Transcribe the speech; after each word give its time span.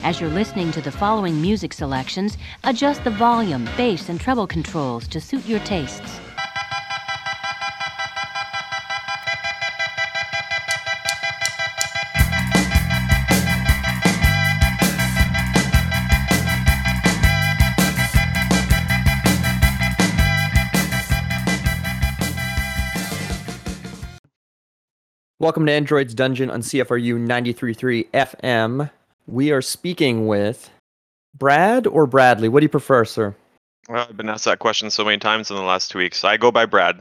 As 0.00 0.20
you're 0.20 0.30
listening 0.30 0.70
to 0.72 0.80
the 0.80 0.92
following 0.92 1.42
music 1.42 1.72
selections, 1.72 2.38
adjust 2.62 3.02
the 3.02 3.10
volume, 3.10 3.68
bass, 3.76 4.08
and 4.08 4.20
treble 4.20 4.46
controls 4.46 5.08
to 5.08 5.20
suit 5.20 5.44
your 5.44 5.58
tastes. 5.60 6.20
Welcome 25.40 25.66
to 25.66 25.72
Android's 25.72 26.14
Dungeon 26.14 26.50
on 26.50 26.60
CFRU 26.60 27.18
93.3 27.26 28.10
FM. 28.12 28.90
We 29.28 29.52
are 29.52 29.60
speaking 29.60 30.26
with 30.26 30.70
Brad 31.36 31.86
or 31.86 32.06
Bradley. 32.06 32.48
What 32.48 32.60
do 32.60 32.64
you 32.64 32.70
prefer, 32.70 33.04
sir? 33.04 33.36
Well, 33.88 34.06
I've 34.08 34.16
been 34.16 34.28
asked 34.28 34.46
that 34.46 34.58
question 34.58 34.90
so 34.90 35.04
many 35.04 35.18
times 35.18 35.50
in 35.50 35.56
the 35.56 35.62
last 35.62 35.90
two 35.90 35.98
weeks. 35.98 36.24
I 36.24 36.38
go 36.38 36.50
by 36.50 36.64
Brad. 36.64 37.00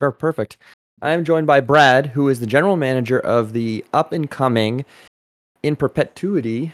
Oh, 0.00 0.10
perfect. 0.10 0.56
I 1.02 1.12
am 1.12 1.24
joined 1.24 1.46
by 1.46 1.60
Brad, 1.60 2.06
who 2.06 2.28
is 2.28 2.40
the 2.40 2.46
general 2.46 2.76
manager 2.76 3.20
of 3.20 3.52
the 3.52 3.84
up 3.92 4.12
and 4.12 4.28
coming 4.28 4.84
in 5.62 5.76
perpetuity, 5.76 6.72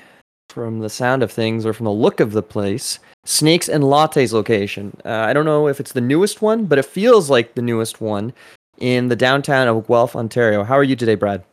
from 0.52 0.80
the 0.80 0.91
sound 0.91 1.22
of 1.22 1.32
things 1.32 1.64
or 1.64 1.72
from 1.72 1.84
the 1.84 1.92
look 1.92 2.20
of 2.20 2.32
the 2.32 2.42
place, 2.42 2.98
Snakes 3.24 3.68
and 3.68 3.84
Lattes 3.84 4.32
location. 4.32 4.96
Uh, 5.04 5.10
I 5.10 5.32
don't 5.32 5.44
know 5.44 5.66
if 5.66 5.80
it's 5.80 5.92
the 5.92 6.00
newest 6.00 6.42
one, 6.42 6.66
but 6.66 6.78
it 6.78 6.84
feels 6.84 7.30
like 7.30 7.54
the 7.54 7.62
newest 7.62 8.00
one 8.00 8.32
in 8.78 9.08
the 9.08 9.16
downtown 9.16 9.68
of 9.68 9.86
Guelph, 9.86 10.14
Ontario. 10.14 10.62
How 10.64 10.77
are 10.77 10.84
you 10.84 10.96
today, 10.96 11.14
Brad? 11.14 11.44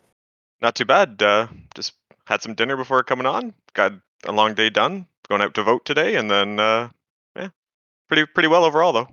Not 0.62 0.76
too 0.76 0.86
bad. 0.86 1.22
Uh, 1.22 1.48
just 1.74 1.94
had 2.30 2.44
some 2.44 2.54
dinner 2.54 2.78
before 2.78 3.04
coming 3.04 3.26
on. 3.26 3.54
Got 3.74 3.94
a 4.26 4.32
long 4.32 4.54
day 4.54 4.70
done. 4.70 5.08
Going 5.28 5.42
out 5.42 5.54
to 5.56 5.64
vote 5.64 5.86
today, 5.86 6.16
and 6.16 6.32
then 6.32 6.60
uh, 6.60 6.90
yeah, 7.36 7.50
pretty 8.08 8.26
pretty 8.26 8.48
well 8.48 8.64
overall 8.64 8.94
though. 8.94 9.08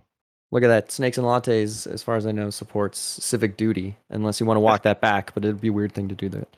Look 0.52 0.62
at 0.62 0.68
that. 0.68 0.92
Snakes 0.92 1.18
and 1.18 1.26
Lattes, 1.26 1.86
as 1.86 2.02
far 2.02 2.16
as 2.16 2.26
I 2.26 2.32
know, 2.32 2.50
supports 2.50 2.98
civic 2.98 3.56
duty, 3.56 3.96
unless 4.10 4.38
you 4.38 4.46
want 4.46 4.56
to 4.56 4.60
walk 4.60 4.82
that 4.84 5.00
back, 5.00 5.34
but 5.34 5.44
it'd 5.44 5.60
be 5.60 5.68
a 5.68 5.72
weird 5.72 5.92
thing 5.92 6.08
to 6.08 6.14
do 6.14 6.28
that. 6.28 6.48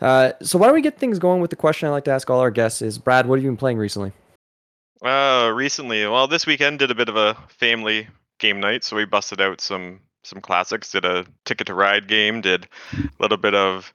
Uh, 0.00 0.32
so 0.40 0.58
why 0.58 0.66
don't 0.66 0.74
we 0.74 0.80
get 0.80 0.98
things 0.98 1.18
going 1.18 1.42
with 1.42 1.50
the 1.50 1.56
question 1.56 1.86
I 1.86 1.90
like 1.90 2.04
to 2.04 2.10
ask 2.10 2.30
all 2.30 2.40
our 2.40 2.50
guests 2.50 2.80
is, 2.80 2.96
Brad, 2.96 3.26
what 3.26 3.38
have 3.38 3.44
you 3.44 3.50
been 3.50 3.58
playing 3.58 3.76
recently? 3.76 4.12
Uh, 5.02 5.52
recently, 5.54 6.06
well, 6.06 6.26
this 6.26 6.46
weekend 6.46 6.78
did 6.78 6.90
a 6.90 6.94
bit 6.94 7.10
of 7.10 7.16
a 7.16 7.36
family 7.48 8.08
game 8.38 8.58
night, 8.58 8.82
so 8.82 8.96
we 8.96 9.04
busted 9.04 9.40
out 9.40 9.60
some 9.60 10.00
some 10.24 10.40
classics. 10.40 10.90
Did 10.90 11.04
a 11.04 11.24
Ticket 11.44 11.66
to 11.68 11.74
Ride 11.74 12.08
game. 12.08 12.40
Did 12.40 12.68
a 12.92 13.08
little 13.18 13.36
bit 13.36 13.54
of 13.54 13.92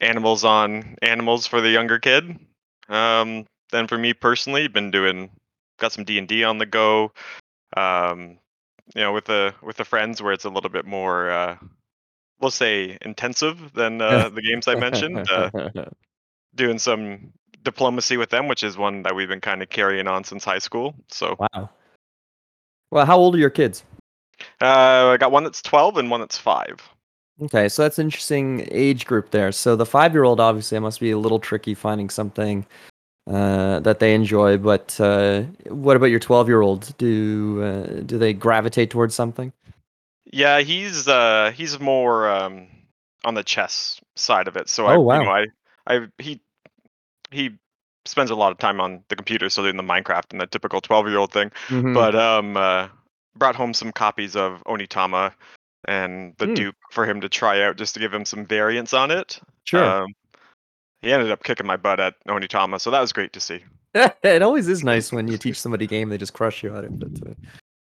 animals 0.00 0.44
on 0.44 0.96
animals 1.02 1.46
for 1.46 1.60
the 1.60 1.70
younger 1.70 1.98
kid. 1.98 2.38
Um, 2.88 3.46
then 3.70 3.86
for 3.86 3.98
me 3.98 4.12
personally, 4.12 4.68
been 4.68 4.90
doing 4.90 5.30
got 5.78 5.92
some 5.92 6.04
D 6.04 6.18
and 6.18 6.28
D 6.28 6.44
on 6.44 6.58
the 6.58 6.66
go. 6.66 7.12
Um, 7.76 8.38
you 8.94 9.02
know, 9.02 9.12
with 9.12 9.24
the 9.24 9.54
with 9.62 9.76
the 9.76 9.84
friends 9.84 10.22
where 10.22 10.32
it's 10.32 10.44
a 10.44 10.50
little 10.50 10.70
bit 10.70 10.86
more, 10.86 11.30
uh, 11.30 11.56
we'll 12.40 12.50
say, 12.50 12.98
intensive 13.02 13.72
than 13.72 14.00
uh, 14.00 14.28
the 14.28 14.42
games 14.42 14.68
I 14.68 14.74
mentioned. 14.74 15.28
Uh, 15.30 15.50
doing 16.54 16.78
some 16.78 17.32
diplomacy 17.64 18.16
with 18.16 18.30
them, 18.30 18.46
which 18.46 18.62
is 18.62 18.76
one 18.76 19.02
that 19.02 19.16
we've 19.16 19.28
been 19.28 19.40
kind 19.40 19.62
of 19.62 19.68
carrying 19.68 20.06
on 20.06 20.22
since 20.22 20.44
high 20.44 20.58
school. 20.58 20.94
So 21.08 21.36
wow. 21.38 21.70
Well, 22.90 23.06
how 23.06 23.16
old 23.16 23.34
are 23.34 23.38
your 23.38 23.50
kids? 23.50 23.82
Uh, 24.60 25.08
I 25.08 25.16
got 25.18 25.32
one 25.32 25.44
that's 25.44 25.62
12 25.62 25.98
and 25.98 26.10
one 26.10 26.20
that's 26.20 26.38
5. 26.38 26.76
Okay, 27.42 27.68
so 27.68 27.82
that's 27.82 27.98
interesting 27.98 28.66
age 28.70 29.06
group 29.06 29.30
there. 29.30 29.50
So 29.50 29.74
the 29.74 29.86
five 29.86 30.12
year 30.12 30.22
old, 30.22 30.38
obviously, 30.38 30.76
it 30.76 30.80
must 30.80 31.00
be 31.00 31.10
a 31.10 31.18
little 31.18 31.40
tricky 31.40 31.74
finding 31.74 32.08
something 32.08 32.64
uh, 33.28 33.80
that 33.80 33.98
they 33.98 34.14
enjoy. 34.14 34.56
But 34.56 34.98
uh, 35.00 35.42
what 35.68 35.96
about 35.96 36.06
your 36.06 36.20
12 36.20 36.48
year 36.48 36.60
old? 36.60 36.96
Do 36.96 37.62
uh, 37.62 38.00
do 38.02 38.18
they 38.18 38.32
gravitate 38.34 38.90
towards 38.90 39.16
something? 39.16 39.52
Yeah, 40.32 40.60
he's 40.60 41.08
uh, 41.08 41.52
he's 41.54 41.80
more 41.80 42.28
um, 42.30 42.68
on 43.24 43.34
the 43.34 43.42
chess 43.42 44.00
side 44.14 44.46
of 44.46 44.56
it. 44.56 44.68
So 44.68 44.86
Oh, 44.86 44.90
I, 44.90 44.96
wow. 44.96 45.18
you 45.18 45.24
know, 45.24 45.30
I, 45.32 45.46
I 45.86 46.06
he 46.18 46.40
he 47.32 47.50
spends 48.04 48.30
a 48.30 48.36
lot 48.36 48.52
of 48.52 48.58
time 48.58 48.80
on 48.80 49.02
the 49.08 49.16
computer, 49.16 49.48
so 49.48 49.62
doing 49.62 49.76
the 49.76 49.82
Minecraft 49.82 50.30
and 50.30 50.40
the 50.40 50.46
typical 50.46 50.80
12 50.80 51.08
year 51.08 51.18
old 51.18 51.32
thing. 51.32 51.50
Mhm. 51.68 51.94
But 51.94 52.14
um, 52.14 52.56
uh, 52.56 52.88
brought 53.36 53.56
home 53.56 53.74
some 53.74 53.92
copies 53.92 54.36
of 54.36 54.62
Onitama 54.66 55.32
and 55.86 56.34
the 56.38 56.46
Hmm. 56.46 56.54
Duke 56.54 56.76
for 56.90 57.04
him 57.06 57.20
to 57.20 57.28
try 57.28 57.62
out, 57.62 57.76
just 57.76 57.94
to 57.94 58.00
give 58.00 58.12
him 58.14 58.24
some 58.24 58.44
variants 58.46 58.94
on 58.94 59.10
it. 59.10 59.40
sure. 59.64 59.84
Um, 59.84 60.06
he 61.02 61.12
ended 61.12 61.30
up 61.30 61.42
kicking 61.44 61.66
my 61.66 61.76
butt 61.76 62.00
at 62.00 62.14
Onitama, 62.26 62.80
so 62.80 62.90
that 62.90 63.00
was 63.00 63.12
great 63.12 63.32
to 63.34 63.40
see. 63.40 63.62
it 63.94 64.42
always 64.42 64.68
is 64.68 64.82
nice 64.82 65.12
when 65.12 65.28
you 65.28 65.36
teach 65.36 65.60
somebody 65.60 65.84
a 65.84 65.88
game, 65.88 66.08
they 66.08 66.16
just 66.18 66.32
crush 66.32 66.62
you 66.62 66.74
at 66.76 66.84
it. 66.84 66.98
But 66.98 67.28
uh, 67.28 67.34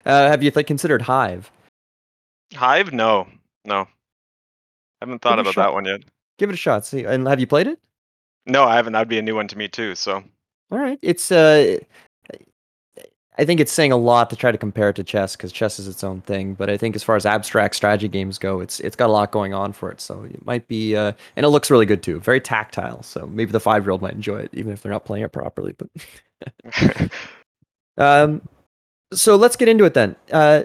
uh, 0.09 0.29
have 0.29 0.41
you 0.41 0.51
like, 0.55 0.67
considered 0.67 1.01
Hive? 1.01 1.51
Hive? 2.55 2.93
No, 2.93 3.27
no. 3.65 3.87
Haven't 5.01 5.21
thought 5.21 5.31
Give 5.37 5.39
it 5.39 5.39
a 5.39 5.41
about 5.41 5.53
shot. 5.53 5.61
that 5.67 5.73
one 5.73 5.85
yet. 5.85 6.01
Give 6.37 6.49
it 6.49 6.53
a 6.53 6.57
shot. 6.57 6.85
See, 6.85 7.03
and 7.03 7.27
have 7.27 7.39
you 7.39 7.47
played 7.47 7.67
it? 7.67 7.79
No, 8.45 8.63
I 8.63 8.75
haven't. 8.75 8.93
That'd 8.93 9.07
be 9.09 9.19
a 9.19 9.21
new 9.21 9.35
one 9.35 9.47
to 9.49 9.57
me 9.57 9.67
too. 9.67 9.95
So 9.95 10.23
All 10.71 10.77
right. 10.79 10.97
It's 11.01 11.31
uh 11.31 11.77
I 13.39 13.45
think 13.45 13.61
it's 13.61 13.71
saying 13.71 13.93
a 13.93 13.97
lot 13.97 14.29
to 14.31 14.35
try 14.35 14.51
to 14.51 14.57
compare 14.57 14.89
it 14.89 14.97
to 14.97 15.03
chess 15.03 15.37
because 15.37 15.53
chess 15.53 15.79
is 15.79 15.87
its 15.87 16.03
own 16.03 16.19
thing. 16.21 16.55
But 16.55 16.69
I 16.69 16.75
think 16.75 16.93
as 16.97 17.03
far 17.03 17.15
as 17.15 17.25
abstract 17.25 17.73
strategy 17.73 18.09
games 18.09 18.37
go, 18.37 18.59
it's 18.59 18.81
it's 18.81 18.97
got 18.97 19.09
a 19.09 19.13
lot 19.13 19.31
going 19.31 19.53
on 19.53 19.71
for 19.71 19.89
it. 19.89 20.01
So 20.01 20.23
it 20.23 20.45
might 20.45 20.67
be 20.67 20.97
uh 20.97 21.13
and 21.37 21.45
it 21.45 21.49
looks 21.49 21.71
really 21.71 21.85
good 21.85 22.03
too. 22.03 22.19
Very 22.19 22.41
tactile. 22.41 23.01
So 23.01 23.27
maybe 23.27 23.53
the 23.53 23.61
five 23.61 23.85
year 23.85 23.91
old 23.91 24.01
might 24.01 24.13
enjoy 24.13 24.39
it, 24.39 24.49
even 24.51 24.73
if 24.73 24.81
they're 24.81 24.91
not 24.91 25.05
playing 25.05 25.23
it 25.23 25.31
properly. 25.31 25.73
But 25.77 27.11
um 27.97 28.41
so 29.13 29.37
let's 29.37 29.55
get 29.55 29.69
into 29.69 29.85
it 29.85 29.93
then. 29.93 30.17
Uh 30.33 30.63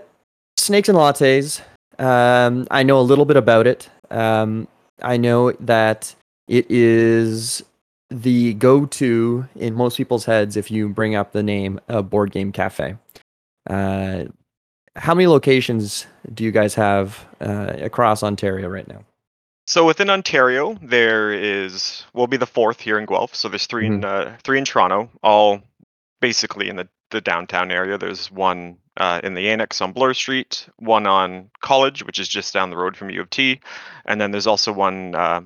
snakes 0.56 0.88
and 0.88 0.98
lattes. 0.98 1.60
Um 2.00 2.66
I 2.72 2.82
know 2.82 2.98
a 2.98 3.02
little 3.02 3.24
bit 3.24 3.36
about 3.36 3.68
it. 3.68 3.88
Um 4.10 4.66
I 5.00 5.16
know 5.16 5.52
that 5.52 6.12
it 6.48 6.68
is 6.68 7.62
the 8.22 8.54
go-to 8.54 9.48
in 9.56 9.74
most 9.74 9.96
people's 9.96 10.24
heads 10.24 10.56
if 10.56 10.70
you 10.70 10.88
bring 10.88 11.14
up 11.14 11.32
the 11.32 11.42
name 11.42 11.80
of 11.88 12.10
Board 12.10 12.30
Game 12.30 12.52
Cafe. 12.52 12.96
Uh, 13.68 14.24
how 14.96 15.14
many 15.14 15.26
locations 15.26 16.06
do 16.32 16.44
you 16.44 16.52
guys 16.52 16.74
have 16.74 17.26
uh, 17.40 17.74
across 17.78 18.22
Ontario 18.22 18.68
right 18.68 18.86
now? 18.86 19.04
So 19.66 19.86
within 19.86 20.10
Ontario, 20.10 20.78
there 20.82 21.32
is 21.32 22.04
will 22.12 22.26
be 22.26 22.36
the 22.36 22.46
fourth 22.46 22.80
here 22.80 22.98
in 22.98 23.06
Guelph. 23.06 23.34
So 23.34 23.48
there's 23.48 23.66
3 23.66 23.86
in 23.86 24.04
uh, 24.04 24.36
three 24.44 24.58
in 24.58 24.64
Toronto, 24.64 25.10
all 25.22 25.62
basically 26.20 26.68
in 26.68 26.76
the 26.76 26.88
the 27.10 27.20
downtown 27.20 27.70
area. 27.70 27.96
There's 27.96 28.30
one 28.30 28.76
uh, 28.96 29.20
in 29.24 29.34
the 29.34 29.48
annex 29.48 29.80
on 29.80 29.92
Bloor 29.92 30.14
Street, 30.14 30.68
one 30.76 31.06
on 31.06 31.50
College, 31.60 32.04
which 32.04 32.18
is 32.18 32.28
just 32.28 32.52
down 32.52 32.70
the 32.70 32.76
road 32.76 32.96
from 32.96 33.10
U 33.10 33.22
of 33.22 33.30
T, 33.30 33.60
and 34.04 34.20
then 34.20 34.30
there's 34.30 34.46
also 34.46 34.72
one 34.72 35.14
uh, 35.14 35.40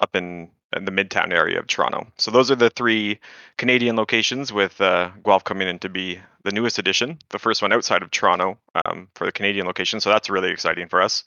up 0.00 0.14
in, 0.14 0.50
in 0.76 0.84
the 0.84 0.92
midtown 0.92 1.32
area 1.32 1.58
of 1.58 1.66
Toronto. 1.66 2.06
So 2.18 2.30
those 2.30 2.50
are 2.50 2.56
the 2.56 2.70
three 2.70 3.18
Canadian 3.56 3.96
locations, 3.96 4.52
with 4.52 4.80
uh, 4.80 5.10
Guelph 5.24 5.44
coming 5.44 5.68
in 5.68 5.78
to 5.80 5.88
be 5.88 6.18
the 6.44 6.52
newest 6.52 6.78
addition, 6.78 7.18
the 7.30 7.38
first 7.38 7.62
one 7.62 7.72
outside 7.72 8.02
of 8.02 8.10
Toronto 8.10 8.58
um, 8.84 9.08
for 9.14 9.26
the 9.26 9.32
Canadian 9.32 9.66
location. 9.66 10.00
So 10.00 10.10
that's 10.10 10.30
really 10.30 10.50
exciting 10.50 10.88
for 10.88 11.02
us. 11.02 11.24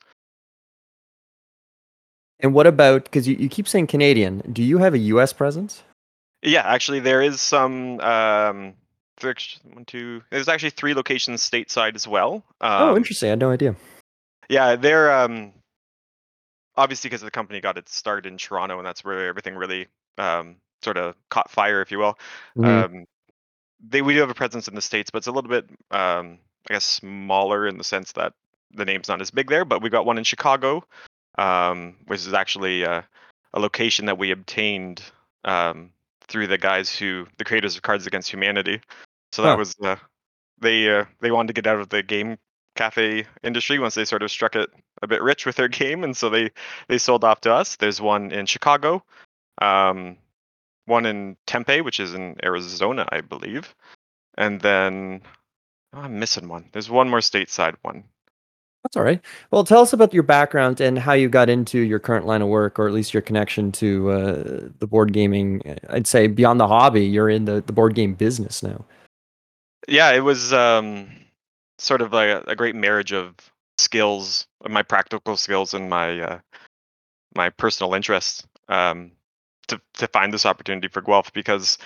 And 2.39 2.53
what 2.53 2.67
about 2.67 3.05
because 3.05 3.27
you, 3.27 3.35
you 3.35 3.49
keep 3.49 3.67
saying 3.67 3.87
Canadian? 3.87 4.39
Do 4.51 4.61
you 4.61 4.77
have 4.79 4.93
a 4.93 4.97
U.S. 4.97 5.31
presence? 5.31 5.83
Yeah, 6.41 6.63
actually, 6.65 6.99
there 6.99 7.21
is 7.21 7.41
some. 7.41 7.99
Um, 8.01 8.73
there's 9.21 9.59
one, 9.73 9.85
two. 9.85 10.21
There's 10.29 10.49
actually 10.49 10.71
three 10.71 10.93
locations 10.93 11.49
stateside 11.49 11.95
as 11.95 12.07
well. 12.07 12.43
Um, 12.59 12.89
oh, 12.89 12.97
interesting. 12.97 13.27
I 13.27 13.31
had 13.31 13.39
no 13.39 13.51
idea. 13.51 13.75
Yeah, 14.49 14.75
they're 14.75 15.11
um, 15.17 15.53
obviously 16.77 17.09
because 17.09 17.21
the 17.21 17.31
company 17.31 17.61
got 17.61 17.77
its 17.77 17.95
start 17.95 18.25
in 18.25 18.37
Toronto, 18.37 18.77
and 18.77 18.85
that's 18.85 19.03
where 19.03 19.27
everything 19.27 19.55
really 19.55 19.87
um, 20.17 20.57
sort 20.81 20.97
of 20.97 21.15
caught 21.29 21.49
fire, 21.49 21.81
if 21.81 21.91
you 21.91 21.99
will. 21.99 22.17
Mhm. 22.57 22.65
Um, 22.65 23.05
they 23.87 24.01
we 24.01 24.13
do 24.13 24.19
have 24.21 24.29
a 24.29 24.35
presence 24.35 24.67
in 24.67 24.75
the 24.75 24.81
states, 24.81 25.09
but 25.11 25.19
it's 25.19 25.27
a 25.27 25.31
little 25.31 25.49
bit, 25.49 25.69
um, 25.91 26.39
I 26.69 26.73
guess, 26.73 26.85
smaller 26.85 27.67
in 27.67 27.77
the 27.77 27.83
sense 27.83 28.13
that 28.13 28.33
the 28.73 28.85
name's 28.85 29.07
not 29.07 29.21
as 29.21 29.31
big 29.31 29.49
there. 29.49 29.65
But 29.65 29.81
we've 29.81 29.91
got 29.91 30.05
one 30.05 30.17
in 30.17 30.23
Chicago, 30.23 30.83
um, 31.37 31.95
which 32.07 32.21
is 32.21 32.33
actually 32.33 32.85
uh, 32.85 33.01
a 33.53 33.59
location 33.59 34.05
that 34.05 34.17
we 34.17 34.31
obtained 34.31 35.01
um, 35.43 35.91
through 36.27 36.47
the 36.47 36.57
guys 36.57 36.95
who, 36.95 37.27
the 37.37 37.45
creators 37.45 37.75
of 37.75 37.81
Cards 37.81 38.07
Against 38.07 38.31
Humanity. 38.31 38.81
So 39.31 39.41
that 39.43 39.57
was 39.57 39.75
uh, 39.83 39.97
they 40.61 40.89
uh, 40.89 41.05
they 41.19 41.31
wanted 41.31 41.53
to 41.53 41.61
get 41.61 41.67
out 41.67 41.79
of 41.79 41.89
the 41.89 42.01
game 42.01 42.37
cafe 42.75 43.25
industry 43.43 43.79
once 43.79 43.95
they 43.95 44.05
sort 44.05 44.23
of 44.23 44.31
struck 44.31 44.55
it 44.55 44.69
a 45.01 45.07
bit 45.07 45.21
rich 45.21 45.45
with 45.45 45.55
their 45.55 45.67
game, 45.81 46.03
and 46.03 46.15
so 46.15 46.29
they 46.29 46.51
they 46.87 46.97
sold 46.97 47.23
off 47.23 47.41
to 47.41 47.53
us. 47.53 47.75
There's 47.77 48.01
one 48.01 48.31
in 48.31 48.45
Chicago, 48.45 49.03
um, 49.61 50.17
one 50.85 51.05
in 51.05 51.37
Tempe, 51.47 51.81
which 51.81 51.99
is 51.99 52.13
in 52.13 52.35
Arizona, 52.43 53.07
I 53.11 53.21
believe, 53.21 53.73
and 54.37 54.61
then 54.61 55.21
oh, 55.93 56.01
I'm 56.01 56.19
missing 56.19 56.47
one. 56.47 56.69
There's 56.71 56.89
one 56.89 57.09
more 57.09 57.19
stateside 57.19 57.75
one. 57.81 58.03
That's 58.85 58.97
all 58.97 59.03
right. 59.03 59.19
Well, 59.49 59.63
tell 59.63 59.81
us 59.81 59.93
about 59.93 60.13
your 60.13 60.21
background 60.21 60.79
and 60.79 60.99
how 60.99 61.13
you 61.13 61.27
got 61.27 61.49
into 61.49 61.79
your 61.79 61.97
current 61.97 62.27
line 62.27 62.43
of 62.43 62.49
work, 62.49 62.77
or 62.77 62.87
at 62.87 62.93
least 62.93 63.15
your 63.15 63.21
connection 63.21 63.71
to 63.71 64.11
uh, 64.11 64.69
the 64.77 64.85
board 64.85 65.11
gaming. 65.11 65.59
I'd 65.89 66.05
say 66.05 66.27
beyond 66.27 66.59
the 66.59 66.67
hobby, 66.67 67.03
you're 67.03 67.27
in 67.27 67.45
the, 67.45 67.63
the 67.65 67.73
board 67.73 67.95
game 67.95 68.13
business 68.13 68.61
now. 68.61 68.85
Yeah, 69.87 70.11
it 70.11 70.19
was 70.19 70.53
um, 70.53 71.09
sort 71.77 72.01
of 72.01 72.13
a, 72.13 72.43
a 72.47 72.55
great 72.55 72.75
marriage 72.75 73.13
of 73.13 73.35
skills, 73.77 74.47
my 74.67 74.83
practical 74.83 75.37
skills 75.37 75.73
and 75.73 75.89
my 75.89 76.19
uh, 76.19 76.39
my 77.35 77.49
personal 77.49 77.93
interests 77.93 78.47
um, 78.69 79.11
to 79.67 79.79
to 79.93 80.07
find 80.07 80.33
this 80.33 80.45
opportunity 80.45 80.87
for 80.87 81.01
Guelph 81.01 81.33
because 81.33 81.77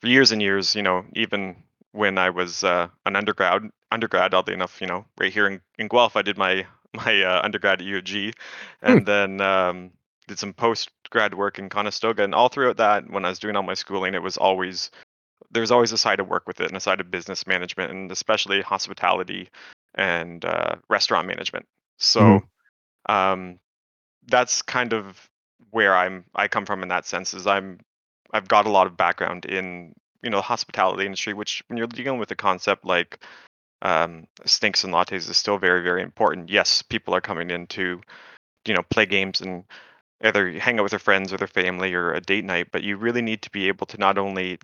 for 0.00 0.08
years 0.08 0.32
and 0.32 0.42
years, 0.42 0.74
you 0.74 0.82
know, 0.82 1.04
even 1.14 1.56
when 1.92 2.18
I 2.18 2.30
was 2.30 2.64
uh, 2.64 2.88
an 3.06 3.16
undergrad, 3.16 3.70
undergrad, 3.90 4.34
oddly 4.34 4.54
enough, 4.54 4.80
you 4.80 4.86
know, 4.86 5.04
right 5.18 5.32
here 5.32 5.46
in, 5.46 5.60
in 5.78 5.88
Guelph, 5.88 6.16
I 6.16 6.22
did 6.22 6.38
my 6.38 6.66
my 6.94 7.22
uh, 7.22 7.40
undergrad 7.42 7.80
at 7.80 7.88
UG, 7.88 8.34
and 8.82 9.00
hmm. 9.00 9.04
then 9.04 9.40
um, 9.40 9.90
did 10.28 10.38
some 10.38 10.52
post 10.52 10.90
grad 11.10 11.34
work 11.34 11.58
in 11.58 11.68
Conestoga. 11.68 12.24
And 12.24 12.34
all 12.34 12.48
throughout 12.48 12.76
that, 12.78 13.08
when 13.10 13.24
I 13.24 13.30
was 13.30 13.38
doing 13.38 13.56
all 13.56 13.62
my 13.62 13.74
schooling, 13.74 14.14
it 14.14 14.22
was 14.22 14.36
always 14.36 14.90
there 15.50 15.60
was 15.60 15.70
always 15.70 15.92
a 15.92 15.98
side 15.98 16.20
of 16.20 16.28
work 16.28 16.46
with 16.46 16.60
it 16.60 16.68
and 16.68 16.76
a 16.76 16.80
side 16.80 17.00
of 17.00 17.10
business 17.10 17.46
management, 17.46 17.90
and 17.90 18.10
especially 18.10 18.60
hospitality 18.62 19.48
and 19.94 20.44
uh, 20.44 20.76
restaurant 20.88 21.26
management. 21.26 21.66
So 21.98 22.20
mm-hmm. 22.20 23.12
um, 23.12 23.58
that's 24.26 24.62
kind 24.62 24.92
of 24.92 25.28
where 25.70 25.96
I'm 25.96 26.24
I 26.34 26.48
come 26.48 26.66
from 26.66 26.82
in 26.82 26.88
that 26.88 27.06
sense. 27.06 27.34
Is 27.34 27.46
I'm 27.46 27.78
I've 28.32 28.48
got 28.48 28.66
a 28.66 28.70
lot 28.70 28.86
of 28.86 28.96
background 28.96 29.44
in 29.44 29.94
you 30.22 30.30
know 30.30 30.38
the 30.38 30.42
hospitality 30.42 31.04
industry, 31.04 31.34
which 31.34 31.62
when 31.68 31.76
you're 31.76 31.86
dealing 31.86 32.18
with 32.18 32.30
a 32.30 32.36
concept 32.36 32.84
like 32.84 33.24
um, 33.82 34.26
snakes 34.44 34.84
and 34.84 34.94
lattes 34.94 35.28
is 35.28 35.36
still 35.36 35.58
very 35.58 35.82
very 35.82 36.02
important. 36.02 36.50
Yes, 36.50 36.82
people 36.82 37.14
are 37.14 37.20
coming 37.20 37.50
in 37.50 37.66
to 37.68 38.00
you 38.66 38.74
know 38.74 38.82
play 38.90 39.06
games 39.06 39.40
and 39.40 39.64
either 40.24 40.52
hang 40.52 40.78
out 40.78 40.84
with 40.84 40.90
their 40.90 40.98
friends 40.98 41.32
or 41.32 41.36
their 41.36 41.48
family 41.48 41.94
or 41.94 42.12
a 42.12 42.20
date 42.20 42.44
night, 42.44 42.68
but 42.72 42.82
you 42.82 42.96
really 42.96 43.22
need 43.22 43.42
to 43.42 43.50
be 43.50 43.68
able 43.68 43.86
to 43.86 43.98
not 43.98 44.18
only 44.18 44.58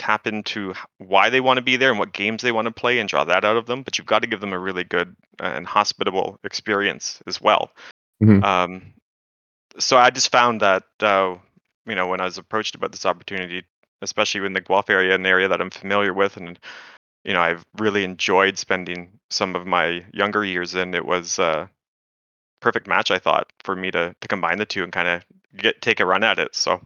tap 0.00 0.26
into 0.26 0.72
why 0.96 1.28
they 1.28 1.42
want 1.42 1.58
to 1.58 1.62
be 1.62 1.76
there 1.76 1.90
and 1.90 1.98
what 1.98 2.14
games 2.14 2.42
they 2.42 2.52
want 2.52 2.64
to 2.64 2.72
play 2.72 2.98
and 2.98 3.08
draw 3.08 3.22
that 3.24 3.44
out 3.44 3.58
of 3.58 3.66
them, 3.66 3.82
but 3.82 3.98
you've 3.98 4.06
got 4.06 4.22
to 4.22 4.28
give 4.28 4.40
them 4.40 4.54
a 4.54 4.58
really 4.58 4.82
good 4.82 5.14
and 5.38 5.66
hospitable 5.66 6.38
experience 6.42 7.22
as 7.26 7.38
well. 7.38 7.70
Mm-hmm. 8.22 8.42
Um, 8.42 8.94
so 9.78 9.98
I 9.98 10.08
just 10.08 10.32
found 10.32 10.62
that 10.62 10.84
uh, 11.00 11.36
you 11.86 11.94
know 11.94 12.08
when 12.08 12.20
I 12.20 12.24
was 12.24 12.38
approached 12.38 12.74
about 12.74 12.92
this 12.92 13.04
opportunity 13.04 13.64
especially 14.02 14.44
in 14.46 14.54
the 14.54 14.62
Guelph 14.62 14.88
area, 14.88 15.14
an 15.14 15.26
area 15.26 15.48
that 15.48 15.60
I'm 15.60 15.70
familiar 15.70 16.14
with, 16.14 16.38
and 16.38 16.58
you 17.24 17.34
know 17.34 17.40
I've 17.40 17.62
really 17.78 18.04
enjoyed 18.04 18.58
spending 18.58 19.10
some 19.28 19.54
of 19.54 19.66
my 19.66 20.04
younger 20.12 20.44
years 20.44 20.74
in. 20.74 20.94
It 20.94 21.04
was 21.04 21.38
a 21.38 21.68
perfect 22.60 22.86
match, 22.86 23.10
I 23.10 23.18
thought, 23.18 23.52
for 23.64 23.76
me 23.76 23.90
to 23.90 24.14
to 24.18 24.28
combine 24.28 24.58
the 24.58 24.66
two 24.66 24.82
and 24.82 24.92
kind 24.92 25.08
of 25.08 25.24
get 25.56 25.82
take 25.82 26.00
a 26.00 26.06
run 26.06 26.24
at 26.24 26.38
it. 26.38 26.54
So. 26.54 26.80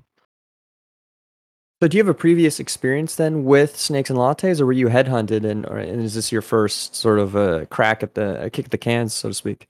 So, 1.84 1.88
do 1.88 1.98
you 1.98 2.02
have 2.02 2.08
a 2.08 2.14
previous 2.14 2.60
experience 2.60 3.16
then 3.16 3.44
with 3.44 3.78
snakes 3.78 4.08
and 4.08 4.18
lattes, 4.18 4.58
or 4.58 4.64
were 4.64 4.72
you 4.72 4.86
headhunted, 4.86 5.44
and, 5.44 5.66
or, 5.66 5.76
and 5.76 6.00
is 6.00 6.14
this 6.14 6.32
your 6.32 6.40
first 6.40 6.96
sort 6.96 7.18
of 7.18 7.34
a 7.34 7.66
crack 7.66 8.02
at 8.02 8.14
the 8.14 8.48
kick 8.54 8.64
at 8.64 8.70
the 8.70 8.78
cans, 8.78 9.12
so 9.12 9.28
to 9.28 9.34
speak? 9.34 9.68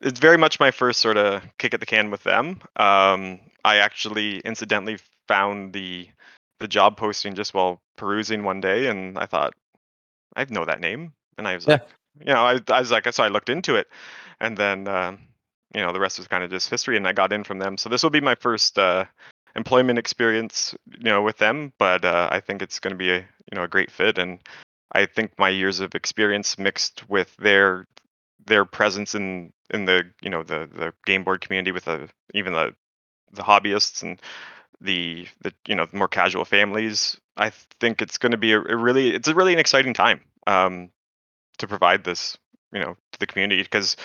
It's 0.00 0.18
very 0.18 0.36
much 0.36 0.58
my 0.58 0.72
first 0.72 0.98
sort 0.98 1.16
of 1.16 1.44
kick 1.58 1.74
at 1.74 1.78
the 1.78 1.86
can 1.86 2.10
with 2.10 2.24
them. 2.24 2.60
Um, 2.74 3.38
I 3.64 3.76
actually 3.76 4.40
incidentally 4.40 4.98
found 5.28 5.72
the 5.74 6.08
the 6.58 6.66
job 6.66 6.96
posting 6.96 7.36
just 7.36 7.54
while 7.54 7.80
perusing 7.96 8.42
one 8.42 8.60
day, 8.60 8.88
and 8.88 9.16
I 9.16 9.26
thought, 9.26 9.54
I 10.34 10.44
know 10.50 10.64
that 10.64 10.80
name, 10.80 11.12
and 11.36 11.46
I 11.46 11.54
was 11.54 11.68
yeah. 11.68 11.74
like, 11.74 11.88
you 12.18 12.34
know, 12.34 12.46
I, 12.46 12.60
I 12.66 12.80
was 12.80 12.90
like, 12.90 13.12
so 13.12 13.22
I 13.22 13.28
looked 13.28 13.48
into 13.48 13.76
it, 13.76 13.86
and 14.40 14.56
then 14.56 14.88
uh, 14.88 15.16
you 15.72 15.82
know 15.82 15.92
the 15.92 16.00
rest 16.00 16.18
was 16.18 16.26
kind 16.26 16.42
of 16.42 16.50
just 16.50 16.68
history, 16.68 16.96
and 16.96 17.06
I 17.06 17.12
got 17.12 17.32
in 17.32 17.44
from 17.44 17.60
them. 17.60 17.76
So 17.76 17.88
this 17.88 18.02
will 18.02 18.10
be 18.10 18.20
my 18.20 18.34
first 18.34 18.76
uh, 18.76 19.04
employment 19.58 19.98
experience, 19.98 20.74
you 20.86 21.10
know, 21.10 21.22
with 21.22 21.36
them, 21.36 21.72
but 21.78 22.04
uh, 22.04 22.28
I 22.30 22.40
think 22.40 22.62
it's 22.62 22.78
going 22.78 22.92
to 22.92 22.98
be 22.98 23.10
a 23.10 23.18
you 23.18 23.56
know 23.56 23.64
a 23.64 23.68
great 23.68 23.90
fit, 23.90 24.16
and 24.16 24.38
I 24.92 25.04
think 25.04 25.32
my 25.38 25.50
years 25.50 25.80
of 25.80 25.94
experience 25.94 26.58
mixed 26.58 27.08
with 27.10 27.36
their 27.36 27.86
their 28.46 28.64
presence 28.64 29.14
in 29.14 29.52
in 29.70 29.84
the 29.84 30.04
you 30.22 30.30
know 30.30 30.42
the 30.42 30.68
the 30.72 30.92
game 31.04 31.24
board 31.24 31.40
community 31.40 31.72
with 31.72 31.84
the 31.84 32.08
even 32.34 32.52
the 32.52 32.74
the 33.32 33.42
hobbyists 33.42 34.02
and 34.02 34.20
the 34.80 35.26
the 35.42 35.52
you 35.66 35.74
know 35.74 35.86
the 35.86 35.96
more 35.96 36.08
casual 36.08 36.44
families 36.44 37.20
i 37.36 37.50
think 37.80 38.00
it's 38.00 38.16
going 38.16 38.32
to 38.32 38.38
be 38.38 38.52
a, 38.52 38.60
a, 38.60 38.76
really 38.76 39.14
it's 39.14 39.28
a 39.28 39.34
really 39.34 39.52
an 39.52 39.58
exciting 39.58 39.92
time 39.92 40.20
um, 40.46 40.88
to 41.58 41.66
provide 41.66 42.04
this 42.04 42.38
you 42.72 42.80
know 42.80 42.96
to 43.12 43.18
the 43.18 43.26
community 43.26 43.62
because 43.62 43.96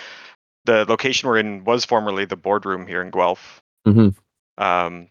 the 0.64 0.84
location 0.86 1.28
we're 1.28 1.38
in 1.38 1.64
was 1.64 1.84
formerly 1.84 2.24
the 2.24 2.36
boardroom 2.36 2.86
here 2.86 3.00
in 3.00 3.10
guelph 3.10 3.62
mm-hmm. 3.86 4.08
um, 4.62 5.08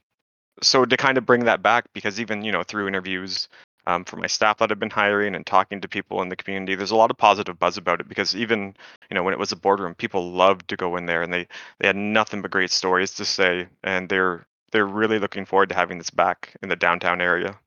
so 0.63 0.85
to 0.85 0.97
kind 0.97 1.17
of 1.17 1.25
bring 1.25 1.45
that 1.45 1.61
back 1.61 1.85
because 1.93 2.19
even 2.19 2.43
you 2.43 2.51
know 2.51 2.63
through 2.63 2.87
interviews 2.87 3.47
um, 3.85 4.05
for 4.05 4.15
my 4.15 4.27
staff 4.27 4.59
that 4.59 4.71
I've 4.71 4.79
been 4.79 4.89
hiring 4.89 5.35
and 5.35 5.45
talking 5.45 5.81
to 5.81 5.87
people 5.87 6.21
in 6.21 6.29
the 6.29 6.35
community, 6.35 6.75
there's 6.75 6.91
a 6.91 6.95
lot 6.95 7.11
of 7.11 7.17
positive 7.17 7.59
buzz 7.59 7.77
about 7.77 7.99
it 7.99 8.07
because 8.07 8.35
even 8.35 8.73
you 9.09 9.15
know 9.15 9.23
when 9.23 9.33
it 9.33 9.39
was 9.39 9.51
a 9.51 9.57
boardroom, 9.57 9.95
people 9.95 10.31
loved 10.31 10.67
to 10.69 10.77
go 10.77 10.95
in 10.95 11.05
there 11.05 11.21
and 11.21 11.33
they 11.33 11.47
they 11.79 11.87
had 11.87 11.95
nothing 11.95 12.41
but 12.41 12.51
great 12.51 12.71
stories 12.71 13.13
to 13.15 13.25
say, 13.25 13.67
and 13.83 14.09
they're 14.09 14.45
they're 14.71 14.85
really 14.85 15.19
looking 15.19 15.45
forward 15.45 15.69
to 15.69 15.75
having 15.75 15.97
this 15.97 16.09
back 16.09 16.55
in 16.63 16.69
the 16.69 16.75
downtown 16.75 17.21
area. 17.21 17.57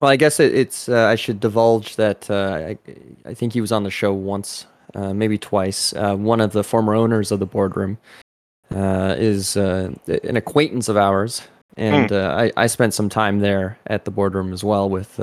Well, 0.00 0.10
I 0.10 0.16
guess 0.16 0.38
it, 0.38 0.54
it's 0.54 0.88
uh, 0.88 1.06
I 1.06 1.16
should 1.16 1.40
divulge 1.40 1.96
that 1.96 2.30
uh, 2.30 2.68
I, 2.68 2.78
I 3.24 3.34
think 3.34 3.52
he 3.52 3.60
was 3.60 3.72
on 3.72 3.82
the 3.82 3.90
show 3.90 4.12
once, 4.12 4.66
uh, 4.94 5.12
maybe 5.12 5.38
twice. 5.38 5.92
Uh, 5.94 6.16
one 6.16 6.40
of 6.40 6.52
the 6.52 6.62
former 6.62 6.94
owners 6.94 7.32
of 7.32 7.40
the 7.40 7.46
boardroom 7.46 7.98
uh, 8.70 9.16
is 9.18 9.56
uh, 9.56 9.92
an 10.06 10.36
acquaintance 10.36 10.88
of 10.88 10.96
ours, 10.96 11.42
and 11.78 12.10
mm. 12.10 12.52
I, 12.56 12.62
I 12.62 12.66
spent 12.66 12.94
some 12.94 13.08
time 13.08 13.38
there 13.40 13.78
at 13.86 14.04
the 14.04 14.10
boardroom 14.10 14.52
as 14.52 14.64
well 14.64 14.88
with 14.88 15.18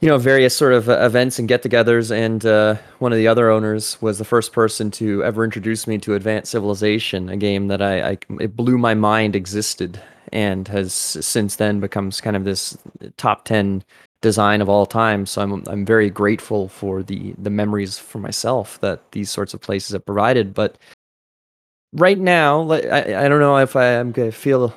you 0.00 0.08
know 0.08 0.18
various 0.18 0.56
sort 0.56 0.72
of 0.72 0.88
events 0.88 1.38
and 1.38 1.46
get-togethers. 1.46 2.10
And 2.10 2.44
uh, 2.44 2.76
one 2.98 3.12
of 3.12 3.18
the 3.18 3.28
other 3.28 3.50
owners 3.50 4.00
was 4.00 4.18
the 4.18 4.24
first 4.24 4.52
person 4.52 4.90
to 4.92 5.22
ever 5.24 5.44
introduce 5.44 5.86
me 5.86 5.98
to 5.98 6.14
advanced 6.14 6.52
civilization 6.52 7.28
a 7.28 7.36
game 7.36 7.68
that 7.68 7.82
I, 7.82 8.10
I 8.10 8.18
it 8.40 8.56
blew 8.56 8.78
my 8.78 8.94
mind 8.94 9.36
existed 9.36 10.00
and 10.32 10.68
has 10.68 10.94
since 10.94 11.56
then 11.56 11.80
becomes 11.80 12.20
kind 12.20 12.36
of 12.36 12.44
this 12.44 12.78
top 13.16 13.44
10 13.44 13.84
design 14.22 14.60
of 14.60 14.68
all 14.68 14.86
time. 14.86 15.26
So 15.26 15.42
i'm 15.42 15.64
i'm 15.66 15.84
very 15.84 16.10
grateful 16.10 16.68
for 16.68 17.02
the 17.02 17.34
the 17.38 17.50
memories 17.50 17.98
for 17.98 18.18
myself 18.18 18.80
that 18.80 19.12
these 19.12 19.30
sorts 19.30 19.54
of 19.54 19.60
places 19.60 19.92
have 19.92 20.06
provided. 20.06 20.54
But 20.54 20.78
right 21.92 22.18
now 22.20 22.70
i, 22.70 23.24
I 23.24 23.28
don't 23.28 23.40
know 23.40 23.56
if 23.56 23.74
I, 23.74 23.98
i'm 23.98 24.12
going 24.12 24.30
to 24.30 24.36
feel 24.36 24.72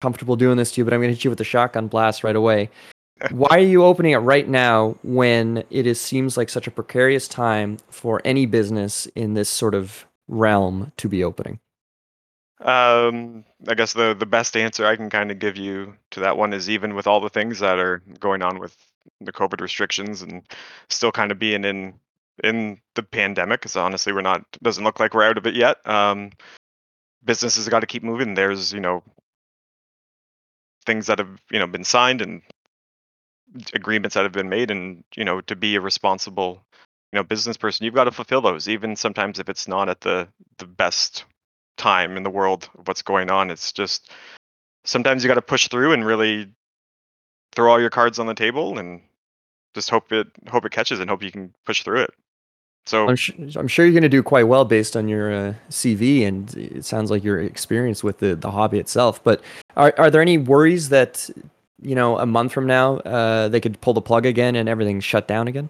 comfortable 0.00 0.36
doing 0.36 0.56
this 0.56 0.72
to 0.72 0.80
you 0.80 0.84
but 0.84 0.92
i'm 0.92 1.00
going 1.00 1.10
to 1.10 1.14
hit 1.14 1.24
you 1.24 1.30
with 1.30 1.40
a 1.40 1.44
shotgun 1.44 1.88
blast 1.88 2.24
right 2.24 2.36
away 2.36 2.70
why 3.30 3.48
are 3.50 3.58
you 3.58 3.84
opening 3.84 4.12
it 4.12 4.18
right 4.18 4.48
now 4.48 4.96
when 5.02 5.64
it 5.70 5.86
is 5.86 6.00
seems 6.00 6.36
like 6.36 6.48
such 6.48 6.66
a 6.66 6.70
precarious 6.70 7.26
time 7.26 7.78
for 7.90 8.20
any 8.24 8.46
business 8.46 9.06
in 9.16 9.34
this 9.34 9.48
sort 9.48 9.74
of 9.74 10.06
realm 10.28 10.92
to 10.98 11.08
be 11.08 11.24
opening? 11.24 11.58
Um, 12.60 13.44
I 13.68 13.74
guess 13.74 13.92
the 13.92 14.14
the 14.14 14.26
best 14.26 14.56
answer 14.56 14.86
I 14.86 14.96
can 14.96 15.10
kind 15.10 15.30
of 15.30 15.38
give 15.38 15.56
you 15.56 15.94
to 16.12 16.20
that 16.20 16.36
one 16.36 16.52
is 16.52 16.68
even 16.68 16.94
with 16.94 17.06
all 17.06 17.20
the 17.20 17.28
things 17.28 17.60
that 17.60 17.78
are 17.78 18.02
going 18.18 18.42
on 18.42 18.58
with 18.58 18.76
the 19.20 19.32
COVID 19.32 19.60
restrictions 19.60 20.22
and 20.22 20.42
still 20.88 21.12
kind 21.12 21.30
of 21.32 21.38
being 21.38 21.64
in 21.64 21.94
in 22.44 22.80
the 22.94 23.02
pandemic, 23.02 23.60
because 23.60 23.76
honestly 23.76 24.12
we're 24.12 24.22
not 24.22 24.44
doesn't 24.62 24.84
look 24.84 25.00
like 25.00 25.14
we're 25.14 25.24
out 25.24 25.38
of 25.38 25.46
it 25.46 25.54
yet. 25.54 25.78
Um, 25.88 26.30
businesses 27.24 27.68
got 27.68 27.80
to 27.80 27.86
keep 27.86 28.02
moving. 28.02 28.34
There's 28.34 28.72
you 28.72 28.80
know 28.80 29.02
things 30.88 31.06
that 31.06 31.18
have 31.18 31.38
you 31.50 31.58
know 31.58 31.66
been 31.66 31.84
signed 31.84 32.22
and 32.22 32.40
agreements 33.74 34.14
that 34.14 34.22
have 34.22 34.32
been 34.32 34.48
made 34.48 34.70
and 34.70 35.04
you 35.14 35.24
know 35.24 35.42
to 35.42 35.54
be 35.54 35.76
a 35.76 35.80
responsible 35.80 36.62
you 37.12 37.18
know 37.18 37.22
business 37.22 37.58
person 37.58 37.84
you've 37.84 37.94
got 37.94 38.04
to 38.04 38.10
fulfill 38.10 38.40
those 38.40 38.70
even 38.70 38.96
sometimes 38.96 39.38
if 39.38 39.50
it's 39.50 39.68
not 39.68 39.90
at 39.90 40.00
the 40.00 40.26
the 40.56 40.66
best 40.66 41.26
time 41.76 42.16
in 42.16 42.22
the 42.22 42.30
world 42.30 42.70
of 42.78 42.88
what's 42.88 43.02
going 43.02 43.30
on 43.30 43.50
it's 43.50 43.70
just 43.70 44.10
sometimes 44.84 45.22
you 45.22 45.28
got 45.28 45.34
to 45.34 45.42
push 45.42 45.68
through 45.68 45.92
and 45.92 46.06
really 46.06 46.48
throw 47.54 47.70
all 47.70 47.80
your 47.80 47.90
cards 47.90 48.18
on 48.18 48.26
the 48.26 48.34
table 48.34 48.78
and 48.78 49.02
just 49.74 49.90
hope 49.90 50.10
it 50.10 50.26
hope 50.48 50.64
it 50.64 50.72
catches 50.72 51.00
and 51.00 51.10
hope 51.10 51.22
you 51.22 51.30
can 51.30 51.52
push 51.66 51.82
through 51.82 52.00
it 52.00 52.10
so 52.88 53.08
i'm, 53.08 53.16
sh- 53.16 53.32
I'm 53.56 53.68
sure 53.68 53.84
you're 53.84 53.92
going 53.92 54.02
to 54.02 54.08
do 54.08 54.22
quite 54.22 54.44
well 54.44 54.64
based 54.64 54.96
on 54.96 55.08
your 55.08 55.32
uh, 55.32 55.54
cv 55.70 56.26
and 56.26 56.54
it 56.56 56.84
sounds 56.84 57.10
like 57.10 57.22
your 57.22 57.40
experience 57.40 58.02
with 58.02 58.18
the, 58.18 58.34
the 58.34 58.50
hobby 58.50 58.78
itself 58.78 59.22
but 59.22 59.42
are, 59.76 59.94
are 59.98 60.10
there 60.10 60.22
any 60.22 60.38
worries 60.38 60.88
that 60.88 61.30
you 61.80 61.94
know, 61.94 62.18
a 62.18 62.26
month 62.26 62.52
from 62.52 62.66
now, 62.66 62.96
uh, 62.98 63.48
they 63.48 63.60
could 63.60 63.80
pull 63.80 63.94
the 63.94 64.02
plug 64.02 64.26
again 64.26 64.56
and 64.56 64.68
everything's 64.68 65.04
shut 65.04 65.28
down 65.28 65.48
again? 65.48 65.68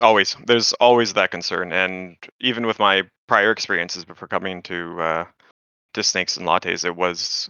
Always, 0.00 0.36
there's 0.46 0.72
always 0.74 1.12
that 1.12 1.30
concern, 1.30 1.72
and 1.72 2.16
even 2.40 2.66
with 2.66 2.78
my 2.80 3.04
prior 3.28 3.52
experiences 3.52 4.04
before 4.04 4.26
coming 4.26 4.60
to 4.62 5.00
uh, 5.00 5.24
to 5.94 6.02
snakes 6.02 6.36
and 6.36 6.46
lattes, 6.46 6.84
it 6.84 6.96
was 6.96 7.48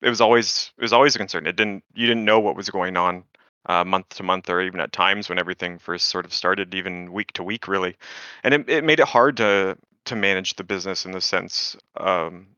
it 0.00 0.08
was 0.08 0.20
always 0.20 0.70
it 0.78 0.82
was 0.82 0.92
always 0.92 1.16
a 1.16 1.18
concern. 1.18 1.46
It 1.46 1.56
didn't 1.56 1.82
you 1.94 2.06
didn't 2.06 2.24
know 2.24 2.38
what 2.38 2.54
was 2.54 2.70
going 2.70 2.96
on 2.96 3.24
uh, 3.66 3.84
month 3.84 4.08
to 4.10 4.22
month, 4.22 4.50
or 4.50 4.60
even 4.60 4.80
at 4.80 4.92
times 4.92 5.28
when 5.28 5.38
everything 5.38 5.78
first 5.78 6.08
sort 6.08 6.24
of 6.24 6.32
started, 6.32 6.74
even 6.74 7.12
week 7.12 7.32
to 7.32 7.42
week, 7.42 7.68
really, 7.68 7.96
and 8.44 8.54
it 8.54 8.68
it 8.68 8.84
made 8.84 9.00
it 9.00 9.06
hard 9.08 9.36
to 9.38 9.76
to 10.04 10.16
manage 10.16 10.56
the 10.56 10.64
business 10.64 11.06
in 11.06 11.12
the 11.12 11.20
sense 11.20 11.76
um, 11.96 12.48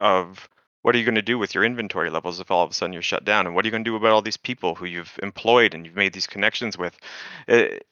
of 0.00 0.48
what 0.82 0.94
are 0.94 0.98
you 0.98 1.04
going 1.04 1.16
to 1.16 1.22
do 1.22 1.38
with 1.38 1.54
your 1.54 1.64
inventory 1.64 2.10
levels 2.10 2.38
if 2.38 2.50
all 2.50 2.62
of 2.62 2.70
a 2.70 2.74
sudden 2.74 2.92
you're 2.92 3.02
shut 3.02 3.24
down? 3.24 3.46
And 3.46 3.54
what 3.54 3.64
are 3.64 3.68
you 3.68 3.72
going 3.72 3.82
to 3.82 3.90
do 3.90 3.96
about 3.96 4.12
all 4.12 4.22
these 4.22 4.36
people 4.36 4.74
who 4.76 4.84
you've 4.84 5.18
employed 5.22 5.74
and 5.74 5.84
you've 5.84 5.96
made 5.96 6.12
these 6.12 6.28
connections 6.28 6.78
with? 6.78 6.96
It, 7.48 7.86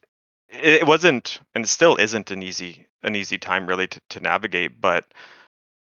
it 0.49 0.87
wasn't 0.87 1.41
and 1.55 1.69
still 1.69 1.97
isn't 1.97 2.31
an 2.31 2.43
easy 2.43 2.87
an 3.03 3.17
easy 3.17 3.39
time 3.39 3.67
really 3.67 3.89
to, 3.89 4.01
to 4.11 4.21
navigate 4.21 4.81
but 4.81 5.07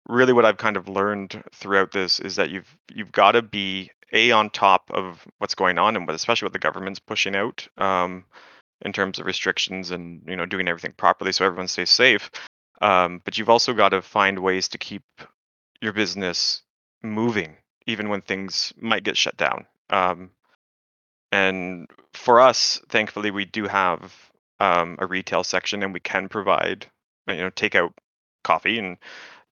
really 0.09 0.33
what 0.33 0.45
i've 0.45 0.57
kind 0.57 0.77
of 0.77 0.89
learned 0.89 1.43
throughout 1.53 1.93
this 1.93 2.21
is 2.21 2.37
that 2.37 2.51
you've 2.51 2.77
you've 2.95 3.13
got 3.13 3.33
to 3.33 3.43
be 3.43 3.91
a 4.13 4.31
on 4.31 4.51
top 4.51 4.91
of 4.93 5.27
what's 5.39 5.55
going 5.55 5.79
on 5.79 5.97
and 5.97 6.07
what 6.07 6.15
especially 6.15 6.47
what 6.47 6.53
the 6.53 6.59
government's 6.59 7.01
pushing 7.01 7.35
out 7.35 7.67
um, 7.79 8.25
in 8.85 8.93
terms 8.93 9.19
of 9.19 9.27
restrictions 9.27 9.91
and 9.91 10.23
you 10.27 10.37
know 10.37 10.47
doing 10.47 10.69
everything 10.69 10.93
properly 10.97 11.33
so 11.33 11.45
everyone 11.45 11.69
stays 11.69 11.91
safe 11.91 12.31
um, 12.81 13.21
but 13.25 13.39
you've 13.39 13.51
also 13.51 13.73
got 13.73 13.91
to 13.91 14.03
find 14.03 14.39
ways 14.39 14.69
to 14.69 14.79
keep 14.79 15.03
your 15.81 15.93
business 15.93 16.63
moving 17.03 17.57
even 17.87 18.09
when 18.09 18.21
things 18.21 18.73
might 18.77 19.05
get 19.05 19.17
shut 19.17 19.37
down 19.37 19.67
um, 19.91 20.31
and 21.31 21.89
for 22.13 22.41
us 22.41 22.81
thankfully 22.89 23.31
we 23.31 23.45
do 23.45 23.67
have 23.67 24.15
um, 24.61 24.97
a 25.01 25.07
retail 25.07 25.43
section 25.43 25.83
and 25.83 25.93
we 25.93 26.01
can 26.01 26.29
provide 26.29 26.87
you 27.29 27.37
know 27.37 27.51
take 27.51 27.75
out 27.75 27.95
coffee 28.45 28.79
and 28.79 28.99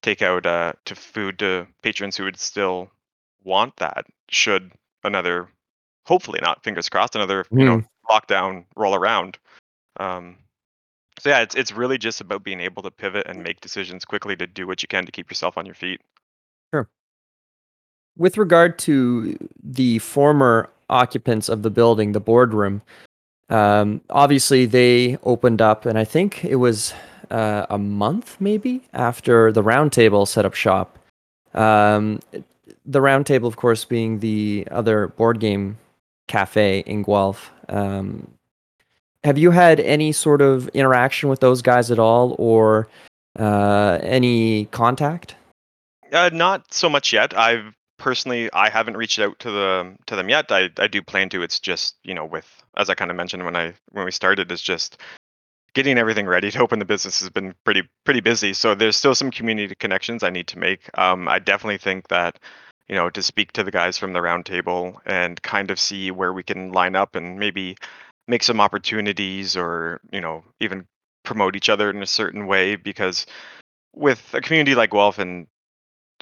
take 0.02 0.22
out 0.22 0.46
uh, 0.46 0.72
to 0.84 0.94
food 0.94 1.38
to 1.38 1.66
patrons 1.82 2.16
who 2.16 2.24
would 2.24 2.38
still 2.38 2.90
want 3.44 3.76
that 3.76 4.06
should 4.28 4.70
another 5.04 5.48
hopefully 6.04 6.40
not 6.42 6.62
fingers 6.62 6.88
crossed 6.88 7.14
another 7.14 7.44
you 7.50 7.64
know 7.64 7.82
lockdown 8.10 8.64
roll 8.76 8.94
around. 8.94 9.38
Um, 9.98 10.36
so 11.18 11.30
yeah 11.30 11.40
it's 11.40 11.54
it's 11.54 11.72
really 11.72 11.98
just 11.98 12.20
about 12.20 12.42
being 12.42 12.60
able 12.60 12.82
to 12.82 12.90
pivot 12.90 13.26
and 13.26 13.42
make 13.42 13.60
decisions 13.60 14.04
quickly 14.04 14.36
to 14.36 14.46
do 14.46 14.66
what 14.66 14.82
you 14.82 14.88
can 14.88 15.06
to 15.06 15.12
keep 15.12 15.30
yourself 15.30 15.56
on 15.58 15.66
your 15.66 15.74
feet. 15.74 16.00
Sure. 16.72 16.88
With 18.16 18.36
regard 18.36 18.78
to 18.80 19.36
the 19.62 19.98
former 20.00 20.70
occupants 20.88 21.48
of 21.48 21.62
the 21.62 21.70
building, 21.70 22.12
the 22.12 22.20
boardroom, 22.20 22.82
um, 23.48 24.00
obviously 24.10 24.66
they 24.66 25.18
opened 25.22 25.60
up, 25.60 25.86
and 25.86 25.98
I 25.98 26.04
think 26.04 26.44
it 26.44 26.56
was 26.56 26.94
uh, 27.30 27.66
a 27.70 27.78
month 27.78 28.36
maybe 28.40 28.82
after 28.92 29.52
the 29.52 29.62
Roundtable 29.62 30.26
set 30.26 30.44
up 30.44 30.54
shop. 30.54 30.98
Um, 31.54 32.20
the 32.86 33.00
Roundtable, 33.00 33.46
of 33.46 33.56
course, 33.56 33.84
being 33.84 34.20
the 34.20 34.66
other 34.70 35.08
board 35.08 35.40
game 35.40 35.78
cafe 36.28 36.80
in 36.80 37.02
Guelph. 37.02 37.50
Um, 37.68 38.26
have 39.24 39.36
you 39.36 39.50
had 39.50 39.80
any 39.80 40.12
sort 40.12 40.40
of 40.40 40.68
interaction 40.68 41.28
with 41.28 41.40
those 41.40 41.60
guys 41.60 41.90
at 41.90 41.98
all, 41.98 42.34
or 42.38 42.88
uh, 43.38 43.98
any 44.02 44.66
contact? 44.66 45.34
Uh, 46.12 46.30
not 46.32 46.72
so 46.72 46.88
much 46.88 47.12
yet. 47.12 47.36
I've 47.36 47.74
personally 47.98 48.50
I 48.52 48.70
haven't 48.70 48.96
reached 48.96 49.18
out 49.18 49.38
to 49.40 49.50
the 49.50 49.94
to 50.06 50.16
them 50.16 50.28
yet. 50.28 50.50
I 50.50 50.70
I 50.78 50.88
do 50.88 51.02
plan 51.02 51.28
to. 51.30 51.42
It's 51.42 51.60
just 51.60 51.96
you 52.02 52.14
know 52.14 52.24
with 52.24 52.48
as 52.76 52.88
I 52.88 52.94
kind 52.94 53.10
of 53.10 53.16
mentioned 53.16 53.44
when 53.44 53.56
I 53.56 53.74
when 53.90 54.04
we 54.04 54.10
started 54.10 54.50
it's 54.50 54.62
just 54.62 55.00
getting 55.74 55.98
everything 55.98 56.26
ready 56.26 56.50
to 56.50 56.60
open 56.60 56.78
the 56.78 56.84
business 56.84 57.20
has 57.20 57.30
been 57.30 57.54
pretty 57.64 57.82
pretty 58.04 58.20
busy. 58.20 58.52
So 58.52 58.74
there's 58.74 58.96
still 58.96 59.14
some 59.14 59.30
community 59.30 59.74
connections 59.74 60.22
I 60.22 60.30
need 60.30 60.48
to 60.48 60.58
make. 60.58 60.90
Um, 60.98 61.28
I 61.28 61.38
definitely 61.38 61.78
think 61.78 62.08
that 62.08 62.38
you 62.88 62.94
know 62.96 63.10
to 63.10 63.22
speak 63.22 63.52
to 63.52 63.64
the 63.64 63.70
guys 63.70 63.98
from 63.98 64.12
the 64.12 64.20
roundtable 64.20 64.96
and 65.06 65.40
kind 65.42 65.70
of 65.70 65.78
see 65.78 66.10
where 66.10 66.32
we 66.32 66.42
can 66.42 66.72
line 66.72 66.96
up 66.96 67.14
and 67.14 67.38
maybe 67.38 67.76
make 68.28 68.42
some 68.42 68.60
opportunities 68.60 69.56
or 69.56 70.00
you 70.12 70.20
know 70.20 70.44
even 70.60 70.86
promote 71.24 71.56
each 71.56 71.68
other 71.68 71.90
in 71.90 72.02
a 72.02 72.06
certain 72.06 72.46
way 72.46 72.76
because 72.76 73.26
with 73.94 74.34
a 74.34 74.40
community 74.40 74.74
like 74.74 74.90
Guelph 74.90 75.18
and 75.18 75.46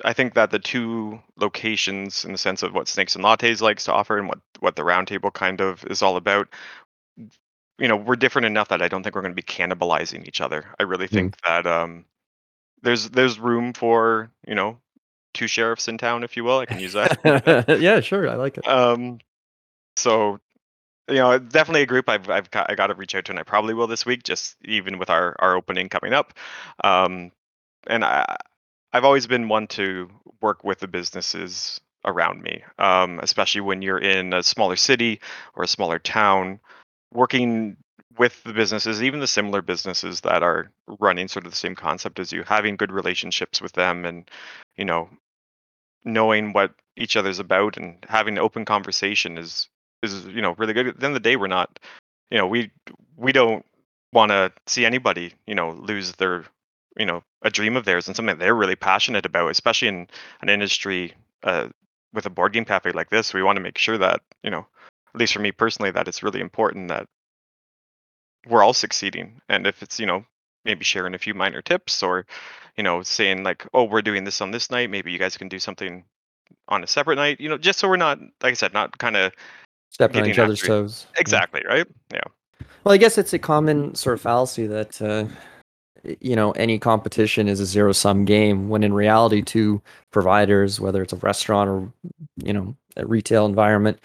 I 0.05 0.12
think 0.12 0.35
that 0.35 0.50
the 0.50 0.59
two 0.59 1.21
locations 1.37 2.25
in 2.25 2.33
the 2.33 2.38
sense 2.38 2.62
of 2.62 2.73
what 2.73 2.88
Snakes 2.88 3.17
and 3.17 3.25
Lattes 3.25 3.61
likes 3.61 3.85
to 3.85 3.93
offer 3.93 4.19
and 4.19 4.28
what 4.28 4.38
what 4.61 4.76
the 4.76 4.83
roundtable 4.83 5.33
kind 5.33 5.61
of 5.61 5.85
is 5.87 6.02
all 6.02 6.17
about 6.17 6.49
you 7.79 7.89
know 7.89 7.97
we're 7.97 8.17
different 8.17 8.47
enough 8.47 8.69
that 8.69 8.83
I 8.83 8.89
don't 8.89 9.03
think 9.03 9.15
we're 9.15 9.23
going 9.23 9.35
to 9.35 9.37
be 9.37 9.43
cannibalizing 9.43 10.27
each 10.27 10.41
other. 10.41 10.67
I 10.79 10.85
really 10.85 11.07
think 11.07 11.41
that 11.43 11.67
um 11.67 12.05
there's 12.83 13.09
there's 13.11 13.39
room 13.39 13.73
for, 13.73 14.31
you 14.47 14.55
know, 14.55 14.79
two 15.35 15.47
sheriffs 15.47 15.89
in 15.89 15.99
town 15.99 16.25
if 16.25 16.37
you 16.37 16.45
will. 16.45 16.59
I 16.59 16.67
can 16.67 16.81
use 16.81 16.93
that. 16.93 17.79
yeah, 17.81 18.01
sure, 18.01 18.29
I 18.29 18.35
like 18.35 18.59
it. 18.59 18.67
um 18.69 19.19
so 19.97 20.39
you 21.09 21.17
know, 21.17 21.39
definitely 21.39 21.83
a 21.83 21.87
group 21.87 22.09
I've 22.09 22.29
I've 22.29 22.51
got, 22.51 22.71
I 22.71 22.75
got 22.75 22.89
to 22.89 22.95
reach 22.95 23.15
out 23.15 23.25
to, 23.27 23.33
and 23.33 23.39
I 23.39 23.43
probably 23.43 23.75
will 23.75 23.87
this 23.87 24.05
week, 24.05 24.23
just 24.25 24.57
even 24.65 24.99
with 24.99 25.11
our 25.11 25.35
our 25.39 25.57
opening 25.57 25.89
coming 25.89 26.13
up. 26.13 26.35
Um, 26.85 27.33
and 27.87 28.05
I 28.05 28.37
I've 28.93 29.05
always 29.05 29.27
been 29.27 29.49
one 29.49 29.67
to 29.69 30.11
work 30.41 30.65
with 30.65 30.81
the 30.81 30.89
businesses 30.89 31.81
around 32.05 32.43
me, 32.43 32.63
um, 32.79 33.19
especially 33.21 33.61
when 33.61 33.83
you're 33.83 33.99
in 33.99 34.33
a 34.33 34.43
smaller 34.43 34.77
city 34.77 35.21
or 35.55 35.65
a 35.65 35.69
smaller 35.69 35.99
town, 35.99 36.61
working 37.12 37.77
with 38.19 38.43
the 38.43 38.53
businesses, 38.53 39.03
even 39.03 39.21
the 39.21 39.27
similar 39.27 39.62
businesses 39.62 40.21
that 40.23 40.43
are 40.43 40.71
running 40.99 41.29
sort 41.29 41.47
of 41.47 41.53
the 41.53 41.57
same 41.57 41.75
concept 41.75 42.19
as 42.19 42.33
you, 42.33 42.43
having 42.43 42.77
good 42.77 42.93
relationships 42.93 43.61
with 43.61 43.73
them, 43.73 44.05
and 44.05 44.29
you 44.77 44.85
know, 44.85 45.09
knowing 46.05 46.53
what 46.53 46.73
each 46.97 47.17
other's 47.17 47.38
about 47.38 47.77
and 47.77 48.05
having 48.09 48.37
an 48.37 48.43
open 48.43 48.65
conversation 48.65 49.38
is 49.38 49.69
is 50.03 50.27
you 50.27 50.43
know 50.43 50.55
really 50.59 50.73
good. 50.73 50.88
At 50.88 51.00
the 51.00 51.07
end 51.07 51.17
of 51.17 51.23
the 51.23 51.29
day, 51.29 51.37
we're 51.37 51.47
not, 51.47 51.79
you 52.31 52.38
know, 52.38 52.47
we 52.47 52.71
we 53.17 53.33
don't 53.33 53.65
want 54.12 54.31
to 54.31 54.53
see 54.67 54.85
anybody 54.87 55.35
you 55.47 55.55
know 55.55 55.73
lose 55.73 56.12
their 56.12 56.45
you 56.99 57.07
know 57.07 57.23
a 57.43 57.50
dream 57.50 57.77
of 57.77 57.85
theirs 57.85 58.07
and 58.07 58.17
something 58.17 58.38
they're 58.38 58.55
really 58.55 58.77
passionate 58.77 59.27
about, 59.27 59.50
especially 59.50 59.88
in 59.88 60.09
an 60.41 60.49
industry 60.49 61.15
uh, 61.45 61.69
with 62.12 62.27
a 62.27 62.31
board 62.31 62.53
game 62.53 62.65
cafe 62.65 62.91
like 62.93 63.11
this. 63.11 63.33
We 63.33 63.43
want 63.43 63.57
to 63.57 63.62
make 63.62 63.79
sure 63.79 63.99
that 63.99 64.21
you 64.43 64.50
know, 64.50 64.67
at 65.15 65.21
least 65.21 65.33
for 65.33 65.41
me 65.41 65.53
personally, 65.53 65.91
that 65.91 66.09
it's 66.09 66.23
really 66.23 66.41
important 66.41 66.88
that 66.88 67.07
we're 68.47 68.62
all 68.62 68.75
succeeding. 68.75 69.41
And 69.49 69.67
if 69.67 69.83
it's 69.83 69.99
you 69.99 70.07
know 70.07 70.25
maybe 70.65 70.85
sharing 70.85 71.15
a 71.15 71.19
few 71.19 71.35
minor 71.35 71.62
tips 71.62 72.03
or 72.03 72.27
you 72.77 72.83
know 72.83 73.03
saying 73.03 73.43
like, 73.43 73.67
oh, 73.75 73.85
we're 73.85 74.03
doing 74.03 74.25
this 74.25 74.41
on 74.41 74.50
this 74.50 74.71
night, 74.71 74.91
maybe 74.91 75.12
you 75.12 75.19
guys 75.19 75.37
can 75.37 75.49
do 75.49 75.59
something 75.59 76.05
on 76.69 76.85
a 76.85 76.87
separate 76.87 77.17
night. 77.17 77.41
You 77.41 77.49
know, 77.49 77.59
just 77.59 77.79
so 77.79 77.88
we're 77.88 77.97
not 77.97 78.19
like 78.43 78.53
I 78.53 78.55
said, 78.55 78.73
not 78.73 78.99
kind 78.99 79.17
of 79.17 79.33
Stepping 79.91 80.23
on 80.23 80.31
each 80.31 80.38
other's 80.38 80.61
toes. 80.61 81.07
Yeah. 81.15 81.21
exactly 81.21 81.62
right. 81.67 81.87
Yeah. 82.12 82.21
Well, 82.85 82.95
I 82.95 82.99
guess 82.99 83.19
it's 83.19 83.33
a 83.33 83.38
common 83.38 83.95
sort 83.95 84.15
of 84.15 84.21
fallacy 84.21 84.67
that 84.67 85.00
uh, 85.03 85.25
you 86.21 86.37
know 86.37 86.53
any 86.53 86.79
competition 86.79 87.49
is 87.49 87.61
a 87.61 87.67
zero 87.67 87.93
sum 87.93 88.25
game. 88.25 88.69
When 88.69 88.85
in 88.85 88.93
reality, 88.93 89.43
two 89.43 89.83
providers, 90.11 90.79
whether 90.79 91.03
it's 91.03 91.12
a 91.12 91.17
restaurant 91.17 91.71
or 91.71 91.93
you 92.37 92.53
know 92.53 92.77
a 92.97 93.07
retail 93.07 93.47
environment, 93.47 93.99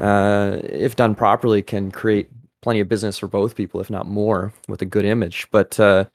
uh, 0.00 0.58
if 0.64 0.96
done 0.96 1.14
properly, 1.14 1.62
can 1.62 1.90
create 1.90 2.30
plenty 2.62 2.80
of 2.80 2.88
business 2.88 3.18
for 3.18 3.26
both 3.26 3.54
people, 3.54 3.80
if 3.80 3.90
not 3.90 4.06
more, 4.06 4.52
with 4.68 4.82
a 4.82 4.86
good 4.86 5.04
image. 5.04 5.46
But 5.50 5.78
uh, 5.78 6.06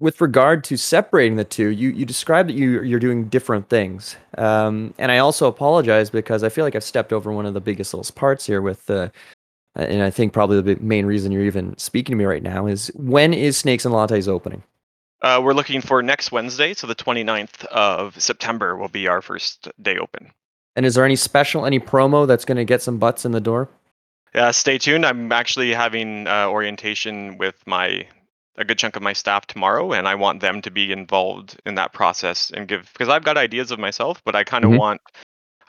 with 0.00 0.20
regard 0.20 0.64
to 0.64 0.76
separating 0.76 1.36
the 1.36 1.44
two, 1.44 1.68
you 1.68 1.90
you 1.90 2.04
described 2.04 2.48
that 2.48 2.54
you 2.54 2.82
you're 2.82 3.00
doing 3.00 3.28
different 3.28 3.68
things, 3.68 4.16
um, 4.36 4.94
and 4.98 5.10
I 5.10 5.18
also 5.18 5.46
apologize 5.46 6.10
because 6.10 6.42
I 6.42 6.48
feel 6.48 6.64
like 6.64 6.76
I've 6.76 6.84
stepped 6.84 7.12
over 7.12 7.32
one 7.32 7.46
of 7.46 7.54
the 7.54 7.60
biggest 7.60 7.94
little 7.94 8.12
parts 8.14 8.46
here 8.46 8.62
with. 8.62 8.88
Uh, 8.90 9.08
and 9.76 10.02
I 10.02 10.10
think 10.10 10.32
probably 10.32 10.60
the 10.60 10.80
main 10.82 11.06
reason 11.06 11.30
you're 11.30 11.44
even 11.44 11.78
speaking 11.78 12.12
to 12.12 12.16
me 12.16 12.24
right 12.24 12.42
now 12.42 12.66
is 12.66 12.90
when 12.96 13.32
is 13.32 13.56
Snakes 13.56 13.84
and 13.84 13.94
Lattes 13.94 14.26
opening? 14.26 14.64
Uh, 15.22 15.40
we're 15.42 15.52
looking 15.52 15.80
for 15.80 16.02
next 16.02 16.32
Wednesday, 16.32 16.74
so 16.74 16.86
the 16.86 16.96
29th 16.96 17.64
of 17.66 18.20
September 18.20 18.76
will 18.76 18.88
be 18.88 19.06
our 19.06 19.22
first 19.22 19.68
day 19.80 19.98
open. 19.98 20.32
And 20.78 20.86
is 20.86 20.94
there 20.94 21.04
any 21.04 21.16
special, 21.16 21.66
any 21.66 21.80
promo 21.80 22.24
that's 22.24 22.44
going 22.44 22.56
to 22.56 22.64
get 22.64 22.82
some 22.82 22.98
butts 22.98 23.24
in 23.24 23.32
the 23.32 23.40
door? 23.40 23.68
Yeah, 24.32 24.52
stay 24.52 24.78
tuned. 24.78 25.04
I'm 25.04 25.32
actually 25.32 25.74
having 25.74 26.28
uh, 26.28 26.46
orientation 26.46 27.36
with 27.36 27.56
my 27.66 28.06
a 28.56 28.64
good 28.64 28.78
chunk 28.78 28.94
of 28.94 29.02
my 29.02 29.12
staff 29.12 29.44
tomorrow, 29.48 29.92
and 29.92 30.06
I 30.06 30.14
want 30.14 30.40
them 30.40 30.62
to 30.62 30.70
be 30.70 30.92
involved 30.92 31.60
in 31.66 31.74
that 31.74 31.92
process 31.92 32.52
and 32.54 32.68
give 32.68 32.88
because 32.92 33.08
I've 33.08 33.24
got 33.24 33.36
ideas 33.36 33.72
of 33.72 33.80
myself, 33.80 34.22
but 34.24 34.36
I 34.36 34.44
kind 34.44 34.64
of 34.64 34.70
Mhm. 34.70 34.78
want 34.78 35.00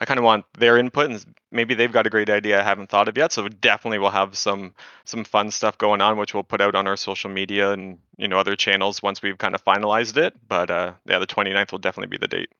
I 0.00 0.04
kind 0.04 0.18
of 0.18 0.24
want 0.24 0.44
their 0.56 0.78
input, 0.78 1.10
and 1.10 1.24
maybe 1.50 1.74
they've 1.74 1.90
got 1.90 2.06
a 2.06 2.10
great 2.10 2.30
idea 2.30 2.60
I 2.60 2.62
haven't 2.62 2.88
thought 2.88 3.08
of 3.08 3.18
yet. 3.18 3.32
So 3.32 3.48
definitely 3.48 3.98
we'll 3.98 4.10
have 4.12 4.38
some 4.38 4.74
some 5.06 5.24
fun 5.24 5.50
stuff 5.50 5.76
going 5.76 6.00
on, 6.00 6.18
which 6.18 6.34
we'll 6.34 6.44
put 6.44 6.60
out 6.60 6.76
on 6.76 6.86
our 6.86 6.96
social 6.96 7.30
media 7.30 7.72
and 7.72 7.98
you 8.16 8.28
know 8.28 8.38
other 8.38 8.54
channels 8.54 9.02
once 9.02 9.22
we've 9.22 9.38
kind 9.38 9.56
of 9.56 9.64
finalized 9.64 10.16
it. 10.16 10.34
But 10.46 10.70
uh, 10.70 10.92
yeah, 11.04 11.18
the 11.18 11.26
29th 11.26 11.72
will 11.72 11.80
definitely 11.80 12.16
be 12.16 12.18
the 12.18 12.28
date. 12.28 12.50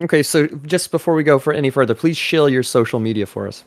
Okay, 0.00 0.22
so 0.22 0.46
just 0.64 0.90
before 0.90 1.14
we 1.14 1.22
go 1.24 1.38
for 1.38 1.52
any 1.52 1.70
further, 1.70 1.94
please 1.94 2.16
shill 2.16 2.48
your 2.48 2.62
social 2.62 3.00
media 3.00 3.26
for 3.26 3.48
us. 3.48 3.64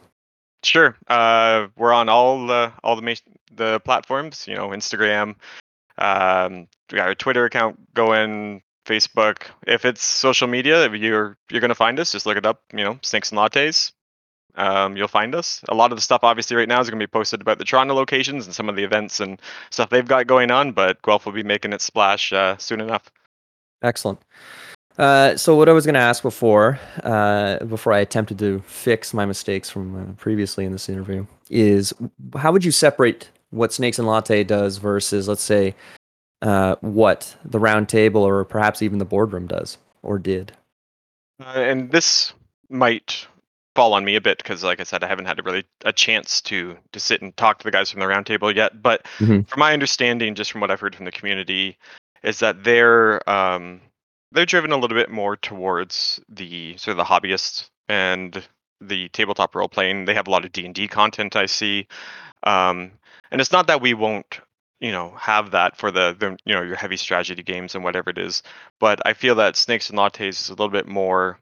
Sure. 0.63 0.95
Uh, 1.07 1.67
we're 1.77 1.93
on 1.93 2.07
all 2.09 2.47
the 2.47 2.71
all 2.83 2.95
the 2.95 3.01
ma- 3.01 3.31
the 3.53 3.79
platforms. 3.81 4.47
You 4.47 4.55
know, 4.55 4.69
Instagram. 4.69 5.35
Um, 5.97 6.67
we 6.91 6.97
got 6.97 7.07
our 7.07 7.15
Twitter 7.15 7.45
account 7.45 7.93
going. 7.93 8.61
Facebook. 8.83 9.43
If 9.67 9.85
it's 9.85 10.03
social 10.03 10.47
media, 10.47 10.85
if 10.85 10.93
you're 10.93 11.37
you're 11.51 11.61
gonna 11.61 11.75
find 11.75 11.99
us. 11.99 12.11
Just 12.11 12.25
look 12.25 12.35
it 12.35 12.47
up. 12.47 12.63
You 12.73 12.83
know, 12.83 12.99
Snakes 13.03 13.31
and 13.31 13.37
Lattes. 13.37 13.91
um, 14.55 14.97
you'll 14.97 15.07
find 15.07 15.35
us. 15.35 15.61
A 15.69 15.75
lot 15.75 15.91
of 15.91 15.97
the 15.97 16.01
stuff, 16.01 16.21
obviously, 16.23 16.55
right 16.57 16.67
now 16.67 16.81
is 16.81 16.89
going 16.89 16.99
to 16.99 17.03
be 17.03 17.09
posted 17.09 17.41
about 17.41 17.57
the 17.57 17.63
Toronto 17.63 17.93
locations 17.93 18.45
and 18.45 18.55
some 18.55 18.69
of 18.69 18.75
the 18.75 18.83
events 18.83 19.19
and 19.19 19.39
stuff 19.69 19.89
they've 19.89 20.07
got 20.07 20.27
going 20.27 20.51
on. 20.51 20.71
But 20.71 21.01
Guelph 21.03 21.25
will 21.25 21.33
be 21.33 21.43
making 21.43 21.73
its 21.73 21.85
splash 21.85 22.33
uh, 22.33 22.57
soon 22.57 22.81
enough. 22.81 23.09
Excellent. 23.83 24.19
Uh, 24.97 25.35
so 25.37 25.55
what 25.55 25.69
I 25.69 25.73
was 25.73 25.85
going 25.85 25.95
to 25.95 26.01
ask 26.01 26.21
before, 26.21 26.79
uh, 27.03 27.63
before 27.65 27.93
I 27.93 27.99
attempted 27.99 28.37
to 28.39 28.59
fix 28.67 29.13
my 29.13 29.25
mistakes 29.25 29.69
from 29.69 29.95
uh, 29.95 30.13
previously 30.13 30.65
in 30.65 30.71
this 30.71 30.89
interview, 30.89 31.25
is 31.49 31.93
how 32.37 32.51
would 32.51 32.65
you 32.65 32.71
separate 32.71 33.29
what 33.49 33.73
Snakes 33.73 33.99
and 33.99 34.07
Latte 34.07 34.43
does 34.43 34.77
versus, 34.77 35.27
let's 35.27 35.43
say, 35.43 35.75
uh, 36.41 36.75
what 36.81 37.35
the 37.45 37.59
round 37.59 37.89
table 37.89 38.21
or 38.23 38.43
perhaps 38.43 38.81
even 38.81 38.99
the 38.99 39.05
boardroom 39.05 39.47
does 39.47 39.77
or 40.03 40.19
did? 40.19 40.51
Uh, 41.39 41.59
and 41.59 41.91
this 41.91 42.33
might 42.69 43.27
fall 43.75 43.93
on 43.93 44.03
me 44.03 44.15
a 44.15 44.21
bit 44.21 44.37
because, 44.37 44.63
like 44.63 44.79
I 44.79 44.83
said, 44.83 45.03
I 45.03 45.07
haven't 45.07 45.25
had 45.25 45.39
a 45.39 45.43
really 45.43 45.63
a 45.85 45.93
chance 45.93 46.41
to 46.41 46.77
to 46.91 46.99
sit 46.99 47.21
and 47.21 47.35
talk 47.37 47.59
to 47.59 47.63
the 47.63 47.71
guys 47.71 47.89
from 47.91 47.99
the 48.01 48.05
roundtable 48.05 48.53
yet. 48.53 48.81
But 48.81 49.05
Mhm. 49.19 49.47
from 49.47 49.59
my 49.59 49.73
understanding, 49.73 50.35
just 50.35 50.51
from 50.51 50.61
what 50.61 50.69
I've 50.71 50.79
heard 50.79 50.95
from 50.95 51.05
the 51.05 51.11
community, 51.11 51.77
is 52.23 52.39
that 52.39 52.63
they're 52.63 53.27
um, 53.29 53.81
they're 54.31 54.45
driven 54.45 54.71
a 54.71 54.77
little 54.77 54.97
bit 54.97 55.09
more 55.09 55.35
towards 55.35 56.19
the 56.29 56.77
sort 56.77 56.97
of 56.97 57.05
the 57.05 57.13
hobbyists 57.13 57.69
and 57.89 58.43
the 58.79 59.09
tabletop 59.09 59.55
role 59.55 59.67
playing. 59.67 60.05
They 60.05 60.13
have 60.13 60.27
a 60.27 60.31
lot 60.31 60.45
of 60.45 60.51
D 60.51 60.65
and 60.65 60.75
D 60.75 60.87
content 60.87 61.35
I 61.35 61.45
see, 61.45 61.87
um, 62.43 62.91
and 63.31 63.41
it's 63.41 63.51
not 63.51 63.67
that 63.67 63.81
we 63.81 63.93
won't 63.93 64.39
you 64.79 64.91
know 64.91 65.13
have 65.17 65.51
that 65.51 65.77
for 65.77 65.91
the, 65.91 66.15
the 66.19 66.37
you 66.45 66.53
know 66.55 66.61
your 66.61 66.75
heavy 66.75 66.97
strategy 66.97 67.43
games 67.43 67.75
and 67.75 67.83
whatever 67.83 68.09
it 68.09 68.17
is 68.17 68.43
but 68.79 68.99
i 69.05 69.13
feel 69.13 69.35
that 69.35 69.55
snakes 69.55 69.89
and 69.89 69.99
lattes 69.99 70.29
is 70.29 70.49
a 70.49 70.53
little 70.53 70.69
bit 70.69 70.87
more 70.87 71.39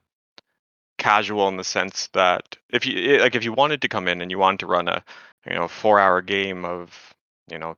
casual 0.97 1.47
in 1.47 1.57
the 1.57 1.63
sense 1.63 2.07
that 2.13 2.57
if 2.69 2.85
you 2.85 3.15
eh, 3.15 3.21
like 3.21 3.35
if 3.35 3.43
you 3.43 3.53
wanted 3.53 3.81
to 3.81 3.87
come 3.87 4.07
in 4.07 4.21
and 4.21 4.29
you 4.29 4.37
wanted 4.37 4.59
to 4.59 4.67
run 4.67 4.87
a 4.87 5.03
you 5.49 5.55
know 5.55 5.67
four 5.67 5.99
hour 5.99 6.21
game 6.21 6.65
of 6.65 7.13
you 7.49 7.57
know 7.57 7.75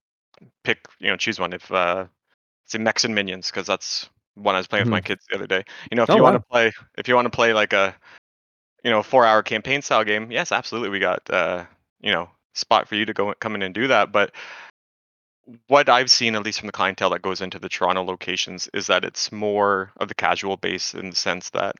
pick 0.63 0.79
you 0.99 1.07
know 1.07 1.15
choose 1.15 1.39
one 1.39 1.53
if 1.53 1.71
uh 1.71 2.05
say 2.65 2.79
mechs 2.79 3.05
and 3.05 3.13
minions 3.13 3.51
because 3.51 3.67
that's 3.67 4.09
one 4.41 4.55
i 4.55 4.57
was 4.57 4.67
playing 4.67 4.85
with 4.85 4.91
my 4.91 5.01
kids 5.01 5.25
the 5.29 5.35
other 5.35 5.47
day. 5.47 5.63
You 5.89 5.95
know 5.95 6.03
if 6.03 6.09
Oh, 6.09 6.15
you 6.15 6.23
want 6.23 6.35
to 6.35 6.41
play 6.41 6.71
if 6.97 7.07
you 7.07 7.15
want 7.15 7.25
to 7.25 7.35
play 7.35 7.53
like 7.53 7.73
a 7.73 7.95
you 8.83 8.91
know 8.91 9.03
four 9.03 9.25
hour 9.25 9.43
campaign 9.43 9.81
style 9.81 10.03
game 10.03 10.31
yes 10.31 10.51
absolutely 10.51 10.89
we 10.89 10.99
got 10.99 11.21
uh 11.29 11.65
you 12.01 12.11
know 12.11 12.29
spot 12.53 12.87
for 12.87 12.95
you 12.95 13.05
to 13.05 13.13
go 13.13 13.33
come 13.39 13.55
in 13.55 13.61
and 13.61 13.73
do 13.73 13.87
that 13.87 14.11
but 14.11 14.33
what 15.67 15.89
I've 15.89 16.11
seen, 16.11 16.35
at 16.35 16.43
least 16.43 16.59
from 16.59 16.67
the 16.67 16.73
clientele 16.73 17.09
that 17.09 17.21
goes 17.21 17.41
into 17.41 17.59
the 17.59 17.69
Toronto 17.69 18.03
locations, 18.03 18.69
is 18.73 18.87
that 18.87 19.03
it's 19.03 19.31
more 19.31 19.91
of 19.97 20.07
the 20.07 20.15
casual 20.15 20.57
base 20.57 20.93
in 20.93 21.09
the 21.09 21.15
sense 21.15 21.49
that 21.51 21.75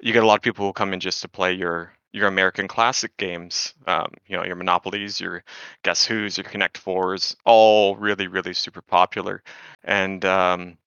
you 0.00 0.12
get 0.12 0.22
a 0.22 0.26
lot 0.26 0.36
of 0.36 0.42
people 0.42 0.66
who 0.66 0.72
come 0.72 0.92
in 0.92 1.00
just 1.00 1.22
to 1.22 1.28
play 1.28 1.52
your 1.52 1.92
your 2.12 2.28
American 2.28 2.68
classic 2.68 3.16
games, 3.16 3.74
um, 3.88 4.06
you 4.28 4.36
know, 4.36 4.44
your 4.44 4.54
Monopolies, 4.54 5.20
your 5.20 5.42
Guess 5.82 6.04
Who's, 6.04 6.38
your 6.38 6.44
Connect 6.44 6.78
Fours, 6.78 7.36
all 7.44 7.96
really, 7.96 8.28
really 8.28 8.54
super 8.54 8.82
popular. 8.82 9.42
And 9.82 10.24
um, 10.24 10.78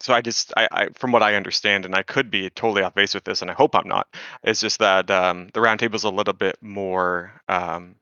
so 0.00 0.14
I 0.14 0.20
just, 0.20 0.52
I, 0.56 0.68
I, 0.70 0.88
from 0.94 1.12
what 1.12 1.22
I 1.22 1.34
understand, 1.34 1.84
and 1.84 1.94
I 1.94 2.02
could 2.02 2.30
be 2.30 2.50
totally 2.50 2.82
off 2.82 2.94
base 2.94 3.14
with 3.14 3.24
this, 3.24 3.42
and 3.42 3.50
I 3.50 3.54
hope 3.54 3.74
I'm 3.74 3.88
not, 3.88 4.06
it's 4.42 4.60
just 4.60 4.78
that 4.78 5.10
um, 5.10 5.48
the 5.54 5.90
is 5.92 6.04
a 6.04 6.10
little 6.10 6.34
bit 6.34 6.56
more 6.60 7.32
um, 7.48 7.96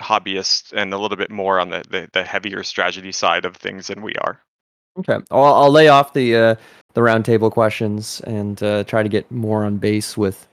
hobbyist 0.00 0.72
and 0.72 0.92
a 0.92 0.98
little 0.98 1.16
bit 1.16 1.30
more 1.30 1.60
on 1.60 1.70
the, 1.70 1.82
the 1.90 2.08
the 2.12 2.24
heavier 2.24 2.62
strategy 2.62 3.12
side 3.12 3.44
of 3.44 3.56
things 3.56 3.86
than 3.86 4.02
we 4.02 4.14
are. 4.16 4.40
Okay, 4.98 5.18
I'll, 5.30 5.44
I'll 5.44 5.70
lay 5.70 5.88
off 5.88 6.12
the 6.12 6.36
uh, 6.36 6.54
the 6.94 7.00
roundtable 7.00 7.50
questions 7.50 8.20
and 8.22 8.62
uh, 8.62 8.84
try 8.84 9.02
to 9.02 9.08
get 9.08 9.30
more 9.30 9.64
on 9.64 9.78
base 9.78 10.16
with 10.16 10.46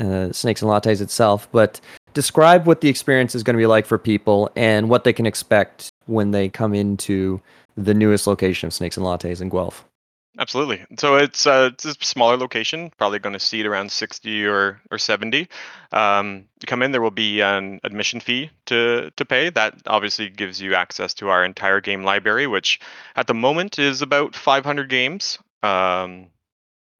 uh, 0.00 0.32
Snakes 0.32 0.62
and 0.62 0.70
Lattes 0.70 1.00
itself. 1.00 1.48
But 1.52 1.80
describe 2.14 2.66
what 2.66 2.80
the 2.80 2.88
experience 2.88 3.34
is 3.34 3.42
going 3.42 3.54
to 3.54 3.60
be 3.60 3.66
like 3.66 3.86
for 3.86 3.98
people 3.98 4.50
and 4.56 4.88
what 4.88 5.04
they 5.04 5.12
can 5.12 5.26
expect 5.26 5.90
when 6.06 6.30
they 6.30 6.48
come 6.48 6.74
into 6.74 7.40
the 7.76 7.94
newest 7.94 8.26
location 8.26 8.66
of 8.66 8.72
Snakes 8.72 8.96
and 8.96 9.06
Lattes 9.06 9.40
in 9.40 9.48
Guelph. 9.48 9.84
Absolutely. 10.36 10.84
So 10.98 11.14
it's 11.14 11.46
uh, 11.46 11.70
it's 11.72 11.84
a 11.84 11.94
smaller 12.04 12.36
location, 12.36 12.90
probably 12.98 13.20
going 13.20 13.34
to 13.34 13.38
seat 13.38 13.66
around 13.66 13.92
60 13.92 14.46
or 14.46 14.80
or 14.90 14.98
70. 14.98 15.48
Um, 15.92 16.46
you 16.60 16.66
come 16.66 16.82
in, 16.82 16.90
there 16.90 17.00
will 17.00 17.12
be 17.12 17.40
an 17.40 17.78
admission 17.84 18.18
fee 18.18 18.50
to 18.66 19.12
to 19.16 19.24
pay. 19.24 19.50
That 19.50 19.74
obviously 19.86 20.28
gives 20.30 20.60
you 20.60 20.74
access 20.74 21.14
to 21.14 21.28
our 21.28 21.44
entire 21.44 21.80
game 21.80 22.02
library, 22.02 22.48
which 22.48 22.80
at 23.14 23.28
the 23.28 23.34
moment 23.34 23.78
is 23.78 24.02
about 24.02 24.34
500 24.34 24.88
games. 24.88 25.38
Um, 25.62 26.26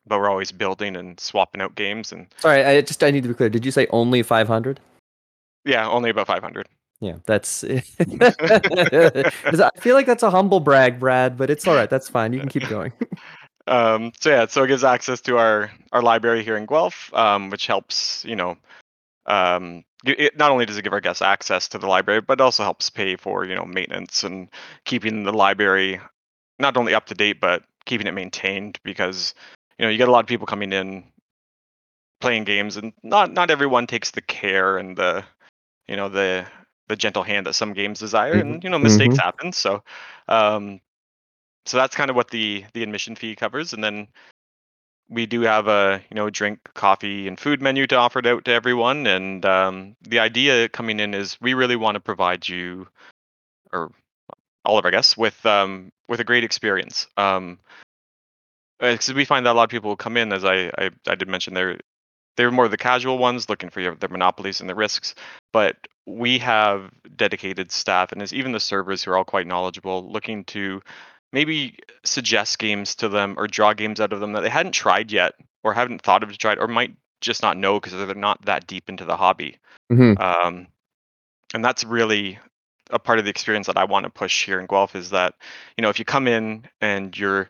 but 0.06 0.20
we're 0.20 0.30
always 0.30 0.52
building 0.52 0.96
and 0.96 1.18
swapping 1.18 1.60
out 1.60 1.74
games, 1.74 2.12
and 2.12 2.26
Sorry, 2.38 2.62
I 2.62 2.80
just 2.82 3.02
I 3.02 3.10
need 3.10 3.22
to 3.22 3.28
be 3.28 3.34
clear. 3.34 3.48
Did 3.48 3.64
you 3.64 3.72
say 3.72 3.88
only 3.90 4.22
500? 4.22 4.78
yeah, 5.64 5.88
only 5.88 6.10
about 6.10 6.26
500. 6.26 6.68
Yeah, 7.04 7.16
that's. 7.26 7.62
I 8.00 9.70
feel 9.78 9.94
like 9.94 10.06
that's 10.06 10.22
a 10.22 10.30
humble 10.30 10.60
brag, 10.60 10.98
Brad, 10.98 11.36
but 11.36 11.50
it's 11.50 11.68
all 11.68 11.74
right. 11.74 11.90
That's 11.90 12.08
fine. 12.08 12.32
You 12.32 12.40
can 12.40 12.48
keep 12.48 12.66
going. 12.66 12.94
um, 13.66 14.10
so 14.18 14.30
yeah, 14.30 14.46
so 14.46 14.62
it 14.62 14.68
gives 14.68 14.84
access 14.84 15.20
to 15.22 15.36
our 15.36 15.70
our 15.92 16.00
library 16.00 16.42
here 16.42 16.56
in 16.56 16.64
Guelph, 16.64 17.12
um, 17.12 17.50
which 17.50 17.66
helps 17.66 18.24
you 18.24 18.34
know, 18.34 18.56
um, 19.26 19.84
it, 20.06 20.38
not 20.38 20.50
only 20.50 20.64
does 20.64 20.78
it 20.78 20.82
give 20.82 20.94
our 20.94 21.00
guests 21.02 21.20
access 21.20 21.68
to 21.68 21.78
the 21.78 21.86
library, 21.86 22.22
but 22.22 22.40
also 22.40 22.62
helps 22.62 22.88
pay 22.88 23.16
for 23.16 23.44
you 23.44 23.54
know 23.54 23.66
maintenance 23.66 24.24
and 24.24 24.48
keeping 24.86 25.24
the 25.24 25.32
library 25.32 26.00
not 26.58 26.78
only 26.78 26.94
up 26.94 27.04
to 27.04 27.14
date 27.14 27.38
but 27.38 27.64
keeping 27.84 28.06
it 28.06 28.14
maintained 28.14 28.78
because 28.82 29.34
you 29.78 29.84
know 29.84 29.90
you 29.90 29.98
get 29.98 30.08
a 30.08 30.10
lot 30.10 30.24
of 30.24 30.26
people 30.26 30.46
coming 30.46 30.72
in 30.72 31.04
playing 32.22 32.44
games 32.44 32.78
and 32.78 32.94
not 33.02 33.30
not 33.30 33.50
everyone 33.50 33.86
takes 33.86 34.12
the 34.12 34.22
care 34.22 34.78
and 34.78 34.96
the 34.96 35.22
you 35.86 35.96
know 35.96 36.08
the 36.08 36.46
the 36.88 36.96
gentle 36.96 37.22
hand 37.22 37.46
that 37.46 37.54
some 37.54 37.72
games 37.72 37.98
desire 37.98 38.34
Mhm, 38.34 38.40
and 38.40 38.64
you 38.64 38.70
know 38.70 38.78
mistakes 38.78 39.16
mhm. 39.16 39.20
happen 39.20 39.52
so 39.52 39.82
um 40.28 40.80
so 41.66 41.76
that's 41.76 41.96
kind 41.96 42.10
of 42.10 42.16
what 42.16 42.30
the 42.30 42.64
the 42.74 42.82
admission 42.82 43.16
fee 43.16 43.34
covers 43.36 43.72
and 43.72 43.82
then 43.82 44.08
we 45.08 45.26
do 45.26 45.42
have 45.42 45.68
a 45.68 46.02
you 46.10 46.14
know 46.14 46.30
drink 46.30 46.58
coffee 46.74 47.28
and 47.28 47.38
food 47.38 47.60
menu 47.60 47.86
to 47.86 47.96
offer 47.96 48.18
it 48.18 48.26
out 48.26 48.44
to 48.44 48.52
everyone 48.52 49.06
and 49.06 49.44
um, 49.44 49.96
the 50.02 50.18
idea 50.18 50.68
coming 50.68 51.00
in 51.00 51.14
is 51.14 51.38
we 51.40 51.54
really 51.54 51.76
want 51.76 51.94
to 51.94 52.00
provide 52.00 52.48
you 52.48 52.86
or 53.72 53.90
all 54.64 54.78
of 54.78 54.84
our 54.84 54.90
guests 54.90 55.16
with 55.16 55.44
um, 55.46 55.92
with 56.08 56.20
a 56.20 56.24
great 56.24 56.44
experience 56.44 57.06
um 57.16 57.58
because 58.80 59.12
we 59.14 59.24
find 59.24 59.46
that 59.46 59.52
a 59.52 59.56
lot 59.56 59.64
of 59.64 59.70
people 59.70 59.96
come 59.96 60.16
in 60.16 60.32
as 60.32 60.44
I, 60.44 60.70
I 60.78 60.90
i 61.06 61.14
did 61.14 61.28
mention 61.28 61.54
they're 61.54 61.78
they're 62.36 62.50
more 62.50 62.68
the 62.68 62.76
casual 62.76 63.18
ones 63.18 63.48
looking 63.48 63.70
for 63.70 63.80
your, 63.80 63.94
their 63.94 64.08
monopolies 64.08 64.60
and 64.60 64.68
the 64.68 64.74
risks 64.74 65.14
but 65.52 65.76
we 66.06 66.38
have 66.38 66.90
dedicated 67.16 67.72
staff 67.72 68.12
and 68.12 68.32
even 68.32 68.52
the 68.52 68.60
servers 68.60 69.02
who 69.02 69.10
are 69.10 69.16
all 69.16 69.24
quite 69.24 69.46
knowledgeable 69.46 70.10
looking 70.10 70.44
to 70.44 70.82
maybe 71.32 71.78
suggest 72.04 72.58
games 72.58 72.94
to 72.94 73.08
them 73.08 73.34
or 73.38 73.46
draw 73.46 73.72
games 73.72 74.00
out 74.00 74.12
of 74.12 74.20
them 74.20 74.32
that 74.32 74.42
they 74.42 74.48
hadn't 74.48 74.72
tried 74.72 75.10
yet 75.10 75.34
or 75.62 75.72
haven't 75.72 76.02
thought 76.02 76.22
of 76.22 76.30
to 76.30 76.36
try 76.36 76.54
or 76.54 76.68
might 76.68 76.94
just 77.20 77.42
not 77.42 77.56
know 77.56 77.80
because 77.80 77.92
they're 77.92 78.14
not 78.14 78.44
that 78.44 78.66
deep 78.66 78.88
into 78.88 79.04
the 79.04 79.16
hobby 79.16 79.56
Mhm. 79.90 80.20
um, 80.20 80.66
and 81.54 81.64
that's 81.64 81.84
really 81.84 82.38
a 82.90 82.98
part 82.98 83.18
of 83.18 83.24
the 83.24 83.30
experience 83.30 83.66
that 83.66 83.78
I 83.78 83.84
want 83.84 84.04
to 84.04 84.10
push 84.10 84.44
here 84.44 84.60
in 84.60 84.66
Guelph 84.66 84.94
is 84.94 85.10
that 85.10 85.34
you 85.76 85.82
know 85.82 85.88
if 85.88 85.98
you 85.98 86.04
come 86.04 86.28
in 86.28 86.64
and 86.80 87.16
you're 87.16 87.48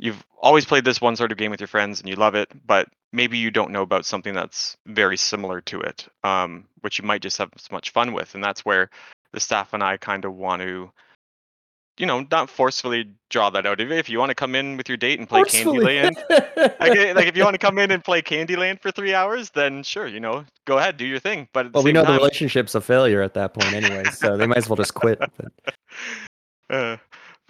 you've 0.00 0.24
always 0.40 0.64
played 0.64 0.84
this 0.84 1.00
one 1.00 1.14
sort 1.14 1.30
of 1.30 1.38
game 1.38 1.50
with 1.50 1.60
your 1.60 1.68
friends 1.68 2.00
and 2.00 2.08
you 2.08 2.16
love 2.16 2.34
it, 2.34 2.50
but 2.66 2.88
maybe 3.12 3.36
you 3.36 3.50
don't 3.50 3.70
know 3.70 3.82
about 3.82 4.06
something 4.06 4.34
that's 4.34 4.76
very 4.86 5.16
similar 5.16 5.60
to 5.60 5.80
it, 5.80 6.08
um, 6.24 6.64
which 6.80 6.98
you 6.98 7.04
might 7.04 7.22
just 7.22 7.36
have 7.36 7.50
as 7.54 7.70
much 7.70 7.90
fun 7.90 8.12
with, 8.12 8.34
and 8.34 8.42
that's 8.42 8.64
where 8.64 8.88
the 9.32 9.40
staff 9.40 9.74
and 9.74 9.82
I 9.82 9.96
kind 9.98 10.24
of 10.24 10.34
want 10.34 10.62
to. 10.62 10.90
You 11.98 12.06
know, 12.06 12.26
not 12.30 12.48
forcefully 12.48 13.10
draw 13.28 13.50
that 13.50 13.66
out. 13.66 13.78
If, 13.78 13.90
if 13.90 14.08
you 14.08 14.18
want 14.18 14.30
to 14.30 14.34
come 14.34 14.54
in 14.54 14.78
with 14.78 14.88
your 14.88 14.96
date 14.96 15.18
and 15.18 15.28
play 15.28 15.40
Forcefully. 15.40 15.96
Candyland, 15.96 16.14
like, 16.80 16.96
eh, 16.96 17.12
like 17.12 17.26
if 17.26 17.36
you 17.36 17.44
want 17.44 17.52
to 17.52 17.58
come 17.58 17.78
in 17.78 17.90
and 17.90 18.02
play 18.02 18.22
Candyland 18.22 18.80
for 18.80 18.90
three 18.90 19.12
hours, 19.12 19.50
then 19.50 19.82
sure, 19.82 20.06
you 20.06 20.18
know, 20.18 20.46
go 20.64 20.78
ahead, 20.78 20.96
do 20.96 21.04
your 21.04 21.18
thing. 21.18 21.46
But 21.52 21.66
at 21.66 21.72
the 21.72 21.76
well, 21.76 21.84
we 21.84 21.88
same 21.88 21.96
know 21.96 22.04
the 22.06 22.14
relationship's 22.14 22.74
a 22.74 22.80
failure 22.80 23.20
at 23.20 23.34
that 23.34 23.52
point 23.52 23.74
anyway, 23.74 24.04
so 24.04 24.38
they 24.38 24.46
might 24.46 24.56
as 24.56 24.66
well 24.66 24.76
just 24.76 24.94
quit. 24.94 25.18
But, 25.18 25.74
uh, 26.74 26.96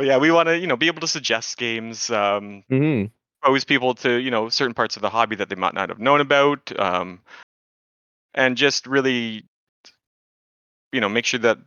but 0.00 0.06
yeah, 0.06 0.16
we 0.16 0.30
want 0.30 0.48
to 0.48 0.58
you 0.58 0.66
know 0.66 0.78
be 0.78 0.86
able 0.86 1.02
to 1.02 1.06
suggest 1.06 1.58
games, 1.58 2.08
um, 2.08 2.64
Mhm. 2.72 3.10
expose 3.42 3.64
people 3.64 3.94
to 3.96 4.14
you 4.14 4.30
know 4.30 4.48
certain 4.48 4.72
parts 4.72 4.96
of 4.96 5.02
the 5.02 5.10
hobby 5.10 5.36
that 5.36 5.50
they 5.50 5.56
might 5.56 5.74
not 5.74 5.90
have 5.90 5.98
known 5.98 6.22
about, 6.22 6.72
um, 6.80 7.20
and 8.32 8.56
just 8.56 8.86
really 8.86 9.44
you 10.90 11.02
know 11.02 11.10
make 11.10 11.26
sure 11.26 11.40
that 11.40 11.58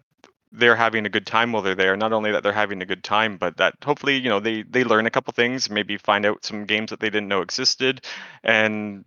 they're 0.51 0.75
having 0.75 1.05
a 1.05 1.09
good 1.09 1.27
time 1.27 1.51
while 1.51 1.61
they're 1.61 1.75
there. 1.75 1.95
Not 1.95 2.11
only 2.11 2.31
that 2.31 2.41
they're 2.41 2.51
having 2.51 2.81
a 2.81 2.87
good 2.87 3.03
time, 3.03 3.37
but 3.37 3.57
that 3.57 3.75
hopefully 3.83 4.17
you 4.17 4.29
know 4.29 4.39
they 4.39 4.63
they 4.63 4.83
learn 4.83 5.05
a 5.05 5.11
couple 5.11 5.31
things, 5.33 5.69
maybe 5.69 5.97
find 5.97 6.25
out 6.25 6.43
some 6.43 6.65
games 6.65 6.89
that 6.89 6.99
they 6.99 7.11
didn't 7.11 7.29
know 7.29 7.41
existed, 7.41 8.03
and 8.43 9.05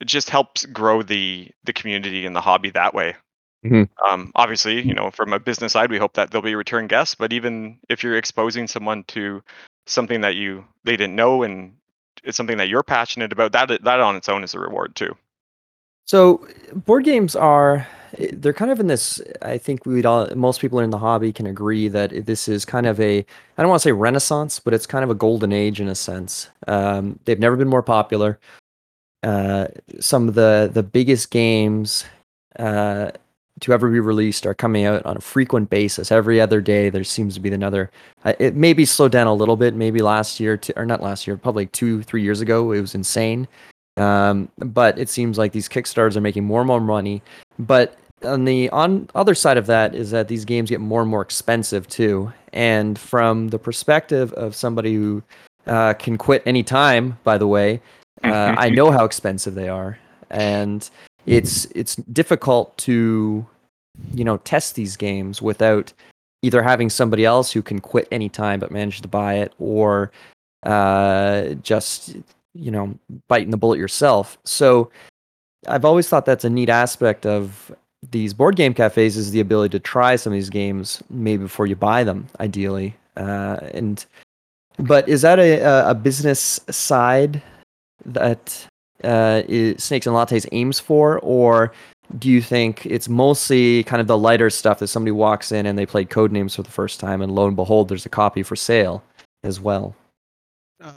it 0.00 0.06
just 0.06 0.30
helps 0.30 0.64
grow 0.64 1.02
the 1.02 1.50
the 1.64 1.74
community 1.74 2.24
and 2.24 2.34
the 2.34 2.40
hobby 2.40 2.70
that 2.70 2.94
way. 2.94 3.16
Mhm. 3.64 3.88
Um, 4.06 4.30
obviously, 4.34 4.80
you 4.86 4.94
know, 4.94 5.10
from 5.10 5.32
a 5.32 5.40
business 5.40 5.72
side, 5.72 5.90
we 5.90 5.98
hope 5.98 6.14
that 6.14 6.30
they'll 6.30 6.42
be 6.42 6.54
return 6.54 6.86
guests. 6.86 7.14
But 7.14 7.32
even 7.32 7.78
if 7.88 8.02
you're 8.02 8.16
exposing 8.16 8.66
someone 8.66 9.04
to 9.04 9.42
something 9.86 10.20
that 10.20 10.34
you 10.36 10.64
they 10.84 10.96
didn't 10.96 11.16
know 11.16 11.42
and 11.42 11.74
it's 12.24 12.36
something 12.36 12.58
that 12.58 12.68
you're 12.68 12.82
passionate 12.82 13.32
about, 13.32 13.52
that 13.52 13.68
that 13.84 14.00
on 14.00 14.16
its 14.16 14.28
own 14.28 14.44
is 14.44 14.54
a 14.54 14.58
reward 14.60 14.94
too. 14.94 15.16
So 16.06 16.46
board 16.74 17.04
games 17.04 17.36
are 17.36 17.86
eh, 18.18 18.30
they're 18.34 18.52
kind 18.54 18.70
of 18.72 18.80
in 18.80 18.88
this 18.88 19.20
I 19.42 19.58
think 19.58 19.86
we'd 19.86 20.06
all 20.06 20.28
most 20.36 20.60
people 20.60 20.80
in 20.80 20.90
the 20.90 20.98
hobby 20.98 21.32
can 21.32 21.46
agree 21.46 21.88
that 21.88 22.26
this 22.26 22.48
is 22.48 22.64
kind 22.64 22.86
of 22.86 23.00
a 23.00 23.20
I 23.20 23.62
don't 23.62 23.70
want 23.70 23.82
to 23.82 23.88
say 23.88 23.92
renaissance, 23.92 24.60
but 24.60 24.74
it's 24.74 24.86
kind 24.86 25.04
of 25.04 25.10
a 25.10 25.14
golden 25.16 25.52
age 25.52 25.80
in 25.80 25.88
a 25.88 25.94
sense. 25.96 26.50
Um, 26.68 27.18
they've 27.26 27.40
never 27.40 27.56
been 27.56 27.68
more 27.68 27.82
popular. 27.84 28.38
Uh, 29.24 29.68
some 30.00 30.28
of 30.28 30.34
the 30.34 30.70
the 30.72 30.82
biggest 30.82 31.30
games 31.30 32.04
uh, 32.58 33.10
to 33.60 33.72
ever 33.72 33.90
be 33.90 34.00
released 34.00 34.46
are 34.46 34.54
coming 34.54 34.84
out 34.84 35.04
on 35.06 35.16
a 35.16 35.20
frequent 35.20 35.70
basis. 35.70 36.12
Every 36.12 36.40
other 36.40 36.60
day, 36.60 36.90
there 36.90 37.04
seems 37.04 37.34
to 37.34 37.40
be 37.40 37.50
another. 37.52 37.90
Uh, 38.24 38.34
it 38.38 38.54
maybe 38.54 38.84
slowed 38.84 39.12
down 39.12 39.26
a 39.26 39.34
little 39.34 39.56
bit. 39.56 39.74
Maybe 39.74 40.00
last 40.00 40.40
year, 40.40 40.56
to, 40.58 40.78
or 40.78 40.84
not 40.84 41.02
last 41.02 41.26
year, 41.26 41.36
probably 41.36 41.66
two, 41.66 42.02
three 42.02 42.22
years 42.22 42.40
ago, 42.40 42.72
it 42.72 42.80
was 42.80 42.94
insane. 42.94 43.48
Um, 43.96 44.50
but 44.58 44.98
it 44.98 45.08
seems 45.08 45.38
like 45.38 45.52
these 45.52 45.68
Kickstarters 45.68 46.16
are 46.16 46.20
making 46.20 46.44
more 46.44 46.60
and 46.60 46.68
more 46.68 46.80
money. 46.80 47.22
But 47.58 47.96
on 48.22 48.44
the 48.44 48.68
on 48.70 49.08
other 49.14 49.34
side 49.34 49.56
of 49.56 49.66
that 49.66 49.94
is 49.94 50.10
that 50.10 50.28
these 50.28 50.44
games 50.44 50.70
get 50.70 50.80
more 50.80 51.02
and 51.02 51.10
more 51.10 51.22
expensive 51.22 51.88
too. 51.88 52.32
And 52.52 52.98
from 52.98 53.48
the 53.48 53.58
perspective 53.58 54.32
of 54.34 54.54
somebody 54.54 54.94
who 54.94 55.22
uh, 55.66 55.94
can 55.94 56.16
quit 56.18 56.42
any 56.46 56.62
time, 56.62 57.18
by 57.24 57.38
the 57.38 57.46
way, 57.46 57.80
uh, 58.22 58.54
I 58.58 58.70
know 58.70 58.90
how 58.90 59.04
expensive 59.04 59.54
they 59.54 59.68
are, 59.68 59.98
and 60.30 60.88
it's 61.26 61.66
it's 61.74 61.96
difficult 61.96 62.76
to 62.78 63.46
you 64.14 64.24
know 64.24 64.36
test 64.38 64.74
these 64.74 64.96
games 64.96 65.42
without 65.42 65.92
either 66.42 66.62
having 66.62 66.90
somebody 66.90 67.24
else 67.24 67.50
who 67.50 67.62
can 67.62 67.80
quit 67.80 68.06
anytime 68.12 68.60
but 68.60 68.70
manage 68.70 69.00
to 69.02 69.08
buy 69.08 69.34
it, 69.34 69.52
or 69.58 70.12
uh, 70.62 71.48
just 71.62 72.16
you 72.54 72.70
know 72.70 72.96
biting 73.28 73.50
the 73.50 73.56
bullet 73.56 73.78
yourself. 73.78 74.38
So 74.44 74.90
I've 75.68 75.84
always 75.84 76.08
thought 76.08 76.26
that's 76.26 76.44
a 76.44 76.50
neat 76.50 76.68
aspect 76.68 77.26
of 77.26 77.74
these 78.10 78.32
board 78.34 78.56
game 78.56 78.74
cafes 78.74 79.16
is 79.16 79.30
the 79.30 79.40
ability 79.40 79.72
to 79.72 79.80
try 79.80 80.16
some 80.16 80.32
of 80.32 80.36
these 80.36 80.50
games 80.50 81.02
maybe 81.10 81.42
before 81.42 81.66
you 81.66 81.74
buy 81.74 82.04
them, 82.04 82.26
ideally. 82.40 82.94
Uh, 83.16 83.58
and 83.72 84.06
but 84.78 85.08
is 85.08 85.22
that 85.22 85.38
a 85.38 85.90
a 85.90 85.94
business 85.94 86.60
side 86.70 87.42
that 88.04 88.66
uh, 89.04 89.42
is 89.48 89.82
Snakes 89.82 90.06
and 90.06 90.14
Lattes 90.16 90.46
aims 90.52 90.78
for, 90.80 91.18
or 91.20 91.72
do 92.18 92.30
you 92.30 92.40
think 92.40 92.86
it's 92.86 93.08
mostly 93.08 93.82
kind 93.84 94.00
of 94.00 94.06
the 94.06 94.16
lighter 94.18 94.48
stuff 94.50 94.78
that 94.78 94.88
somebody 94.88 95.10
walks 95.12 95.50
in 95.52 95.66
and 95.66 95.78
they 95.78 95.86
play 95.86 96.04
Codenames 96.04 96.54
for 96.56 96.62
the 96.62 96.70
first 96.70 97.00
time, 97.00 97.20
and 97.22 97.34
lo 97.34 97.46
and 97.46 97.56
behold, 97.56 97.88
there's 97.88 98.06
a 98.06 98.10
copy 98.10 98.42
for 98.42 98.56
sale 98.56 99.02
as 99.42 99.60
well? 99.60 99.94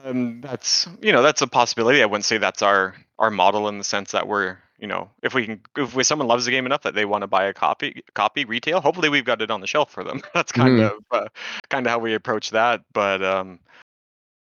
Um, 0.03 0.41
that's 0.41 0.87
you 1.01 1.11
know 1.11 1.21
that's 1.21 1.41
a 1.41 1.47
possibility. 1.47 2.03
I 2.03 2.05
wouldn't 2.05 2.25
say 2.25 2.37
that's 2.37 2.61
our 2.61 2.95
our 3.17 3.31
model 3.31 3.67
in 3.69 3.77
the 3.77 3.83
sense 3.83 4.11
that 4.11 4.27
we're 4.27 4.57
you 4.77 4.87
know 4.87 5.09
if 5.23 5.33
we 5.33 5.45
can 5.45 5.61
if 5.77 6.05
someone 6.05 6.27
loves 6.27 6.45
the 6.45 6.51
game 6.51 6.65
enough 6.65 6.81
that 6.83 6.95
they 6.95 7.05
want 7.05 7.21
to 7.21 7.27
buy 7.27 7.45
a 7.45 7.53
copy 7.53 8.03
copy 8.13 8.43
retail, 8.45 8.81
hopefully 8.81 9.07
we've 9.09 9.25
got 9.25 9.41
it 9.41 9.49
on 9.49 9.61
the 9.61 9.67
shelf 9.67 9.89
for 9.91 10.03
them. 10.03 10.21
that's 10.33 10.51
kind 10.51 10.79
Mhm. 10.79 10.91
of 10.91 10.97
uh, 11.11 11.27
kind 11.69 11.87
of 11.87 11.91
how 11.91 11.99
we 11.99 12.13
approach 12.13 12.49
that. 12.51 12.81
But 12.93 13.23
um, 13.23 13.59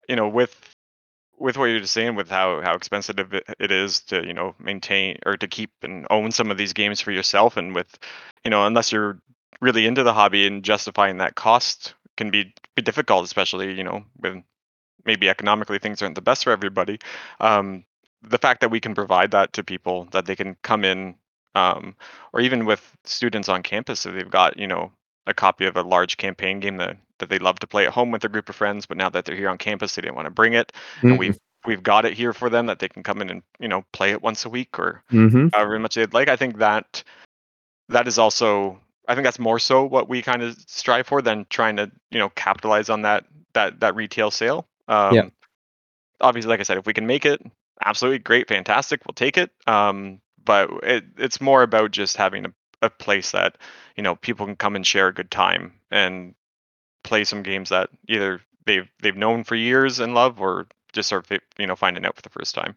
you 0.09 0.17
know 0.17 0.29
with 0.29 0.70
with 1.41 1.57
what 1.57 1.65
you're 1.67 1.81
just 1.81 1.95
saying 1.95 2.15
with 2.15 2.29
how 2.29 2.61
how 2.61 2.75
expensive 2.75 3.19
it 3.59 3.73
is 3.73 4.03
to 4.03 4.25
you 4.25 4.35
know 4.35 4.55
maintain 4.61 5.17
or 5.27 5.37
to 5.37 5.49
keep 5.49 5.71
and 5.83 6.07
own 6.11 6.31
some 6.31 6.51
of 6.51 6.59
these 6.59 6.75
games 6.75 7.01
for 7.01 7.11
yourself 7.11 7.57
and 7.57 7.75
with 7.75 7.99
you 8.45 8.51
know 8.51 8.67
unless 8.67 8.93
you're 8.93 9.19
really 9.61 9.87
into 9.87 10.03
the 10.03 10.13
hobby 10.13 10.47
and 10.47 10.63
justifying 10.63 11.19
that 11.19 11.35
cost 11.35 11.95
can 12.17 12.31
be 12.31 12.55
be 12.77 12.83
difficult 12.83 13.25
especially 13.25 13.73
you 13.73 13.83
know 13.83 14.05
when 14.17 14.45
maybe 15.05 15.29
economically 15.29 15.79
things 15.79 16.03
aren't 16.03 16.15
the 16.15 16.21
best 16.21 16.45
for 16.45 16.53
everybody. 16.53 16.99
Um 17.41 17.85
the 18.23 18.39
fact 18.39 18.61
that 18.61 18.71
we 18.71 18.81
can 18.81 18.95
provide 18.95 19.31
that 19.31 19.55
to 19.55 19.65
people 19.65 20.07
that 20.13 20.27
they 20.27 20.37
can 20.37 20.55
come 20.63 20.85
in 20.85 21.15
um 21.55 21.97
or 22.35 22.41
even 22.41 22.67
with 22.67 22.97
students 23.05 23.49
on 23.49 23.63
campus 23.63 24.05
if 24.05 24.15
they've 24.15 24.31
got 24.31 24.59
you 24.59 24.67
know 24.67 24.93
a 25.27 25.33
copy 25.33 25.65
of 25.65 25.77
a 25.77 25.83
large 25.83 26.17
campaign 26.17 26.61
game 26.61 26.77
that 26.77 26.97
that 27.21 27.29
they 27.29 27.39
love 27.39 27.59
to 27.61 27.67
play 27.67 27.87
at 27.87 27.93
home 27.93 28.11
with 28.11 28.25
a 28.25 28.29
group 28.29 28.49
of 28.49 28.57
friends, 28.57 28.87
but 28.87 28.97
now 28.97 29.09
that 29.09 29.25
they're 29.25 29.37
here 29.37 29.49
on 29.49 29.59
campus, 29.59 29.95
they 29.95 30.03
didn't 30.03 30.17
want 30.17 30.27
to 30.27 30.31
bring 30.31 30.55
it, 30.55 30.73
and 31.03 31.13
Mhm. 31.13 31.19
we've 31.19 31.39
we've 31.67 31.83
got 31.83 32.05
it 32.05 32.15
here 32.15 32.33
for 32.33 32.51
them 32.51 32.67
that 32.67 32.79
they 32.79 32.89
can 32.89 33.03
come 33.03 33.21
in 33.23 33.31
and 33.31 33.43
you 33.59 33.69
know 33.69 33.85
play 33.93 34.11
it 34.11 34.23
once 34.23 34.45
a 34.45 34.49
week 34.51 34.79
or 34.79 35.03
Mhm. 35.13 35.51
however 35.53 35.79
much 35.79 35.95
they'd 35.95 36.15
like. 36.15 36.29
I 36.29 36.37
think 36.37 36.59
that 36.59 37.05
that 37.89 38.09
is 38.09 38.19
also 38.19 38.81
I 39.09 39.15
think 39.15 39.25
that's 39.25 39.39
more 39.39 39.59
so 39.59 39.85
what 39.85 40.09
we 40.09 40.23
kind 40.23 40.43
of 40.43 40.57
strive 40.67 41.07
for 41.07 41.23
than 41.23 41.47
trying 41.51 41.77
to 41.77 41.91
you 42.11 42.19
know 42.19 42.31
capitalize 42.31 42.89
on 42.91 43.03
that 43.03 43.25
that 43.53 43.81
that 43.81 43.95
retail 43.95 44.31
sale. 44.31 44.67
Um, 44.89 45.15
Yeah. 45.15 45.29
Obviously, 46.21 46.51
like 46.51 46.61
I 46.61 46.65
said, 46.65 46.77
if 46.77 46.87
we 46.87 46.93
can 46.93 47.07
make 47.07 47.25
it, 47.25 47.41
absolutely 47.83 48.19
great, 48.19 48.47
fantastic, 48.47 49.01
we'll 49.07 49.15
take 49.15 49.39
it. 49.39 49.51
Um, 49.67 50.21
but 50.45 50.71
it, 50.83 51.05
it's 51.17 51.41
more 51.41 51.63
about 51.63 51.93
just 51.93 52.17
having 52.17 52.45
a, 52.45 52.53
a 52.83 52.91
place 52.91 53.31
that 53.31 53.57
you 53.97 54.03
know 54.03 54.17
people 54.17 54.47
can 54.47 54.57
come 54.57 54.77
and 54.77 54.87
share 54.87 55.09
a 55.09 55.15
good 55.15 55.31
time 55.31 55.81
and 55.91 56.35
play 57.03 57.25
some 57.25 57.43
games 57.43 57.69
that 57.71 57.91
either 58.09 58.41
they've 58.67 58.89
they've 59.03 59.17
known 59.17 59.45
for 59.45 59.55
years 59.55 60.01
and 60.01 60.15
love 60.15 60.41
or 60.41 60.67
just 60.93 61.13
are 61.13 61.23
you 61.59 61.67
know 61.67 61.77
finding 61.77 62.05
out 62.05 62.17
for 62.17 62.23
the 62.23 62.31
first 62.31 62.55
time. 62.55 62.75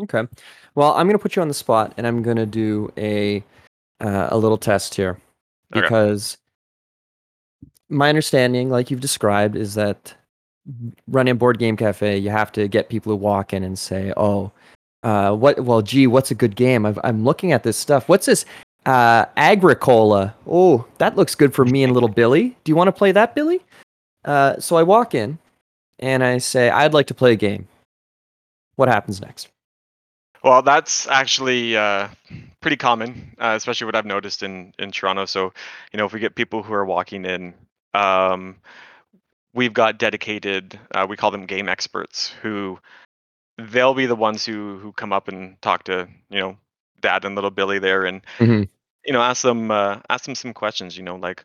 Okay. 0.00 0.26
Well, 0.74 0.92
I'm 0.94 1.06
going 1.06 1.16
to 1.16 1.22
put 1.22 1.36
you 1.36 1.42
on 1.42 1.48
the 1.48 1.54
spot, 1.54 1.94
and 1.96 2.06
I'm 2.06 2.22
going 2.22 2.36
to 2.36 2.46
do 2.46 2.92
a 2.96 3.42
uh, 4.00 4.28
a 4.30 4.36
little 4.38 4.58
test 4.58 4.94
here 4.94 5.20
Okay. 5.72 5.80
because 5.80 6.36
my 7.88 8.08
understanding, 8.08 8.70
like 8.70 8.90
you've 8.90 9.00
described, 9.00 9.56
is 9.56 9.74
that 9.74 10.14
running 11.08 11.32
a 11.32 11.34
board 11.34 11.58
game 11.58 11.76
cafe, 11.76 12.16
you 12.18 12.30
have 12.30 12.50
to 12.52 12.66
get 12.66 12.88
people 12.88 13.12
to 13.12 13.16
walk 13.16 13.52
in 13.52 13.62
and 13.62 13.78
say, 13.78 14.12
"Oh, 14.16 14.50
uh, 15.04 15.34
what? 15.34 15.60
Well, 15.60 15.82
gee, 15.82 16.06
what's 16.06 16.30
a 16.30 16.34
good 16.34 16.56
game? 16.56 16.86
I've, 16.86 16.98
I'm 17.04 17.24
looking 17.24 17.52
at 17.52 17.62
this 17.62 17.76
stuff. 17.76 18.08
What's 18.08 18.26
this? 18.26 18.44
Uh, 18.86 19.24
Agricola. 19.36 20.34
Oh, 20.46 20.86
that 20.98 21.16
looks 21.16 21.34
good 21.34 21.54
for 21.54 21.64
me 21.64 21.82
and 21.82 21.92
little 21.92 22.08
Billy. 22.08 22.56
Do 22.64 22.70
you 22.70 22.76
want 22.76 22.88
to 22.88 22.92
play 22.92 23.12
that, 23.12 23.34
Billy?" 23.34 23.60
Uh, 24.24 24.58
so 24.58 24.76
I 24.76 24.82
walk 24.82 25.14
in, 25.14 25.38
and 25.98 26.22
I 26.22 26.38
say, 26.38 26.70
"I'd 26.70 26.92
like 26.92 27.06
to 27.06 27.14
play 27.14 27.32
a 27.32 27.36
game." 27.36 27.66
What 28.76 28.88
happens 28.88 29.20
next? 29.20 29.48
Well, 30.42 30.60
that's 30.60 31.06
actually 31.08 31.76
uh, 31.76 32.08
pretty 32.60 32.76
common, 32.76 33.34
uh, 33.38 33.54
especially 33.56 33.86
what 33.86 33.96
I've 33.96 34.04
noticed 34.04 34.42
in 34.42 34.74
in 34.78 34.90
Toronto. 34.90 35.24
So, 35.24 35.52
you 35.92 35.96
know, 35.96 36.04
if 36.04 36.12
we 36.12 36.20
get 36.20 36.34
people 36.34 36.62
who 36.62 36.74
are 36.74 36.84
walking 36.84 37.24
in, 37.24 37.54
um, 37.94 38.56
we've 39.54 39.72
got 39.72 39.98
dedicated, 39.98 40.78
uh, 40.94 41.06
we 41.08 41.16
call 41.16 41.30
them 41.30 41.46
game 41.46 41.68
experts, 41.68 42.34
who 42.42 42.78
they'll 43.56 43.94
be 43.94 44.04
the 44.06 44.16
ones 44.16 44.44
who 44.44 44.78
who 44.78 44.92
come 44.92 45.12
up 45.12 45.28
and 45.28 45.60
talk 45.62 45.84
to 45.84 46.08
you 46.28 46.38
know 46.38 46.56
Dad 47.04 47.24
and 47.24 47.34
little 47.34 47.50
Billy 47.50 47.78
there, 47.78 48.04
and 48.06 48.22
Mhm. 48.40 48.68
you 49.06 49.12
know 49.12 49.20
ask 49.20 49.42
them 49.42 49.70
uh, 49.70 50.00
ask 50.08 50.24
them 50.24 50.34
some 50.34 50.54
questions. 50.54 50.96
You 50.96 51.04
know, 51.04 51.16
like 51.16 51.44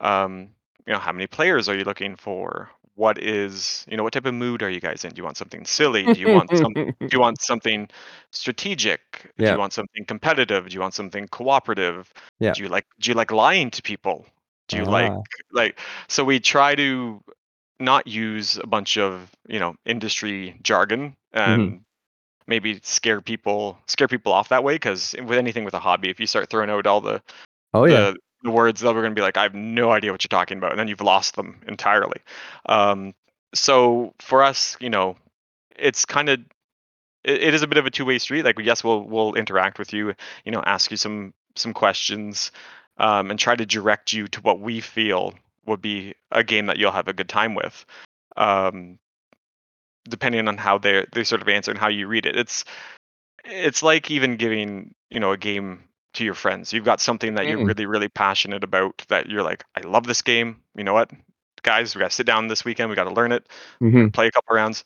um, 0.00 0.48
you 0.86 0.92
know, 0.92 0.98
how 0.98 1.12
many 1.12 1.26
players 1.26 1.68
are 1.68 1.76
you 1.76 1.84
looking 1.84 2.16
for? 2.16 2.70
What 2.94 3.18
is, 3.18 3.86
you 3.88 3.96
know, 3.96 4.02
what 4.02 4.12
type 4.12 4.26
of 4.26 4.34
mood 4.34 4.62
are 4.62 4.70
you 4.70 4.80
guys 4.80 5.04
in? 5.04 5.10
Do 5.12 5.18
you 5.20 5.24
want 5.24 5.36
something 5.38 5.64
silly? 5.64 6.08
Do 6.08 6.20
you 6.20 6.28
want 6.28 6.50
some 6.56 6.74
do 7.00 7.08
you 7.12 7.20
want 7.20 7.40
something 7.40 7.88
strategic? 8.30 9.00
Do 9.38 9.44
you 9.52 9.58
want 9.58 9.72
something 9.72 10.04
competitive? 10.04 10.68
Do 10.68 10.74
you 10.74 10.80
want 10.80 10.94
something 10.94 11.26
cooperative? 11.28 12.12
Yeah. 12.38 12.52
Do 12.52 12.62
you 12.62 12.68
like 12.68 12.86
do 13.00 13.10
you 13.10 13.14
like 13.14 13.30
lying 13.32 13.70
to 13.70 13.82
people? 13.82 14.26
Do 14.68 14.76
you 14.76 14.84
like 14.84 15.12
Ah. 15.12 15.22
like 15.52 15.78
so 16.08 16.24
we 16.24 16.40
try 16.40 16.74
to 16.74 17.22
not 17.80 18.06
use 18.06 18.58
a 18.58 18.66
bunch 18.66 18.98
of, 18.98 19.30
you 19.48 19.58
know, 19.58 19.74
industry 19.84 20.58
jargon 20.62 21.16
and 21.32 21.80
maybe 22.46 22.80
scare 22.82 23.20
people 23.20 23.78
scare 23.86 24.08
people 24.08 24.32
off 24.32 24.48
that 24.48 24.64
way 24.64 24.74
because 24.74 25.14
with 25.24 25.38
anything 25.38 25.64
with 25.64 25.74
a 25.74 25.78
hobby 25.78 26.10
if 26.10 26.20
you 26.20 26.26
start 26.26 26.48
throwing 26.50 26.70
out 26.70 26.86
all 26.86 27.00
the 27.00 27.22
Oh 27.74 27.84
yeah. 27.84 28.10
the 28.10 28.16
the 28.42 28.50
words 28.50 28.80
that 28.80 28.94
we're 28.94 29.02
going 29.02 29.12
to 29.12 29.18
be 29.18 29.22
like, 29.22 29.36
I 29.36 29.44
have 29.44 29.54
no 29.54 29.92
idea 29.92 30.10
what 30.10 30.24
you're 30.24 30.28
talking 30.28 30.58
about, 30.58 30.72
and 30.72 30.80
then 30.80 30.88
you've 30.88 31.00
lost 31.00 31.36
them 31.36 31.60
entirely. 31.68 32.20
Um, 32.66 33.14
so 33.54 34.14
for 34.18 34.42
us, 34.42 34.76
you 34.80 34.90
know, 34.90 35.16
it's 35.76 36.04
kind 36.04 36.28
of 36.28 36.40
it, 37.24 37.42
it 37.42 37.54
is 37.54 37.62
a 37.62 37.66
bit 37.66 37.78
of 37.78 37.86
a 37.86 37.90
two 37.90 38.04
way 38.04 38.18
street. 38.18 38.44
Like, 38.44 38.58
yes, 38.58 38.82
we'll 38.82 39.02
we'll 39.02 39.34
interact 39.34 39.78
with 39.78 39.92
you, 39.92 40.14
you 40.44 40.52
know, 40.52 40.62
ask 40.64 40.90
you 40.90 40.96
some 40.96 41.34
some 41.56 41.72
questions, 41.72 42.50
um, 42.98 43.30
and 43.30 43.38
try 43.38 43.54
to 43.54 43.66
direct 43.66 44.12
you 44.12 44.26
to 44.28 44.40
what 44.40 44.60
we 44.60 44.80
feel 44.80 45.34
would 45.66 45.80
be 45.80 46.14
a 46.32 46.42
game 46.42 46.66
that 46.66 46.78
you'll 46.78 46.92
have 46.92 47.08
a 47.08 47.12
good 47.12 47.28
time 47.28 47.54
with. 47.54 47.86
Um, 48.36 48.98
depending 50.08 50.48
on 50.48 50.56
how 50.58 50.78
they 50.78 51.04
they 51.12 51.24
sort 51.24 51.42
of 51.42 51.48
answer 51.48 51.70
and 51.70 51.80
how 51.80 51.88
you 51.88 52.06
read 52.08 52.26
it, 52.26 52.36
it's 52.36 52.64
it's 53.44 53.82
like 53.82 54.10
even 54.10 54.36
giving 54.36 54.94
you 55.10 55.20
know 55.20 55.32
a 55.32 55.36
game 55.38 55.84
to 56.14 56.24
your 56.24 56.34
friends. 56.34 56.72
You've 56.72 56.84
got 56.84 57.00
something 57.00 57.34
that 57.34 57.46
you're 57.46 57.58
Mm. 57.58 57.66
really 57.66 57.86
really 57.86 58.08
passionate 58.08 58.64
about 58.64 59.02
that 59.08 59.28
you're 59.28 59.42
like 59.42 59.64
i 59.76 59.80
love 59.80 60.06
this 60.06 60.22
game. 60.22 60.62
You 60.76 60.84
know 60.84 60.94
what? 60.94 61.10
Guys 61.62 61.94
we 61.94 62.00
got 62.00 62.10
to 62.10 62.14
sit 62.16 62.26
down 62.26 62.48
this 62.48 62.64
weekend. 62.64 62.90
We 62.90 62.96
got 62.96 63.04
to 63.04 63.14
learn 63.14 63.32
it. 63.32 63.48
Hmm 63.80 64.08
play 64.08 64.26
a 64.28 64.32
couple 64.32 64.54
rounds. 64.54 64.84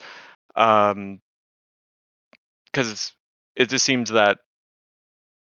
Um 0.56 1.20
because 2.66 3.12
it 3.56 3.68
just 3.68 3.84
seems 3.84 4.10
that 4.10 4.38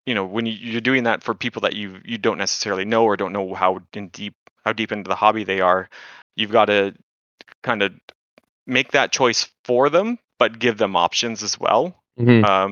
you 0.05 0.15
know 0.15 0.25
when 0.25 0.45
you, 0.45 0.53
you're 0.53 0.81
doing 0.81 1.03
that 1.03 1.23
for 1.23 1.33
people 1.33 1.61
that 1.61 1.73
you 1.73 1.99
you 2.03 2.17
don't 2.17 2.37
necessarily 2.37 2.85
know 2.85 3.03
or 3.05 3.15
don't 3.17 3.33
know 3.33 3.53
how 3.53 3.79
in 3.93 4.09
deep 4.09 4.35
how 4.65 4.73
deep 4.73 4.91
into 4.91 5.07
the 5.09 5.15
hobby 5.15 5.43
they 5.43 5.61
are 5.61 5.89
you've 6.35 6.51
got 6.51 6.65
to 6.65 6.93
kind 7.63 7.81
of 7.81 7.93
make 8.65 8.91
that 8.91 9.11
choice 9.11 9.49
for 9.65 9.89
them 9.89 10.17
but 10.39 10.57
give 10.57 10.77
them 10.77 10.95
options 10.95 11.43
as 11.43 11.59
well. 11.59 11.95
Hmm 12.17 12.43
um, 12.43 12.71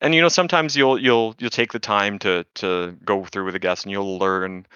and 0.00 0.14
you 0.14 0.20
know 0.20 0.28
sometimes 0.28 0.76
you'll 0.76 0.98
you'll 0.98 1.34
you'll 1.38 1.50
take 1.50 1.72
the 1.72 1.78
time 1.78 2.18
to 2.20 2.44
to 2.54 2.96
go 3.04 3.24
through 3.24 3.44
with 3.44 3.54
a 3.54 3.58
guest 3.58 3.84
and 3.84 3.92
you'll 3.92 4.18
learn 4.18 4.66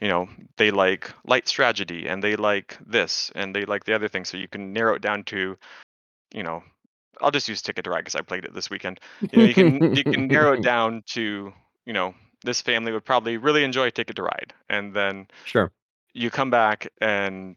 you 0.00 0.08
know 0.08 0.28
they 0.56 0.70
like 0.70 1.10
light 1.26 1.46
strategy 1.46 2.08
and 2.08 2.22
they 2.22 2.36
like 2.36 2.78
this 2.86 3.30
and 3.34 3.54
they 3.54 3.64
like 3.64 3.84
the 3.84 3.94
other 3.94 4.08
thing. 4.08 4.24
So 4.24 4.36
you 4.36 4.48
can 4.48 4.72
narrow 4.72 4.94
it 4.94 5.02
down 5.02 5.24
to 5.24 5.56
you 6.34 6.42
know 6.42 6.62
i'll 7.20 7.30
just 7.30 7.48
use 7.48 7.60
ticket 7.60 7.84
to 7.84 7.90
ride 7.90 8.00
because 8.00 8.14
i 8.14 8.22
played 8.22 8.44
it 8.44 8.54
this 8.54 8.70
weekend. 8.70 9.00
You 9.30 9.38
know 9.38 9.44
you 9.44 9.54
can 9.54 9.94
you 9.94 10.04
can 10.04 10.26
narrow 10.26 10.54
it 10.54 10.62
down 10.72 11.02
to 11.08 11.52
you 11.86 11.92
know 11.92 12.14
this 12.44 12.60
family 12.60 12.92
would 12.92 13.04
probably 13.04 13.36
really 13.36 13.62
enjoy 13.62 13.90
ticket 13.90 14.16
to 14.16 14.22
ride. 14.22 14.52
And 14.68 14.94
then 14.94 15.28
Sure. 15.44 15.70
you 16.12 16.30
come 16.30 16.50
back 16.50 16.88
and 17.00 17.56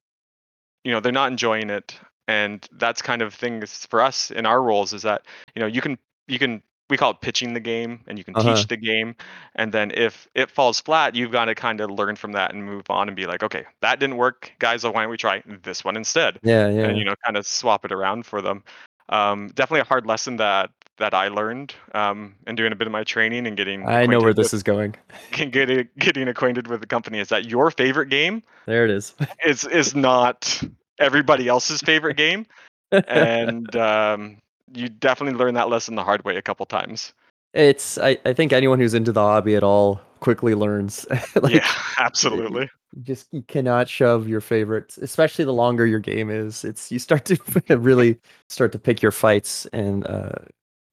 you 0.83 0.91
know 0.91 0.99
they're 0.99 1.11
not 1.11 1.31
enjoying 1.31 1.69
it 1.69 1.97
and 2.27 2.67
that's 2.73 3.01
kind 3.01 3.21
of 3.21 3.33
things 3.33 3.85
for 3.89 4.01
us 4.01 4.31
in 4.31 4.45
our 4.45 4.61
roles 4.61 4.93
is 4.93 5.01
that 5.03 5.23
you 5.55 5.59
know 5.59 5.67
you 5.67 5.81
can 5.81 5.97
you 6.27 6.39
can 6.39 6.61
we 6.89 6.97
call 6.97 7.11
it 7.11 7.21
pitching 7.21 7.53
the 7.53 7.59
game 7.59 7.99
and 8.07 8.17
you 8.17 8.23
can 8.23 8.35
Uh-huh. 8.35 8.55
teach 8.55 8.67
the 8.67 8.77
game 8.77 9.15
and 9.55 9.71
then 9.71 9.91
if 9.91 10.27
it 10.35 10.49
falls 10.51 10.79
flat 10.79 11.15
you've 11.15 11.31
got 11.31 11.45
to 11.45 11.55
kind 11.55 11.81
of 11.81 11.89
learn 11.89 12.15
from 12.15 12.31
that 12.33 12.53
and 12.53 12.63
move 12.63 12.83
on 12.89 13.07
and 13.09 13.15
be 13.15 13.25
like 13.25 13.43
okay 13.43 13.65
that 13.81 13.99
didn't 13.99 14.17
work 14.17 14.51
guys 14.59 14.81
so 14.81 14.91
why 14.91 15.01
don't 15.01 15.09
we 15.11 15.17
try 15.17 15.41
this 15.63 15.83
one 15.83 15.95
instead 15.97 16.39
Yeah, 16.43 16.69
yeah. 16.69 16.87
and 16.87 16.97
you 16.97 17.05
know 17.05 17.15
kind 17.23 17.37
of 17.37 17.45
swap 17.47 17.85
it 17.85 17.91
around 17.91 18.25
for 18.25 18.41
them 18.41 18.63
um, 19.09 19.49
definitely 19.49 19.81
a 19.81 19.85
hard 19.85 20.05
lesson 20.07 20.37
that 20.37 20.71
that 20.97 21.13
i 21.13 21.27
learned 21.27 21.75
um, 21.93 22.35
in 22.47 22.55
doing 22.55 22.71
a 22.71 22.75
bit 22.75 22.87
of 22.87 22.91
my 22.91 23.03
training 23.03 23.45
and 23.47 23.55
getting 23.57 23.87
I 23.87 24.05
know 24.07 24.19
where 24.19 24.33
this 24.33 24.53
is 24.53 24.63
going. 24.63 24.95
getting, 25.31 25.87
getting 25.99 26.27
acquainted 26.27 26.67
with 26.67 26.81
the 26.81 26.87
company 26.87 27.19
is 27.19 27.27
that 27.29 27.45
your 27.45 27.69
favorite 27.71 28.09
game 28.09 28.41
There 28.65 28.83
it 28.85 28.89
is. 28.91 29.13
is 29.45 29.63
is 29.65 29.93
not 29.95 30.61
everybody 30.99 31.47
else's 31.47 31.81
favorite 31.81 32.17
game 32.17 32.45
and 33.07 33.75
um, 33.75 34.37
you 34.73 34.89
definitely 34.89 35.37
learn 35.37 35.53
that 35.53 35.69
lesson 35.69 35.95
the 35.95 36.03
hard 36.03 36.23
way 36.23 36.37
a 36.37 36.41
couple 36.41 36.65
times 36.65 37.13
It's 37.53 37.97
I, 37.97 38.17
I 38.25 38.33
think 38.33 38.53
anyone 38.53 38.79
who's 38.79 38.93
into 38.93 39.11
the 39.11 39.21
hobby 39.21 39.55
at 39.55 39.63
all 39.63 40.01
quickly 40.19 40.55
learns. 40.55 41.05
like, 41.35 41.53
yeah 41.53 41.71
absolutely 41.97 42.69
you 42.95 43.03
just 43.03 43.27
you 43.31 43.43
cannot 43.43 43.89
shove 43.89 44.27
your 44.27 44.41
favorites, 44.41 44.97
especially 44.97 45.45
the 45.45 45.53
longer 45.53 45.85
your 45.85 45.99
game 45.99 46.29
is. 46.29 46.63
It's 46.63 46.91
you 46.91 46.99
start 46.99 47.25
to 47.25 47.37
really 47.77 48.17
start 48.49 48.71
to 48.71 48.79
pick 48.79 49.01
your 49.01 49.11
fights 49.11 49.65
and 49.67 50.07
uh, 50.07 50.31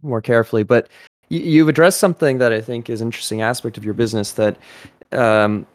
more 0.03 0.21
carefully. 0.21 0.65
But 0.65 0.88
you, 1.29 1.41
you've 1.41 1.69
addressed 1.69 2.01
something 2.01 2.38
that 2.38 2.53
I 2.53 2.61
think 2.61 2.91
is 2.91 3.01
an 3.01 3.09
interesting 3.09 3.41
aspect 3.41 3.79
of 3.79 3.85
your 3.85 3.95
business 3.95 4.33
that 4.33 4.57
um, 5.12 5.67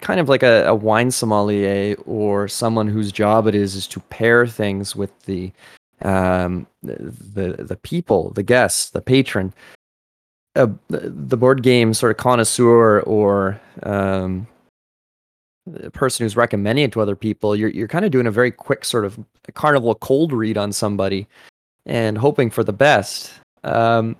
kind 0.00 0.20
of 0.20 0.28
like 0.28 0.42
a, 0.42 0.66
a 0.66 0.74
wine 0.74 1.10
sommelier 1.10 1.96
or 2.06 2.48
someone 2.48 2.88
whose 2.88 3.12
job 3.12 3.46
it 3.46 3.54
is 3.54 3.74
is 3.74 3.86
to 3.88 4.00
pair 4.00 4.46
things 4.46 4.96
with 4.96 5.18
the 5.24 5.52
um, 6.02 6.66
the 6.82 7.56
the 7.58 7.78
people, 7.82 8.30
the 8.30 8.42
guests, 8.42 8.90
the 8.90 9.02
patron. 9.02 9.52
Uh, 10.56 10.66
the 10.88 11.36
board 11.36 11.62
game 11.62 11.94
sort 11.94 12.10
of 12.10 12.16
connoisseur 12.16 13.00
or 13.02 13.60
um, 13.84 14.48
the 15.64 15.90
person 15.92 16.24
who's 16.24 16.36
recommending 16.36 16.84
it 16.84 16.92
to 16.92 17.00
other 17.00 17.14
people, 17.14 17.54
you're 17.54 17.68
you're 17.70 17.86
kind 17.86 18.04
of 18.04 18.10
doing 18.10 18.26
a 18.26 18.32
very 18.32 18.50
quick 18.50 18.84
sort 18.84 19.04
of 19.04 19.18
carnival 19.54 19.94
cold 19.94 20.32
read 20.32 20.58
on 20.58 20.72
somebody 20.72 21.28
and 21.86 22.18
hoping 22.18 22.50
for 22.50 22.64
the 22.64 22.72
best. 22.72 23.32
Um, 23.62 24.16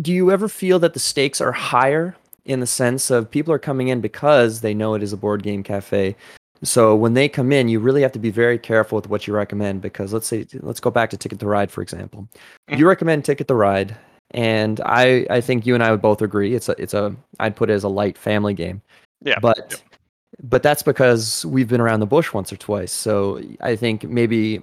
do 0.00 0.12
you 0.12 0.30
ever 0.30 0.48
feel 0.48 0.78
that 0.80 0.92
the 0.92 1.00
stakes 1.00 1.40
are 1.40 1.52
higher 1.52 2.16
in 2.44 2.60
the 2.60 2.66
sense 2.66 3.10
of 3.10 3.30
people 3.30 3.52
are 3.52 3.58
coming 3.58 3.88
in 3.88 4.00
because 4.00 4.60
they 4.60 4.74
know 4.74 4.94
it 4.94 5.02
is 5.02 5.12
a 5.12 5.16
board 5.16 5.42
game 5.42 5.62
cafe? 5.62 6.16
So 6.62 6.94
when 6.94 7.14
they 7.14 7.28
come 7.28 7.52
in, 7.52 7.68
you 7.68 7.80
really 7.80 8.02
have 8.02 8.12
to 8.12 8.18
be 8.18 8.30
very 8.30 8.58
careful 8.58 8.96
with 8.96 9.08
what 9.08 9.26
you 9.26 9.34
recommend 9.34 9.80
because 9.80 10.12
let's 10.12 10.26
say 10.26 10.46
let's 10.60 10.80
go 10.80 10.90
back 10.90 11.10
to 11.10 11.16
Ticket 11.16 11.40
to 11.40 11.46
Ride 11.46 11.70
for 11.70 11.82
example. 11.82 12.28
Mm-hmm. 12.68 12.78
You 12.78 12.88
recommend 12.88 13.24
Ticket 13.24 13.48
to 13.48 13.54
Ride, 13.54 13.96
and 14.32 14.80
I 14.84 15.26
I 15.30 15.40
think 15.40 15.66
you 15.66 15.74
and 15.74 15.82
I 15.82 15.90
would 15.90 16.02
both 16.02 16.20
agree 16.20 16.54
it's 16.54 16.68
a 16.68 16.74
it's 16.78 16.94
a 16.94 17.16
I'd 17.38 17.56
put 17.56 17.70
it 17.70 17.74
as 17.74 17.84
a 17.84 17.88
light 17.88 18.18
family 18.18 18.54
game. 18.54 18.82
Yeah, 19.22 19.38
But 19.40 19.82
but 20.42 20.62
that's 20.62 20.82
because 20.82 21.44
we've 21.46 21.68
been 21.68 21.80
around 21.80 22.00
the 22.00 22.06
bush 22.06 22.32
once 22.32 22.52
or 22.52 22.56
twice. 22.56 22.92
So 22.92 23.40
I 23.60 23.76
think 23.76 24.04
maybe 24.04 24.60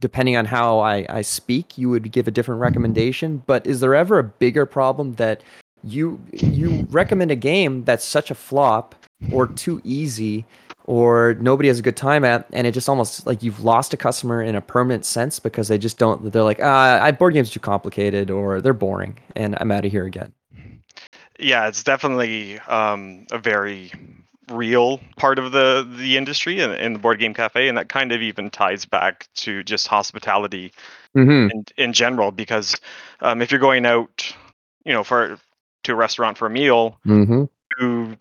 depending 0.00 0.36
on 0.36 0.44
how 0.44 0.80
I, 0.80 1.06
I 1.08 1.22
speak, 1.22 1.78
you 1.78 1.88
would 1.88 2.10
give 2.12 2.28
a 2.28 2.30
different 2.30 2.60
recommendation. 2.60 3.42
But 3.46 3.66
is 3.66 3.80
there 3.80 3.94
ever 3.94 4.18
a 4.18 4.24
bigger 4.24 4.66
problem 4.66 5.14
that 5.14 5.42
you 5.86 6.20
you 6.32 6.86
recommend 6.90 7.30
a 7.30 7.36
game 7.36 7.84
that's 7.84 8.04
such 8.04 8.30
a 8.30 8.34
flop 8.34 8.94
or 9.32 9.46
too 9.46 9.80
easy 9.84 10.44
or 10.84 11.34
nobody 11.40 11.68
has 11.68 11.78
a 11.78 11.82
good 11.82 11.96
time 11.96 12.24
at 12.24 12.46
and 12.52 12.66
it 12.66 12.72
just 12.72 12.88
almost 12.88 13.26
like 13.26 13.42
you've 13.42 13.64
lost 13.64 13.94
a 13.94 13.96
customer 13.96 14.42
in 14.42 14.54
a 14.54 14.60
permanent 14.60 15.04
sense 15.04 15.38
because 15.40 15.68
they 15.68 15.78
just 15.78 15.98
don't 15.98 16.32
they're 16.32 16.42
like 16.42 16.60
ah 16.62 17.02
I 17.02 17.10
board 17.12 17.34
games 17.34 17.50
are 17.50 17.54
too 17.54 17.60
complicated 17.60 18.30
or 18.30 18.60
they're 18.60 18.72
boring 18.74 19.18
and 19.34 19.56
I'm 19.60 19.70
out 19.70 19.84
of 19.84 19.90
here 19.92 20.04
again. 20.06 20.32
yeah 21.38 21.68
it's 21.68 21.82
definitely 21.84 22.58
um, 22.60 23.26
a 23.32 23.38
very 23.38 23.92
real 24.52 25.00
part 25.16 25.38
of 25.40 25.50
the 25.52 25.86
the 25.98 26.16
industry 26.16 26.60
and 26.60 26.72
in 26.74 26.92
the 26.92 26.98
board 27.00 27.18
game 27.18 27.34
cafe 27.34 27.68
and 27.68 27.76
that 27.76 27.88
kind 27.88 28.12
of 28.12 28.22
even 28.22 28.48
ties 28.50 28.84
back 28.84 29.28
to 29.34 29.62
just 29.62 29.86
hospitality 29.88 30.72
Mm-hmm. 31.16 31.50
in, 31.50 31.64
in 31.78 31.92
general 31.94 32.30
because 32.30 32.76
um, 33.20 33.40
if 33.40 33.50
you're 33.50 33.58
going 33.58 33.86
out 33.86 34.34
you 34.84 34.92
know 34.92 35.02
for 35.02 35.38
to 35.86 35.92
a 35.92 35.96
restaurant 35.96 36.38
for 36.38 36.46
a 36.46 36.50
meal 36.50 36.98
Mm-hmm. 37.06 37.44
you 37.80 38.16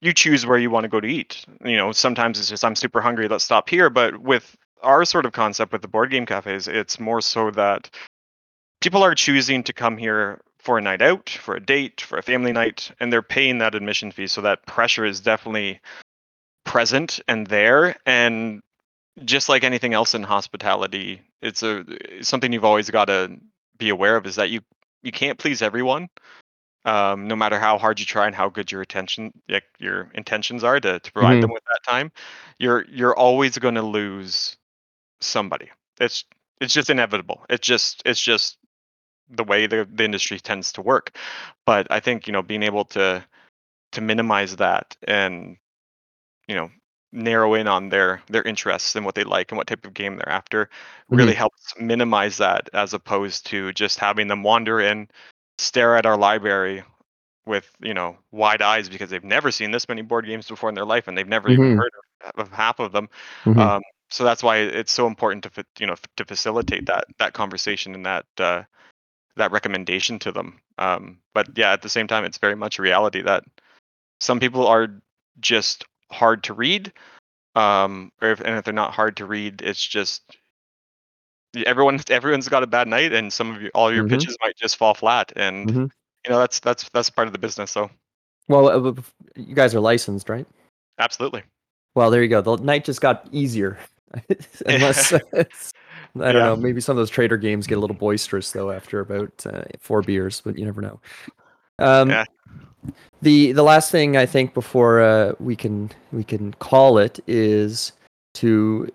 you 0.00 0.12
choose 0.12 0.44
where 0.44 0.58
you 0.58 0.70
want 0.70 0.84
to 0.84 0.88
go 0.88 1.00
to 1.00 1.08
eat. 1.08 1.46
You 1.64 1.76
know 1.76 1.92
sometimes 1.92 2.38
it's 2.38 2.48
just 2.48 2.64
i'm 2.64 2.76
super 2.76 3.00
hungry 3.00 3.28
let's 3.28 3.44
stop 3.44 3.68
here. 3.70 3.90
But 3.90 4.18
with 4.18 4.56
our 4.82 5.04
sort 5.04 5.26
of 5.26 5.32
concept 5.32 5.72
with 5.72 5.82
the 5.82 5.88
board 5.88 6.10
game 6.10 6.26
cafes 6.26 6.68
it's 6.68 7.00
more 7.00 7.20
so 7.20 7.50
that 7.52 7.90
people 8.80 9.02
are 9.02 9.14
choosing 9.14 9.62
to 9.64 9.72
come 9.72 9.96
here 9.96 10.40
for 10.58 10.78
a 10.78 10.82
night 10.82 11.02
out 11.02 11.30
for 11.30 11.54
a 11.54 11.60
date 11.60 12.00
for 12.00 12.18
a 12.18 12.22
family 12.22 12.52
night 12.52 12.90
and 13.00 13.12
they're 13.12 13.22
paying 13.22 13.58
that 13.58 13.74
admission 13.74 14.10
fee. 14.10 14.26
So 14.26 14.40
that 14.42 14.66
pressure 14.66 15.04
is 15.04 15.20
definitely 15.20 15.80
present 16.64 17.20
and 17.28 17.46
there. 17.46 17.96
And 18.06 18.62
just 19.24 19.48
like 19.48 19.64
anything 19.64 19.94
else 19.94 20.14
in 20.14 20.22
hospitality 20.22 21.22
it's 21.40 21.62
a 21.62 21.84
it's 21.88 22.28
something 22.28 22.52
you've 22.52 22.64
always 22.64 22.90
got 22.90 23.04
to 23.06 23.38
be 23.78 23.90
aware 23.90 24.16
of 24.16 24.26
is 24.26 24.36
that 24.36 24.50
you 24.50 24.60
you 25.02 25.12
can't 25.12 25.38
please 25.38 25.62
everyone 25.62 26.08
um, 26.84 27.28
no 27.28 27.36
matter 27.36 27.58
how 27.58 27.78
hard 27.78 27.98
you 27.98 28.06
try 28.06 28.26
and 28.26 28.34
how 28.34 28.48
good 28.48 28.70
your 28.70 28.82
attention 28.82 29.32
like 29.48 29.64
your 29.78 30.10
intentions 30.14 30.62
are 30.64 30.80
to, 30.80 30.98
to 31.00 31.12
provide 31.12 31.38
Mhm. 31.38 31.42
them 31.42 31.52
with 31.52 31.64
that 31.64 31.82
time 31.90 32.12
you're 32.58 32.84
you're 32.88 33.16
always 33.16 33.58
going 33.58 33.74
to 33.74 33.82
lose 33.82 34.56
somebody. 35.20 35.70
It's 36.00 36.24
it's 36.60 36.74
just 36.74 36.90
inevitable. 36.90 37.44
It's 37.48 37.66
just 37.66 38.02
it's 38.04 38.20
just 38.20 38.58
the 39.30 39.44
way 39.44 39.66
the, 39.66 39.88
the 39.90 40.04
industry 40.04 40.38
tends 40.38 40.72
to 40.72 40.82
work. 40.82 41.16
But 41.66 41.86
i 41.90 42.00
think 42.00 42.26
you 42.26 42.32
know 42.32 42.42
being 42.42 42.62
able 42.62 42.84
to 42.84 43.24
to 43.92 44.00
minimize 44.00 44.56
that 44.56 44.96
and 45.06 45.56
you 46.48 46.54
know 46.54 46.70
narrow 47.12 47.54
in 47.54 47.68
on 47.68 47.88
their 47.90 48.20
their 48.28 48.42
interests 48.42 48.96
and 48.96 49.04
what 49.04 49.14
they 49.14 49.24
like 49.24 49.52
and 49.52 49.56
what 49.56 49.68
type 49.68 49.86
of 49.86 49.94
game 49.94 50.16
they're 50.16 50.28
after 50.28 50.68
really 51.08 51.34
helps 51.34 51.72
minimize 51.78 52.38
that 52.38 52.68
as 52.74 52.92
opposed 52.92 53.46
to 53.46 53.72
just 53.72 54.00
having 54.00 54.26
them 54.26 54.42
wander 54.42 54.80
in 54.80 55.08
stare 55.58 55.96
at 55.96 56.06
our 56.06 56.16
library 56.16 56.82
with 57.46 57.70
you 57.80 57.94
know 57.94 58.16
wide 58.32 58.62
eyes 58.62 58.88
because 58.88 59.10
they've 59.10 59.24
never 59.24 59.50
seen 59.50 59.70
this 59.70 59.88
many 59.88 60.02
board 60.02 60.26
games 60.26 60.48
before 60.48 60.68
in 60.68 60.74
their 60.74 60.84
life 60.84 61.08
and 61.08 61.16
they've 61.16 61.28
never 61.28 61.50
even 61.50 61.64
Mhm. 61.66 61.76
heard 61.76 61.92
of, 62.24 62.46
of 62.46 62.52
half 62.52 62.78
of 62.80 62.92
them 62.92 63.08
Mhm. 63.44 63.58
um, 63.58 63.82
so 64.08 64.24
that's 64.24 64.42
why 64.42 64.58
it's 64.58 64.92
so 64.92 65.06
important 65.06 65.44
to 65.44 65.64
you 65.78 65.86
know 65.86 65.96
to 66.16 66.24
facilitate 66.24 66.86
that 66.86 67.04
that 67.18 67.32
conversation 67.34 67.94
and 67.94 68.06
that 68.06 68.26
uh, 68.38 68.62
that 69.36 69.52
recommendation 69.52 70.18
to 70.18 70.32
them 70.32 70.60
um, 70.78 71.18
but 71.34 71.48
yeah 71.56 71.72
at 71.72 71.82
the 71.82 71.88
same 71.88 72.06
time 72.06 72.24
it's 72.24 72.38
very 72.38 72.56
much 72.56 72.78
a 72.78 72.82
reality 72.82 73.22
that 73.22 73.44
some 74.20 74.40
people 74.40 74.66
are 74.66 74.88
just 75.40 75.84
hard 76.10 76.42
to 76.44 76.54
read 76.54 76.92
um, 77.56 78.10
or 78.22 78.30
if, 78.30 78.40
and 78.40 78.56
if 78.56 78.64
they're 78.64 78.74
not 78.74 78.94
hard 78.94 79.16
to 79.18 79.26
read 79.26 79.60
it's 79.62 79.84
just 79.84 80.22
everyone 81.66 82.00
everyone's 82.08 82.48
got 82.48 82.62
a 82.62 82.66
bad 82.66 82.88
night 82.88 83.12
and 83.12 83.32
some 83.32 83.54
of 83.54 83.62
you, 83.62 83.70
all 83.74 83.92
your 83.92 84.04
Mhm. 84.04 84.10
pitches 84.10 84.36
might 84.42 84.56
just 84.56 84.76
fall 84.76 84.94
flat 84.94 85.32
and 85.36 85.68
Mhm. 85.70 85.90
you 86.24 86.30
know 86.30 86.38
that's 86.38 86.60
that's 86.60 86.88
that's 86.90 87.10
part 87.10 87.26
of 87.26 87.32
the 87.32 87.38
business 87.38 87.70
so 87.70 87.90
Well, 88.48 88.68
uh, 88.68 88.92
you 89.36 89.54
guys 89.54 89.74
are 89.74 89.80
licensed, 89.80 90.28
right? 90.28 90.46
absolutely 90.98 91.42
Well, 91.94 92.10
there 92.10 92.22
you 92.22 92.28
go. 92.28 92.40
The 92.40 92.56
night 92.56 92.84
just 92.84 93.00
got 93.00 93.28
easier. 93.32 93.78
Unless 94.66 95.12
I 96.16 96.32
don't 96.32 96.34
Yeah. 96.34 96.44
know, 96.44 96.56
maybe 96.56 96.80
some 96.80 96.96
of 96.96 97.00
those 97.00 97.10
trader 97.10 97.36
games 97.36 97.66
get 97.66 97.78
a 97.78 97.80
little 97.80 97.96
boisterous 97.96 98.52
though 98.52 98.70
after 98.70 99.00
about 99.00 99.46
uh, 99.46 99.62
four 99.80 100.02
beers, 100.02 100.40
but 100.40 100.58
you 100.58 100.64
never 100.64 100.80
know. 100.82 101.00
Um, 101.78 102.10
Yeah. 102.10 102.24
The 103.22 103.52
the 103.52 103.62
last 103.62 103.90
thing 103.90 104.16
I 104.16 104.26
think 104.26 104.52
before 104.54 105.00
uh, 105.00 105.32
we 105.40 105.56
can 105.56 105.90
we 106.12 106.22
can 106.22 106.52
call 106.54 106.98
it 106.98 107.18
is 107.26 107.92
to 108.34 108.88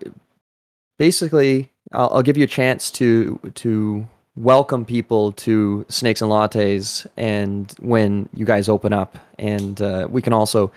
basically 0.98 1.69
I'll, 1.92 2.10
I'll 2.14 2.22
give 2.22 2.36
you 2.36 2.44
a 2.44 2.48
chance 2.48 2.90
to 2.92 3.38
to 3.54 4.06
welcome 4.36 4.84
people 4.84 5.32
to 5.32 5.84
Snakes 5.88 6.22
and 6.22 6.30
Lattes 6.30 7.06
and 7.16 7.74
when 7.80 8.28
you 8.34 8.44
guys 8.44 8.68
open 8.68 8.92
up, 8.92 9.18
and 9.38 9.80
uh, 9.82 10.06
we 10.10 10.22
can 10.22 10.32
also 10.32 10.72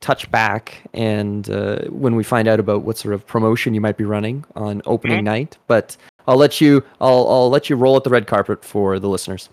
touch 0.00 0.30
back 0.30 0.82
and 0.92 1.48
uh, 1.48 1.78
when 1.86 2.16
we 2.16 2.22
find 2.22 2.46
out 2.46 2.60
about 2.60 2.82
what 2.82 2.98
sort 2.98 3.14
of 3.14 3.26
promotion 3.26 3.72
you 3.74 3.80
might 3.80 3.96
be 3.96 4.04
running 4.04 4.44
on 4.54 4.82
opening 4.84 5.24
night. 5.24 5.56
But 5.66 5.96
I'll 6.26 6.36
let 6.36 6.60
you 6.60 6.84
I'll 7.00 7.26
I'll 7.28 7.50
let 7.50 7.70
you 7.70 7.76
roll 7.76 7.96
at 7.96 8.04
the 8.04 8.10
red 8.10 8.26
carpet 8.26 8.64
for 8.64 8.98
the 8.98 9.08
listeners. 9.08 9.48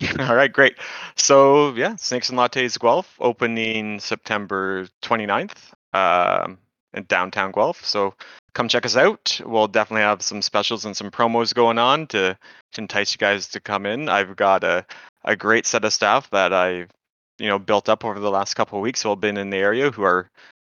All 0.20 0.34
right, 0.36 0.52
great. 0.52 0.76
So 1.16 1.74
yeah, 1.74 1.96
Snakes 1.96 2.28
and 2.28 2.38
Lattes 2.38 2.78
Guelph 2.78 3.16
opening 3.18 3.98
September 3.98 4.86
29th 5.02 5.72
um, 5.94 6.58
in 6.92 7.04
downtown 7.04 7.50
Guelph. 7.50 7.84
So 7.84 8.14
come 8.56 8.68
check 8.68 8.86
us 8.86 8.96
out. 8.96 9.38
We'll 9.44 9.68
definitely 9.68 10.02
have 10.02 10.22
some 10.22 10.40
specials 10.40 10.86
and 10.86 10.96
some 10.96 11.10
promos 11.10 11.52
going 11.52 11.78
on 11.78 12.06
to, 12.08 12.38
to 12.72 12.80
entice 12.80 13.12
you 13.12 13.18
guys 13.18 13.48
to 13.48 13.60
come 13.60 13.84
in. 13.84 14.08
I've 14.08 14.34
got 14.34 14.64
a, 14.64 14.86
a 15.26 15.36
great 15.36 15.66
set 15.66 15.84
of 15.84 15.92
staff 15.92 16.30
that 16.30 16.54
I've 16.54 16.90
you 17.38 17.48
know 17.48 17.58
built 17.58 17.90
up 17.90 18.02
over 18.02 18.18
the 18.18 18.30
last 18.30 18.54
couple 18.54 18.78
of 18.78 18.82
weeks 18.82 19.02
who 19.02 19.10
have 19.10 19.20
been 19.20 19.36
in 19.36 19.50
the 19.50 19.58
area 19.58 19.90
who 19.90 20.04
are 20.04 20.30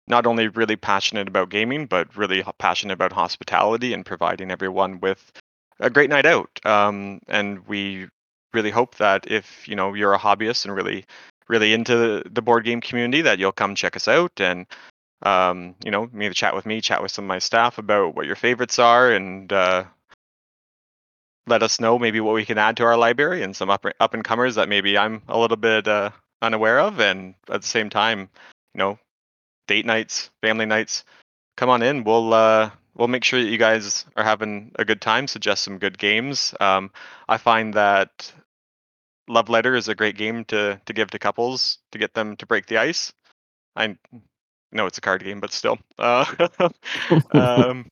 not 0.08 0.26
only 0.26 0.48
really 0.48 0.78
passionate 0.78 1.28
about 1.28 1.50
gaming 1.50 1.86
but 1.86 2.16
really 2.16 2.42
passionate 2.58 2.94
about 2.94 3.12
hospitality 3.12 3.94
and 3.94 4.06
providing 4.06 4.50
everyone 4.50 5.02
with 5.02 5.30
a 5.82 5.90
great 5.90 6.10
night 6.10 6.26
out. 6.26 6.50
Um, 6.66 7.20
and 7.28 7.68
we 7.68 8.08
really 8.54 8.72
hope 8.72 8.96
that 8.96 9.30
if 9.30 9.68
you 9.68 9.76
know 9.76 9.94
you're 9.94 10.14
a 10.14 10.20
hobbyist 10.20 10.64
and 10.64 10.74
really 10.74 11.04
really 11.50 11.74
into 11.74 12.24
the 12.32 12.42
board 12.42 12.64
game 12.64 12.80
community 12.80 13.22
that 13.24 13.40
you'll 13.40 13.52
come 13.52 13.76
check 13.76 13.98
us 13.98 14.08
out 14.08 14.40
and 14.40 14.68
um, 15.24 15.76
you 15.84 15.92
know 15.92 16.10
maybe 16.12 16.34
chat 16.34 16.56
with 16.56 16.66
me 16.66 16.82
chat 16.82 17.02
with 17.02 17.12
some 17.12 17.26
of 17.26 17.30
my 17.30 17.40
staff 17.40 17.78
about 17.78 18.16
what 18.16 18.26
your 18.26 18.36
favorites 18.36 18.80
are 18.80 19.12
and 19.12 19.52
uh, 19.52 19.84
let 21.48 21.64
us 21.64 21.80
know 21.80 21.98
maybe 22.00 22.20
what 22.20 22.34
we 22.34 22.46
can 22.46 22.58
add 22.58 22.78
to 22.78 22.84
our 22.84 22.98
library 22.98 23.44
and 23.44 23.56
some 23.56 23.70
up 23.70 23.86
up 24.00 24.14
and 24.14 24.24
comers 24.24 24.56
that 24.56 24.70
maybe 24.70 24.98
i'm 24.98 25.22
a 25.28 25.40
little 25.40 25.58
bit 25.58 25.88
uh, 25.88 26.10
unaware 26.42 26.80
of 26.80 27.00
and 27.00 27.36
at 27.50 27.62
the 27.62 27.68
same 27.68 27.90
time 27.90 28.30
you 28.74 28.80
know 28.80 29.00
date 29.68 29.86
nights 29.86 30.30
family 30.42 30.66
nights 30.66 31.04
come 31.58 31.70
on 31.70 31.82
in 31.82 32.04
we'll 32.04 32.34
uh, 32.34 32.70
we'll 32.96 33.08
make 33.08 33.24
sure 33.24 33.42
that 33.42 33.50
you 33.50 33.58
guys 33.58 34.06
are 34.16 34.24
having 34.24 34.72
a 34.76 34.86
good 34.86 35.02
time 35.02 35.28
suggest 35.28 35.64
some 35.64 35.78
good 35.78 35.98
games 35.98 36.54
um, 36.60 36.92
i 37.28 37.38
find 37.38 37.74
that 37.74 38.34
Love 39.28 39.50
Letter 39.50 39.76
is 39.76 39.88
a 39.88 39.96
great 39.96 40.18
game 40.18 40.44
to 40.46 40.80
to 40.86 40.94
give 40.94 41.12
to 41.12 41.20
couples 41.20 41.80
to 41.92 41.98
get 41.98 42.14
them 42.14 42.36
to 42.38 42.46
break 42.46 42.66
the 42.66 42.78
ice. 42.78 43.14
I 43.76 43.98
know 44.74 44.86
it's 44.86 44.98
a 44.98 45.02
card 45.02 45.24
game, 45.24 45.40
but 45.40 45.52
still. 45.52 45.78
Uh, 46.00 46.26
um, 47.32 47.88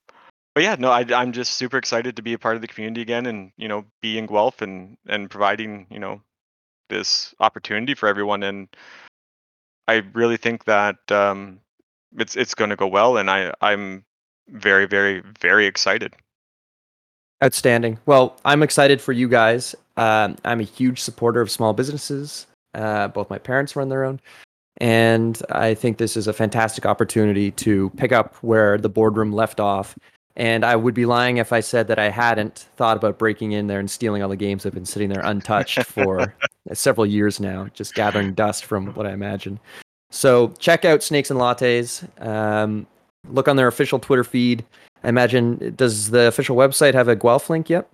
but 0.54 0.64
yeah, 0.64 0.76
no, 0.78 0.92
I, 0.92 1.06
I'm 1.16 1.32
just 1.32 1.54
super 1.54 1.78
excited 1.78 2.16
to 2.18 2.22
be 2.22 2.34
a 2.34 2.40
part 2.40 2.56
of 2.56 2.62
the 2.62 2.68
community 2.68 3.02
again, 3.02 3.26
and 3.26 3.52
you 3.58 3.68
know, 3.68 3.86
be 4.02 4.18
in 4.18 4.26
Guelph 4.26 4.62
and 4.62 4.98
and 5.08 5.30
providing 5.30 5.88
you 5.90 6.00
know 6.00 6.22
this 6.90 7.34
opportunity 7.40 7.94
for 7.94 8.10
everyone. 8.10 8.44
And 8.44 8.68
I 9.88 10.04
really 10.14 10.38
think 10.38 10.66
that 10.66 10.98
um, 11.10 11.60
it's 12.18 12.36
it's 12.36 12.54
going 12.54 12.70
to 12.70 12.76
go 12.76 12.88
well, 12.88 13.18
and 13.18 13.30
I 13.30 13.54
I'm 13.62 14.04
very 14.50 14.86
very 14.86 15.24
very 15.40 15.66
excited. 15.66 16.14
Outstanding. 17.44 17.98
Well, 18.06 18.38
I'm 18.46 18.62
excited 18.62 19.02
for 19.02 19.14
you 19.14 19.28
guys. 19.28 19.74
Um, 19.98 20.36
I'm 20.46 20.60
a 20.60 20.64
huge 20.64 21.02
supporter 21.02 21.42
of 21.42 21.50
small 21.50 21.74
businesses. 21.74 22.46
Uh, 22.74 23.08
both 23.08 23.30
my 23.30 23.38
parents 23.38 23.76
run 23.76 23.90
their 23.90 24.04
own. 24.04 24.20
And 24.78 25.42
I 25.50 25.74
think 25.74 25.98
this 25.98 26.18
is 26.18 26.28
a 26.28 26.34
fantastic 26.34 26.86
opportunity 26.86 27.52
to 27.52 27.90
pick 27.98 28.12
up 28.12 28.36
where 28.38 28.78
the 28.78 28.90
boardroom 28.90 29.32
left 29.32 29.60
off. 29.60 29.98
And 30.38 30.64
I 30.64 30.76
would 30.76 30.94
be 30.94 31.06
lying 31.06 31.38
if 31.38 31.52
I 31.52 31.60
said 31.60 31.88
that 31.88 32.00
I 32.00 32.10
hadn't 32.10 32.68
thought 32.78 32.98
about 32.98 33.20
breaking 33.20 33.52
in 33.52 33.68
there 33.68 33.80
and 33.80 33.92
stealing 33.92 34.24
all 34.24 34.30
the 34.30 34.38
games 34.38 34.64
that 34.64 34.68
have 34.68 34.74
been 34.74 34.86
sitting 34.86 35.10
there 35.10 35.22
untouched 35.24 35.84
for 35.86 36.34
several 36.74 37.06
years 37.06 37.40
now, 37.40 37.68
just 37.74 37.94
gathering 37.94 38.34
dust 38.34 38.66
from 38.66 38.88
what 38.94 39.06
I 39.06 39.12
imagine. 39.12 39.60
So 40.10 40.50
check 40.60 40.86
out 40.86 41.04
Snakes 41.04 41.32
and 41.32 41.40
Lattes. 41.40 42.08
Um, 42.26 42.88
look 43.30 43.48
on 43.48 43.56
their 43.56 43.68
official 43.68 44.00
Twitter 44.00 44.24
feed. 44.24 44.66
I 45.04 45.10
imagine, 45.10 45.74
does 45.76 46.12
the 46.12 46.28
official 46.28 46.56
website 46.56 46.94
have 46.94 47.08
a 47.08 47.16
Guelph 47.16 47.50
link 47.50 47.70
yet? 47.70 47.90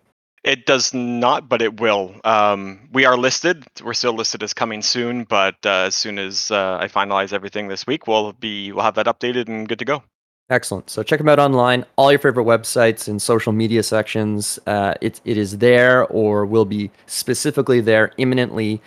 It 0.48 0.66
does 0.66 0.94
not, 0.94 1.50
but 1.50 1.62
it 1.62 1.82
will. 1.82 2.16
Um, 2.24 2.88
we 2.94 3.04
are 3.04 3.18
listed. 3.18 3.66
We're 3.84 3.94
still 3.94 4.14
listed 4.14 4.42
as 4.42 4.54
coming 4.54 4.82
soon, 4.82 5.26
but 5.26 5.56
uh, 5.66 5.88
as 5.88 5.96
soon 5.96 6.18
as 6.18 6.50
uh, 6.52 6.78
I 6.80 6.88
finalize 6.88 7.34
everything 7.34 7.68
this 7.68 7.86
week, 7.86 8.08
we'll 8.08 8.32
be 8.32 8.72
we'll 8.72 8.86
have 8.86 8.96
that 8.96 9.08
updated 9.08 9.50
and 9.50 9.68
good 9.68 9.80
to 9.80 9.84
go. 9.84 10.04
Excellent. 10.50 10.90
So 10.90 11.04
check 11.04 11.20
them 11.20 11.28
out 11.28 11.38
online. 11.38 11.84
All 11.98 12.14
your 12.14 12.20
favorite 12.20 12.46
websites 12.46 13.10
and 13.10 13.22
social 13.22 13.52
media 13.52 13.84
sections. 13.84 14.58
Uh, 14.66 14.94
it 15.02 15.20
it 15.26 15.38
is 15.38 15.58
there, 15.58 16.06
or 16.06 16.46
will 16.46 16.64
be 16.64 16.92
specifically 17.08 17.82
there 17.82 18.14
imminently. 18.18 18.82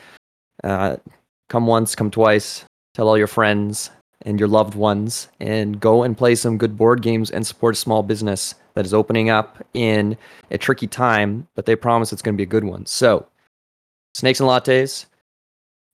Uh, 0.65 0.97
come 1.51 1.67
once, 1.67 1.95
come 1.95 2.11
twice. 2.11 2.65
Tell 2.95 3.07
all 3.07 3.19
your 3.19 3.27
friends 3.27 3.91
and 4.23 4.39
your 4.39 4.49
loved 4.49 4.75
ones, 4.75 5.29
and 5.39 5.81
go 5.81 6.03
and 6.03 6.17
play 6.17 6.35
some 6.35 6.59
good 6.59 6.77
board 6.77 7.03
games 7.03 7.31
and 7.31 7.47
support 7.47 7.75
a 7.75 7.79
small 7.79 8.03
business 8.03 8.55
that 8.75 8.85
is 8.85 8.95
opening 8.95 9.31
up 9.31 9.65
in 9.75 10.17
a 10.51 10.59
tricky 10.59 10.87
time, 10.87 11.47
but 11.55 11.67
they 11.67 11.77
promise 11.77 12.13
it's 12.13 12.23
going 12.23 12.35
to 12.35 12.37
be 12.37 12.43
a 12.43 12.47
good 12.47 12.65
one. 12.65 12.87
So, 12.87 13.27
Snakes 14.15 14.41
and 14.41 14.49
Lattes, 14.49 15.07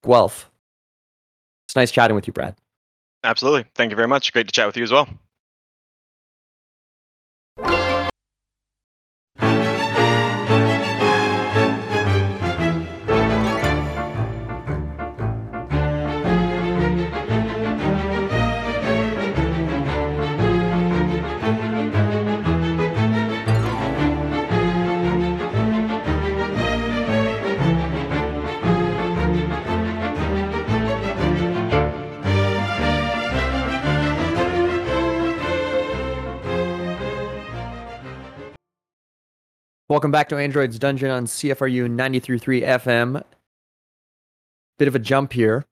Guelph. 0.04 0.50
It's 1.68 1.76
nice 1.76 1.90
chatting 1.90 2.14
with 2.14 2.26
you, 2.26 2.32
Brad. 2.32 2.54
Absolutely. 3.24 3.64
Thank 3.74 3.90
you 3.90 3.96
very 3.96 4.08
much. 4.08 4.32
Great 4.32 4.46
to 4.46 4.52
chat 4.52 4.66
with 4.66 4.76
you 4.76 4.84
as 4.84 4.92
well. 4.92 5.08
Welcome 39.88 40.10
back 40.10 40.28
to 40.30 40.36
Android's 40.36 40.80
Dungeon 40.80 41.12
on 41.12 41.26
CFRU 41.26 41.88
93.3 41.88 42.66
FM. 42.66 43.22
Bit 44.80 44.88
of 44.88 44.96
a 44.96 44.98
jump 44.98 45.32
here. 45.32 45.64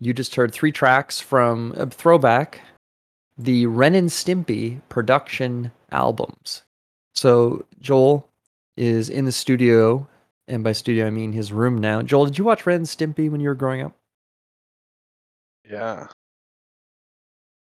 You 0.00 0.12
just 0.12 0.34
heard 0.34 0.52
three 0.52 0.72
tracks 0.72 1.20
from 1.20 1.72
a 1.76 1.86
throwback, 1.86 2.60
the 3.38 3.66
Ren 3.66 3.94
and 3.94 4.08
Stimpy 4.08 4.80
production 4.88 5.70
albums. 5.92 6.62
So 7.14 7.64
Joel 7.80 8.28
is 8.76 9.08
in 9.08 9.26
the 9.26 9.32
studio, 9.32 10.08
and 10.48 10.64
by 10.64 10.72
studio 10.72 11.06
I 11.06 11.10
mean 11.10 11.32
his 11.32 11.52
room 11.52 11.78
now. 11.78 12.02
Joel, 12.02 12.24
did 12.24 12.36
you 12.36 12.42
watch 12.42 12.66
Ren 12.66 12.78
and 12.78 12.86
Stimpy 12.86 13.30
when 13.30 13.40
you 13.40 13.50
were 13.50 13.54
growing 13.54 13.82
up? 13.82 13.94
Yeah. 15.70 16.08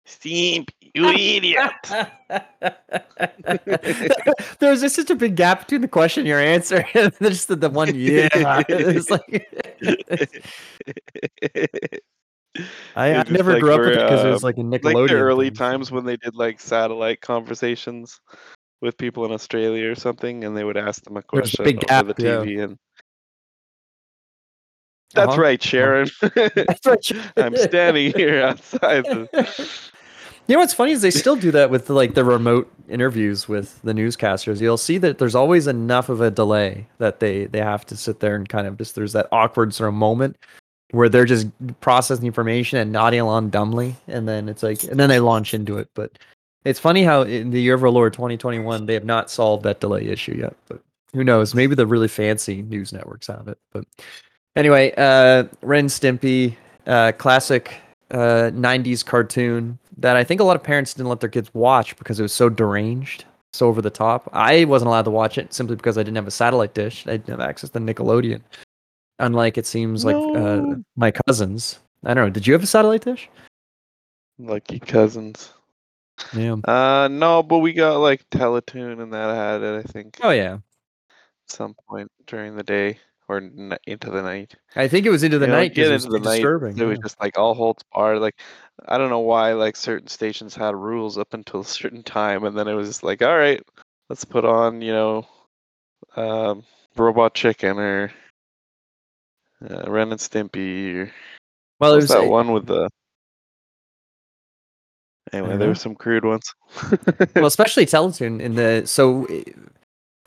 Steam, 0.07 0.65
you 0.93 1.09
idiot. 1.09 1.71
There's 4.59 4.81
just 4.81 4.95
such 4.95 5.09
a 5.09 5.15
big 5.15 5.35
gap 5.35 5.61
between 5.61 5.81
the 5.81 5.87
question 5.87 6.21
and 6.21 6.27
your 6.27 6.39
answer. 6.39 6.85
and 6.93 7.11
just 7.19 7.47
the, 7.47 7.55
the 7.55 7.69
one, 7.69 7.93
yeah. 7.95 8.29
It's 8.69 9.09
like, 9.09 9.47
I, 12.95 13.15
I 13.15 13.23
never 13.23 13.53
like 13.53 13.61
grew 13.61 13.73
up 13.73 13.79
for, 13.79 13.89
with 13.89 13.97
it 13.97 14.03
because 14.03 14.23
it 14.23 14.27
uh, 14.27 14.31
was 14.31 14.43
like 14.43 14.57
a 14.57 14.61
Nickelodeon. 14.61 14.93
like 14.93 15.09
the 15.09 15.15
early 15.15 15.49
thing. 15.49 15.55
times 15.55 15.91
when 15.91 16.05
they 16.05 16.17
did 16.17 16.35
like 16.35 16.59
satellite 16.59 17.21
conversations 17.21 18.19
with 18.81 18.97
people 18.97 19.25
in 19.25 19.31
Australia 19.31 19.89
or 19.89 19.95
something, 19.95 20.43
and 20.43 20.55
they 20.55 20.63
would 20.63 20.77
ask 20.77 21.03
them 21.03 21.17
a 21.17 21.23
There 21.31 21.41
was 21.41 21.53
a 21.53 21.57
question 21.57 21.65
big 21.65 21.79
gap, 21.87 22.03
over 22.03 22.13
the 22.13 22.23
yeah. 22.23 22.35
TV. 22.35 22.63
And 22.63 22.77
that's 25.15 25.29
Uh-huh. 25.29 25.41
right, 25.41 25.63
Sharon. 25.63 26.09
That's 26.35 26.85
right. 26.85 27.11
I'm 27.37 27.55
standing 27.57 28.13
here 28.13 28.43
outside. 28.43 29.05
The... 29.05 29.89
You 30.47 30.55
know 30.55 30.59
what's 30.59 30.73
funny 30.73 30.91
is 30.91 31.01
they 31.01 31.11
still 31.11 31.37
do 31.37 31.51
that 31.51 31.69
with 31.69 31.89
like 31.89 32.15
the 32.15 32.25
remote 32.25 32.71
interviews 32.89 33.47
with 33.47 33.81
the 33.83 33.93
newscasters. 33.93 34.59
You'll 34.59 34.77
see 34.77 34.97
that 34.97 35.17
there's 35.17 35.35
always 35.35 35.67
enough 35.67 36.09
of 36.09 36.19
a 36.19 36.29
delay 36.29 36.87
that 36.97 37.21
they 37.21 37.45
they 37.45 37.59
have 37.59 37.85
to 37.87 37.95
sit 37.97 38.19
there 38.19 38.35
and 38.35 38.47
kind 38.47 38.67
of 38.67 38.77
just 38.77 38.95
there's 38.95 39.13
that 39.13 39.29
awkward 39.31 39.73
sort 39.73 39.87
of 39.87 39.93
moment 39.93 40.37
where 40.91 41.07
they're 41.07 41.25
just 41.25 41.47
processing 41.79 42.25
information 42.25 42.77
and 42.77 42.91
nodding 42.91 43.21
along 43.21 43.49
dumbly, 43.49 43.95
and 44.07 44.27
then 44.27 44.49
it's 44.49 44.63
like 44.63 44.83
and 44.83 44.99
then 44.99 45.07
they 45.07 45.19
launch 45.19 45.53
into 45.53 45.77
it. 45.77 45.89
But 45.93 46.19
it's 46.65 46.79
funny 46.79 47.03
how 47.03 47.21
in 47.21 47.51
the 47.51 47.61
year 47.61 47.75
of 47.75 47.83
our 47.83 47.89
Lord 47.89 48.13
2021 48.13 48.85
they 48.85 48.93
have 48.93 49.05
not 49.05 49.31
solved 49.31 49.63
that 49.63 49.79
delay 49.79 50.07
issue 50.07 50.35
yet. 50.35 50.55
But 50.67 50.81
who 51.13 51.23
knows? 51.23 51.55
Maybe 51.55 51.73
the 51.73 51.87
really 51.87 52.09
fancy 52.09 52.61
news 52.63 52.91
networks 52.91 53.27
have 53.27 53.47
it. 53.47 53.57
But 53.71 53.85
anyway, 54.57 54.93
uh, 54.97 55.45
Ren 55.61 55.87
Stimpy, 55.87 56.55
uh, 56.85 57.13
classic 57.13 57.75
uh, 58.13 58.51
90s 58.53 59.03
cartoon 59.05 59.77
that 59.97 60.15
I 60.15 60.23
think 60.23 60.39
a 60.39 60.43
lot 60.43 60.55
of 60.55 60.63
parents 60.63 60.93
didn't 60.93 61.09
let 61.09 61.19
their 61.19 61.29
kids 61.29 61.49
watch 61.53 61.95
because 61.97 62.19
it 62.19 62.23
was 62.23 62.33
so 62.33 62.47
deranged, 62.49 63.25
so 63.51 63.67
over 63.67 63.81
the 63.81 63.89
top. 63.89 64.29
I 64.33 64.65
wasn't 64.65 64.87
allowed 64.89 65.05
to 65.05 65.11
watch 65.11 65.37
it 65.37 65.53
simply 65.53 65.75
because 65.75 65.97
I 65.97 66.03
didn't 66.03 66.15
have 66.17 66.27
a 66.27 66.31
satellite 66.31 66.73
dish. 66.73 67.05
I 67.07 67.11
didn't 67.17 67.29
have 67.29 67.39
access 67.39 67.69
to 67.71 67.79
Nickelodeon. 67.79 68.41
Unlike 69.19 69.57
it 69.57 69.65
seems 69.65 70.05
like 70.05 70.15
uh, 70.15 70.75
my 70.95 71.11
cousins. 71.11 71.79
I 72.05 72.13
don't 72.13 72.25
know. 72.25 72.29
Did 72.31 72.47
you 72.47 72.53
have 72.53 72.63
a 72.63 72.67
satellite 72.67 73.03
dish? 73.05 73.29
Lucky 74.39 74.79
cousins. 74.79 75.53
Yeah. 76.35 76.55
Uh, 76.65 77.07
no, 77.09 77.41
but 77.43 77.59
we 77.59 77.73
got 77.73 77.97
like 77.97 78.27
Teletoon 78.29 79.01
and 79.01 79.13
that 79.13 79.35
had 79.35 79.61
it. 79.61 79.85
I 79.85 79.91
think 79.91 80.17
Oh 80.21 80.31
yeah. 80.31 80.55
at 80.55 80.59
some 81.47 81.75
point 81.87 82.11
during 82.27 82.55
the 82.55 82.63
day 82.63 82.99
or 83.27 83.37
n- 83.37 83.77
into 83.87 84.09
the 84.09 84.21
night. 84.21 84.55
I 84.75 84.87
think 84.87 85.05
it 85.05 85.09
was 85.09 85.23
into 85.23 85.39
the 85.39 85.45
You 85.45 85.51
know, 85.51 85.57
night. 85.59 85.75
get 85.75 85.87
it 85.87 85.93
was 85.93 86.05
into 86.05 86.19
the 86.19 86.25
night. 86.25 86.35
disturbing. 86.37 86.77
It 86.77 86.85
was 86.85 86.97
yeah. 86.97 87.03
just 87.03 87.19
like 87.21 87.37
all 87.37 87.53
holds 87.53 87.83
barred. 87.93 88.19
Like 88.19 88.35
I 88.87 88.97
don't 88.97 89.09
know 89.09 89.19
why 89.19 89.53
like 89.53 89.75
certain 89.75 90.07
stations 90.07 90.55
had 90.55 90.75
rules 90.75 91.17
up 91.17 91.33
until 91.33 91.61
a 91.61 91.65
certain 91.65 92.03
time, 92.03 92.43
and 92.43 92.57
then 92.57 92.67
it 92.67 92.73
was 92.73 92.87
just 92.89 93.03
like, 93.03 93.21
all 93.21 93.37
right, 93.37 93.61
let's 94.09 94.25
put 94.25 94.45
on 94.45 94.81
you 94.81 94.91
know, 94.91 95.27
um, 96.15 96.63
Robot 96.95 97.33
Chicken 97.33 97.79
or 97.79 98.11
uh, 99.69 99.89
Ren 99.89 100.11
and 100.11 100.19
Stimpy 100.19 100.95
or 100.95 101.11
well, 101.79 101.95
was 101.95 102.09
that 102.09 102.23
uh, 102.23 102.27
one 102.27 102.51
with 102.51 102.65
the. 102.67 102.89
Anyway, 105.31 105.57
there 105.57 105.67
were 105.67 105.75
some 105.75 105.95
crude 105.95 106.25
ones. 106.25 106.53
well, 107.35 107.45
especially 107.47 107.85
Teletoon 107.85 108.39
in 108.39 108.55
the 108.55 108.83
so 108.85 109.25
uh, 109.25 109.41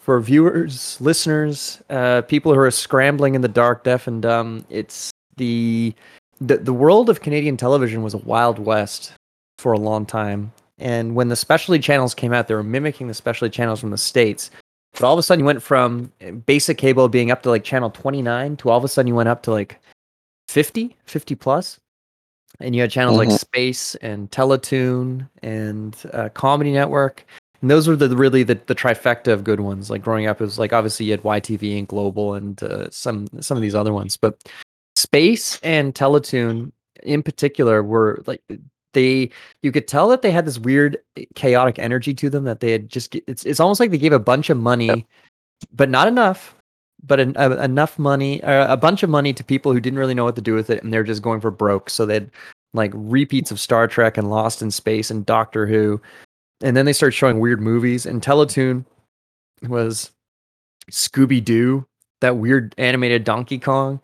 for 0.06 0.20
viewers, 0.20 1.00
listeners, 1.00 1.82
uh, 1.90 2.22
people 2.22 2.54
who 2.54 2.60
are 2.60 2.70
scrambling 2.70 3.34
in 3.34 3.40
the 3.40 3.48
dark, 3.48 3.82
deaf 3.82 4.06
and 4.06 4.22
dumb, 4.22 4.64
it's 4.70 5.10
the 5.36 5.92
the 6.40 6.58
the 6.58 6.72
world 6.72 7.10
of 7.10 7.22
Canadian 7.22 7.56
television 7.56 8.04
was 8.04 8.14
a 8.14 8.18
wild 8.18 8.60
west 8.60 9.14
for 9.58 9.72
a 9.72 9.78
long 9.80 10.06
time. 10.06 10.52
And 10.78 11.16
when 11.16 11.26
the 11.26 11.34
specialty 11.34 11.80
channels 11.80 12.14
came 12.14 12.32
out, 12.32 12.46
they 12.46 12.54
were 12.54 12.62
mimicking 12.62 13.08
the 13.08 13.14
specialty 13.14 13.50
channels 13.50 13.80
from 13.80 13.90
the 13.90 13.98
states. 13.98 14.52
But 14.92 15.02
all 15.02 15.12
of 15.12 15.18
a 15.18 15.24
sudden, 15.24 15.40
you 15.40 15.46
went 15.46 15.60
from 15.60 16.12
basic 16.46 16.78
cable 16.78 17.08
being 17.08 17.32
up 17.32 17.42
to 17.42 17.50
like 17.50 17.64
channel 17.64 17.90
29 17.90 18.58
to 18.58 18.70
all 18.70 18.78
of 18.78 18.84
a 18.84 18.88
sudden 18.88 19.08
you 19.08 19.16
went 19.16 19.28
up 19.28 19.42
to 19.42 19.50
like 19.50 19.80
50, 20.46 20.96
50 21.06 21.34
plus. 21.34 21.80
And 22.60 22.76
you 22.76 22.80
had 22.80 22.92
channels 22.92 23.18
like 23.18 23.28
Mhm. 23.28 23.40
Space 23.40 23.96
and 23.96 24.30
Teletoon 24.30 25.28
and 25.42 25.96
uh, 26.12 26.28
Comedy 26.28 26.70
Network. 26.70 27.26
And 27.60 27.70
those 27.70 27.88
were 27.88 27.96
the 27.96 28.14
really 28.16 28.42
the, 28.42 28.60
the 28.66 28.74
trifecta 28.74 29.32
of 29.32 29.44
good 29.44 29.60
ones. 29.60 29.90
Like 29.90 30.02
growing 30.02 30.26
up, 30.26 30.40
it 30.40 30.44
was 30.44 30.58
like 30.58 30.72
obviously 30.72 31.06
you 31.06 31.12
had 31.12 31.22
YTV 31.22 31.78
and 31.78 31.88
Global 31.88 32.34
and 32.34 32.62
uh, 32.62 32.90
some 32.90 33.28
some 33.40 33.56
of 33.56 33.62
these 33.62 33.74
other 33.74 33.92
ones, 33.92 34.16
but 34.16 34.42
Space 34.96 35.58
and 35.62 35.94
Teletoon 35.94 36.72
in 37.02 37.22
particular 37.22 37.82
were 37.82 38.22
like 38.26 38.42
they 38.94 39.30
you 39.62 39.70
could 39.70 39.86
tell 39.86 40.08
that 40.08 40.22
they 40.22 40.30
had 40.30 40.46
this 40.46 40.58
weird 40.58 40.98
chaotic 41.34 41.78
energy 41.78 42.14
to 42.14 42.30
them 42.30 42.44
that 42.44 42.60
they 42.60 42.72
had 42.72 42.88
just 42.88 43.14
it's 43.14 43.44
it's 43.44 43.60
almost 43.60 43.78
like 43.78 43.90
they 43.90 43.98
gave 43.98 44.12
a 44.12 44.18
bunch 44.18 44.48
of 44.48 44.56
money 44.56 45.06
but 45.72 45.90
not 45.90 46.08
enough 46.08 46.56
but 47.06 47.20
en- 47.20 47.36
uh, 47.36 47.50
enough 47.62 47.98
money 47.98 48.42
uh, 48.42 48.72
a 48.72 48.76
bunch 48.76 49.02
of 49.02 49.10
money 49.10 49.32
to 49.32 49.44
people 49.44 49.72
who 49.72 49.80
didn't 49.80 49.98
really 49.98 50.14
know 50.14 50.24
what 50.24 50.36
to 50.36 50.42
do 50.42 50.54
with 50.54 50.70
it 50.70 50.82
and 50.82 50.92
they're 50.92 51.04
just 51.04 51.22
going 51.22 51.40
for 51.40 51.50
broke. 51.50 51.90
So 51.90 52.06
they'd 52.06 52.30
like 52.74 52.92
repeats 52.94 53.50
of 53.50 53.60
Star 53.60 53.86
Trek 53.86 54.16
and 54.18 54.30
Lost 54.30 54.62
in 54.62 54.70
Space 54.70 55.10
and 55.10 55.24
Doctor 55.24 55.66
Who 55.66 56.00
and 56.62 56.76
then 56.76 56.86
they 56.86 56.92
started 56.92 57.12
showing 57.14 57.40
weird 57.40 57.60
movies 57.60 58.06
and 58.06 58.22
Teletoon 58.22 58.84
was 59.68 60.10
Scooby 60.90 61.44
Doo 61.44 61.86
that 62.20 62.36
weird 62.36 62.74
animated 62.78 63.24
Donkey 63.24 63.58
Kong. 63.58 64.00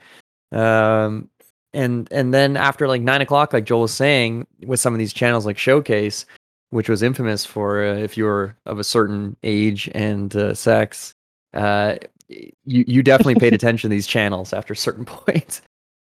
Um 0.52 1.28
and 1.74 2.08
and 2.10 2.34
then 2.34 2.56
after 2.56 2.86
like 2.86 3.00
nine 3.00 3.22
o'clock 3.22 3.52
like 3.54 3.64
joel 3.64 3.82
was 3.82 3.94
saying 3.94 4.46
with 4.66 4.78
some 4.78 4.92
of 4.92 4.98
these 4.98 5.14
channels 5.14 5.46
like 5.46 5.56
showcase 5.56 6.26
which 6.68 6.88
was 6.88 7.02
infamous 7.02 7.46
for 7.46 7.82
uh, 7.82 7.94
if 7.94 8.16
you 8.16 8.24
were 8.24 8.54
of 8.66 8.78
a 8.78 8.84
certain 8.84 9.34
age 9.42 9.90
and 9.94 10.36
uh, 10.36 10.52
sex 10.52 11.14
uh 11.54 11.96
you 12.28 12.84
you 12.86 13.02
definitely 13.02 13.34
paid 13.36 13.54
attention 13.54 13.90
to 13.90 13.94
these 13.94 14.06
channels 14.06 14.52
after 14.52 14.72
a 14.72 14.76
certain 14.76 15.04
point. 15.06 15.60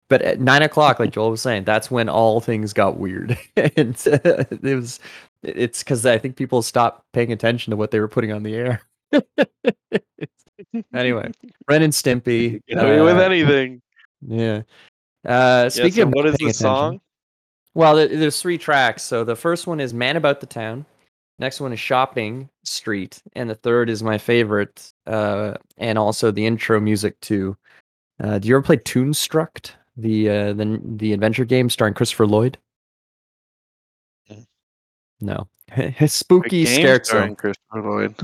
But 0.09 0.22
at 0.22 0.40
nine 0.40 0.62
o'clock 0.62 1.01
like 1.01 1.11
joel 1.11 1.30
was 1.30 1.40
saying 1.40 1.64
that's 1.64 1.90
when 1.90 2.09
all 2.09 2.40
things 2.40 2.72
got 2.72 2.99
weird. 2.99 3.36
And 3.57 3.97
uh, 4.07 4.44
it 4.51 4.76
was 4.76 5.01
it's 5.47 5.82
because 5.82 6.05
i 6.07 6.18
think 6.18 6.36
people 6.36 6.62
stopped 6.62 7.05
paying 7.12 7.32
attention 7.32 7.70
to 7.70 7.76
what 7.76 7.90
they 7.90 8.01
were 8.01 8.09
putting 8.09 8.32
on 8.32 8.42
the 8.42 8.55
air 8.55 8.80
anyway 10.94 11.30
ren 11.68 11.82
and 11.82 11.92
stimpy 11.92 12.61
Get 12.68 12.78
away 12.78 13.01
with 13.01 13.16
uh, 13.16 13.20
anything. 13.20 13.80
yeah. 14.26 14.62
Uh, 15.24 15.62
Yeah, 15.64 15.68
speaking 15.68 15.92
so 15.92 16.03
of 16.03 16.14
what 16.14 16.26
is 16.26 16.32
not 16.32 16.34
is 16.34 16.38
paying 16.38 16.49
the 16.49 16.55
song? 16.55 17.01
Well, 17.74 17.97
there's 17.97 18.40
three 18.40 18.57
tracks. 18.59 19.03
So 19.03 19.22
the 19.24 19.36
first 19.36 19.66
one 19.66 19.80
is 19.80 19.92
"Man 19.92 20.16
About 20.16 20.40
the 20.40 20.47
Town." 20.47 20.86
Next 21.38 21.61
one 21.61 21.72
is 21.72 21.80
"Shopping 21.80 22.49
Street," 22.64 23.20
and 23.34 23.51
the 23.51 23.55
third 23.57 23.90
is 23.90 24.03
my 24.03 24.16
favorite, 24.16 24.92
uh, 25.07 25.55
and 25.76 25.99
also 25.99 26.30
the 26.30 26.47
intro 26.47 26.80
music 26.80 27.20
to. 27.22 27.57
Uh, 28.22 28.38
do 28.38 28.49
you 28.49 28.55
ever 28.57 28.62
play 28.62 28.78
Toonstruck, 28.78 29.70
the 29.97 30.30
uh, 30.30 30.53
the 30.55 30.80
the 30.97 31.12
adventure 31.12 31.44
game 31.44 31.68
starring 31.68 31.92
Christopher 31.92 32.26
Lloyd? 32.26 32.57
Mm. 35.22 35.26
No, 35.26 35.48
A 36.00 36.08
spooky 36.08 36.64
scare 36.66 37.02
starring 37.02 37.36
Christopher 37.36 37.82
Lloyd. 37.82 38.14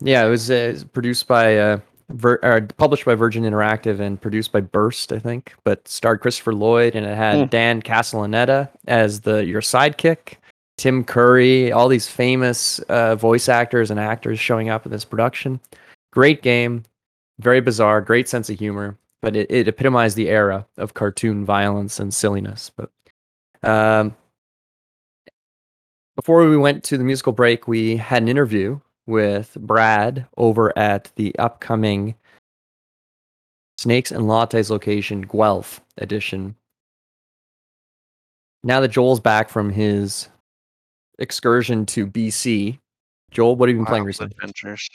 yeah, 0.00 0.24
it 0.26 0.28
was 0.28 0.50
uh, 0.50 0.78
produced 0.92 1.26
by 1.28 1.56
uh, 1.58 1.78
Vir- 2.10 2.40
or 2.42 2.60
published 2.76 3.04
by 3.06 3.14
Virgin 3.14 3.44
Interactive 3.44 4.00
and 4.00 4.20
produced 4.20 4.52
by 4.52 4.60
Burst, 4.60 5.12
I 5.12 5.18
think. 5.18 5.54
But 5.64 5.86
starred 5.88 6.20
Christopher 6.20 6.52
Lloyd 6.54 6.94
and 6.94 7.06
it 7.06 7.16
had 7.16 7.38
Hmm. 7.38 7.46
Dan 7.46 7.80
Castellaneta 7.82 8.68
as 8.86 9.20
the 9.20 9.44
your 9.46 9.60
sidekick, 9.62 10.34
Tim 10.76 11.04
Curry, 11.04 11.72
all 11.72 11.88
these 11.88 12.08
famous 12.08 12.78
uh, 12.88 13.14
voice 13.16 13.48
actors 13.48 13.90
and 13.90 13.98
actors 14.00 14.38
showing 14.38 14.68
up 14.68 14.84
in 14.84 14.92
this 14.92 15.04
production. 15.04 15.60
Great 16.12 16.42
game, 16.42 16.82
very 17.40 17.60
bizarre, 17.60 18.00
great 18.02 18.28
sense 18.28 18.50
of 18.50 18.58
humor, 18.58 18.98
but 19.22 19.34
it, 19.36 19.50
it 19.50 19.68
epitomized 19.68 20.16
the 20.16 20.28
era 20.28 20.66
of 20.76 20.92
cartoon 20.94 21.44
violence 21.46 21.98
and 22.00 22.12
silliness. 22.12 22.70
But 22.76 22.90
um, 23.62 24.14
before 26.16 26.48
we 26.48 26.56
went 26.56 26.84
to 26.84 26.98
the 26.98 27.04
musical 27.04 27.32
break, 27.32 27.66
we 27.66 27.96
had 27.96 28.22
an 28.22 28.28
interview 28.28 28.80
with 29.06 29.56
Brad 29.60 30.26
over 30.36 30.76
at 30.78 31.10
the 31.16 31.34
upcoming 31.38 32.14
Snakes 33.78 34.10
and 34.10 34.24
Lattes 34.24 34.70
location, 34.70 35.22
Guelph 35.22 35.80
edition. 35.98 36.54
Now 38.62 38.80
that 38.80 38.88
Joel's 38.88 39.20
back 39.20 39.48
from 39.48 39.70
his 39.70 40.28
excursion 41.18 41.84
to 41.86 42.06
BC, 42.06 42.78
Joel, 43.32 43.56
what 43.56 43.68
have 43.68 43.74
you 43.74 43.80
been 43.80 43.86
playing 43.86 44.02
Wild 44.02 44.06
recently? 44.06 44.34
Adventures. 44.36 44.88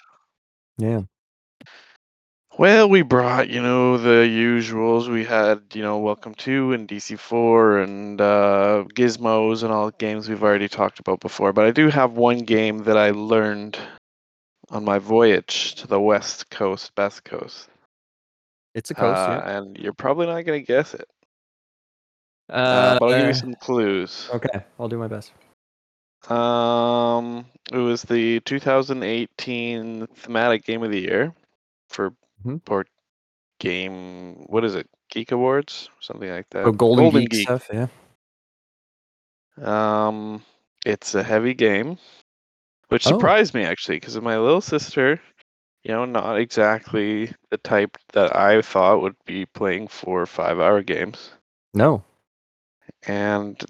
Yeah. 0.77 1.01
Well, 2.57 2.89
we 2.89 3.03
brought, 3.03 3.49
you 3.49 3.61
know, 3.61 3.99
the 3.99 4.27
usuals. 4.27 5.07
We 5.07 5.23
had, 5.23 5.61
you 5.73 5.83
know, 5.83 5.99
Welcome 5.99 6.33
to 6.35 6.73
and 6.73 6.87
DC4 6.87 7.83
and 7.83 8.19
uh, 8.19 8.85
Gizmos 8.95 9.61
and 9.61 9.71
all 9.71 9.85
the 9.85 9.97
games 9.99 10.27
we've 10.27 10.41
already 10.41 10.67
talked 10.67 10.99
about 10.99 11.19
before. 11.19 11.53
But 11.53 11.65
I 11.65 11.71
do 11.71 11.87
have 11.89 12.13
one 12.13 12.39
game 12.39 12.79
that 12.79 12.97
I 12.97 13.11
learned 13.11 13.77
on 14.71 14.83
my 14.83 14.97
voyage 14.97 15.75
to 15.75 15.85
the 15.85 16.01
West 16.01 16.49
Coast, 16.49 16.95
Best 16.95 17.23
Coast. 17.23 17.69
It's 18.73 18.89
a 18.89 18.95
coast, 18.95 19.19
Uh, 19.19 19.43
and 19.45 19.77
you're 19.77 19.93
probably 19.93 20.25
not 20.25 20.41
going 20.41 20.59
to 20.59 20.65
guess 20.65 20.95
it. 20.95 21.07
yeah. 22.49 22.55
Uh, 22.55 22.99
but 22.99 23.05
I'll 23.05 23.17
give 23.17 23.25
uh, 23.25 23.27
you 23.27 23.33
some 23.35 23.53
clues. 23.53 24.31
Okay, 24.33 24.63
I'll 24.79 24.89
do 24.89 24.97
my 24.97 25.07
best. 25.07 25.31
Um, 26.27 27.45
it 27.71 27.77
was 27.77 28.01
the 28.01 28.39
2018 28.39 30.07
thematic 30.07 30.65
game 30.65 30.81
of 30.81 30.89
the 30.89 31.01
year 31.01 31.35
for 31.89 32.13
Mhm. 32.45 32.63
board 32.65 32.87
game. 33.59 34.45
What 34.47 34.63
is 34.63 34.75
it? 34.75 34.87
Geek 35.09 35.31
Awards, 35.31 35.89
something 35.99 36.29
like 36.29 36.49
that. 36.51 36.65
Oh, 36.65 36.71
Golden, 36.71 37.25
Geek, 37.25 37.43
stuff, 37.47 37.69
yeah. 37.73 37.87
Um, 39.61 40.43
it's 40.85 41.15
a 41.15 41.23
heavy 41.23 41.53
game, 41.53 41.97
which 42.89 43.07
Oh. 43.07 43.11
surprised 43.11 43.53
me 43.53 43.63
actually, 43.63 43.97
because 43.97 44.19
my 44.21 44.37
little 44.37 44.61
sister, 44.61 45.19
you 45.83 45.91
know, 45.91 46.05
not 46.05 46.37
exactly 46.37 47.33
the 47.49 47.57
type 47.59 47.97
that 48.13 48.35
I 48.35 48.61
thought 48.61 49.01
would 49.01 49.15
be 49.25 49.45
playing 49.45 49.87
four 49.87 50.21
or 50.21 50.25
five 50.27 50.59
hour 50.59 50.81
games. 50.83 51.31
No. 51.73 52.03
and 53.05 53.63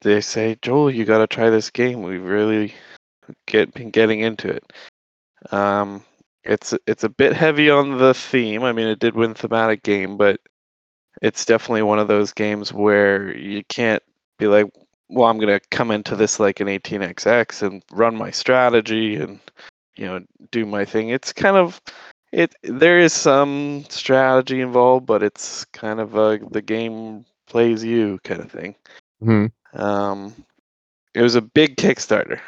they 0.00 0.20
say, 0.20 0.56
Joel, 0.62 0.90
you 0.90 1.04
got 1.04 1.18
to 1.18 1.26
try 1.26 1.50
this 1.50 1.70
game. 1.70 2.02
We've 2.02 2.24
really 2.24 2.74
get 3.46 3.74
been 3.74 3.90
getting 3.90 4.20
into 4.20 4.48
it. 4.48 4.72
Um, 5.52 6.04
it's 6.44 6.74
it's 6.86 7.04
a 7.04 7.08
bit 7.08 7.34
heavy 7.34 7.70
on 7.70 7.98
the 7.98 8.14
theme. 8.14 8.62
I 8.62 8.72
mean, 8.72 8.86
it 8.86 8.98
did 8.98 9.14
win 9.14 9.34
thematic 9.34 9.82
game, 9.82 10.16
but 10.16 10.40
it's 11.22 11.44
definitely 11.44 11.82
one 11.82 11.98
of 11.98 12.08
those 12.08 12.32
games 12.32 12.72
where 12.72 13.36
you 13.36 13.62
can't 13.68 14.02
be 14.38 14.46
like, 14.46 14.66
well, 15.08 15.28
I'm 15.28 15.38
gonna 15.38 15.60
come 15.70 15.90
into 15.90 16.16
this 16.16 16.40
like 16.40 16.60
an 16.60 16.68
18xx 16.68 17.62
and 17.62 17.82
run 17.92 18.16
my 18.16 18.30
strategy 18.30 19.16
and 19.16 19.40
you 19.96 20.06
know 20.06 20.20
do 20.50 20.64
my 20.64 20.84
thing. 20.84 21.10
It's 21.10 21.32
kind 21.32 21.56
of 21.56 21.80
it. 22.32 22.54
There 22.62 22.98
is 22.98 23.12
some 23.12 23.84
strategy 23.88 24.60
involved, 24.60 25.06
but 25.06 25.22
it's 25.22 25.64
kind 25.66 26.00
of 26.00 26.16
a 26.16 26.40
the 26.50 26.62
game 26.62 27.24
plays 27.46 27.84
you 27.84 28.18
kind 28.24 28.40
of 28.40 28.50
thing. 28.50 28.74
Hmm. 29.22 29.46
Um, 29.74 30.34
it 31.14 31.22
was 31.22 31.34
a 31.34 31.42
big 31.42 31.76
Kickstarter. 31.76 32.40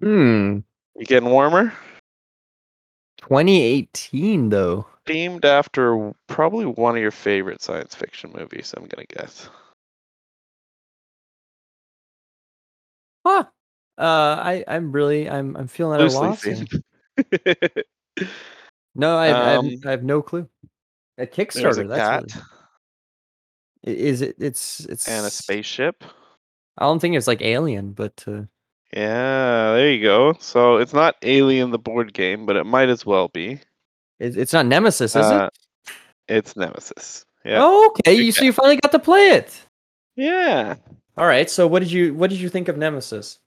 Hmm. 0.00 0.58
You 0.96 1.06
getting 1.06 1.30
warmer? 1.30 1.72
2018 3.28 4.48
though. 4.48 4.86
Themed 5.06 5.44
after 5.44 6.12
probably 6.26 6.66
one 6.66 6.96
of 6.96 7.02
your 7.02 7.10
favorite 7.10 7.62
science 7.62 7.94
fiction 7.94 8.32
movies. 8.34 8.74
I'm 8.76 8.86
gonna 8.86 9.06
guess. 9.06 9.48
Huh. 13.26 13.44
Uh, 13.98 14.02
I 14.02 14.64
I'm 14.68 14.92
really 14.92 15.28
I'm 15.28 15.56
I'm 15.56 15.68
feeling 15.68 16.00
at 16.00 16.06
a 16.06 16.14
loss. 16.14 16.44
No, 18.94 19.16
I, 19.18 19.24
I, 19.24 19.50
have, 19.50 19.58
Um, 19.58 19.70
I 19.84 19.90
have 19.90 20.04
no 20.04 20.22
clue. 20.22 20.48
A 21.18 21.26
Kickstarter. 21.26 21.84
a 21.84 21.88
that's 21.88 22.00
cat 22.00 22.22
really, 23.84 23.98
i- 23.98 24.00
is 24.00 24.22
it? 24.22 24.36
It's 24.38 24.80
it's. 24.86 25.06
and 25.08 25.26
a 25.26 25.30
spaceship. 25.30 26.02
I 26.78 26.84
don't 26.84 26.98
think 27.00 27.16
it's 27.16 27.26
like 27.26 27.42
Alien, 27.42 27.92
but 27.92 28.24
uh, 28.26 28.42
Yeah, 28.92 29.72
there 29.74 29.90
you 29.92 30.02
go. 30.02 30.34
So 30.38 30.76
it's 30.76 30.92
not 30.92 31.16
Alien 31.22 31.70
the 31.70 31.78
board 31.78 32.12
game, 32.14 32.46
but 32.46 32.56
it 32.56 32.64
might 32.64 32.88
as 32.88 33.04
well 33.04 33.28
be. 33.28 33.60
it, 34.18 34.36
it's 34.36 34.52
not 34.52 34.66
Nemesis, 34.66 35.14
is 35.16 35.24
Uh, 35.24 35.48
it? 35.88 35.92
It's 36.28 36.56
Nemesis. 36.56 37.24
Yeah. 37.44 37.58
Oh, 37.62 37.86
okay. 37.90 38.14
You 38.14 38.32
so 38.32 38.44
you 38.44 38.52
finally 38.52 38.78
got 38.82 38.92
to 38.92 38.98
play 38.98 39.28
it. 39.30 39.60
Yeah. 40.16 40.76
All 41.18 41.26
right. 41.26 41.48
So 41.50 41.66
what 41.66 41.80
did 41.80 41.90
you 41.92 42.14
what 42.14 42.30
did 42.30 42.40
you 42.40 42.48
think 42.48 42.68
of 42.68 42.76
Nemesis? 42.76 43.38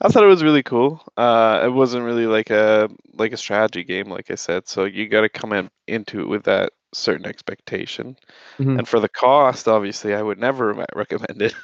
I 0.00 0.08
thought 0.08 0.24
it 0.24 0.28
was 0.28 0.42
really 0.42 0.64
cool. 0.64 1.00
Uh, 1.16 1.60
it 1.64 1.68
wasn't 1.72 2.04
really 2.04 2.26
like 2.26 2.50
a 2.50 2.88
like 3.14 3.32
a 3.32 3.36
strategy 3.36 3.84
game, 3.84 4.08
like 4.08 4.30
I 4.30 4.34
said. 4.34 4.66
So 4.68 4.84
you 4.84 5.08
got 5.08 5.20
to 5.20 5.28
come 5.28 5.52
in, 5.52 5.70
into 5.86 6.20
it 6.20 6.28
with 6.28 6.42
that 6.44 6.72
certain 6.92 7.26
expectation. 7.26 8.16
Mhm. 8.58 8.78
And 8.78 8.88
for 8.88 8.98
the 8.98 9.08
cost, 9.08 9.68
obviously, 9.68 10.14
I 10.14 10.22
would 10.22 10.38
never 10.38 10.72
re- 10.72 10.84
recommend 10.96 11.42
it. 11.42 11.54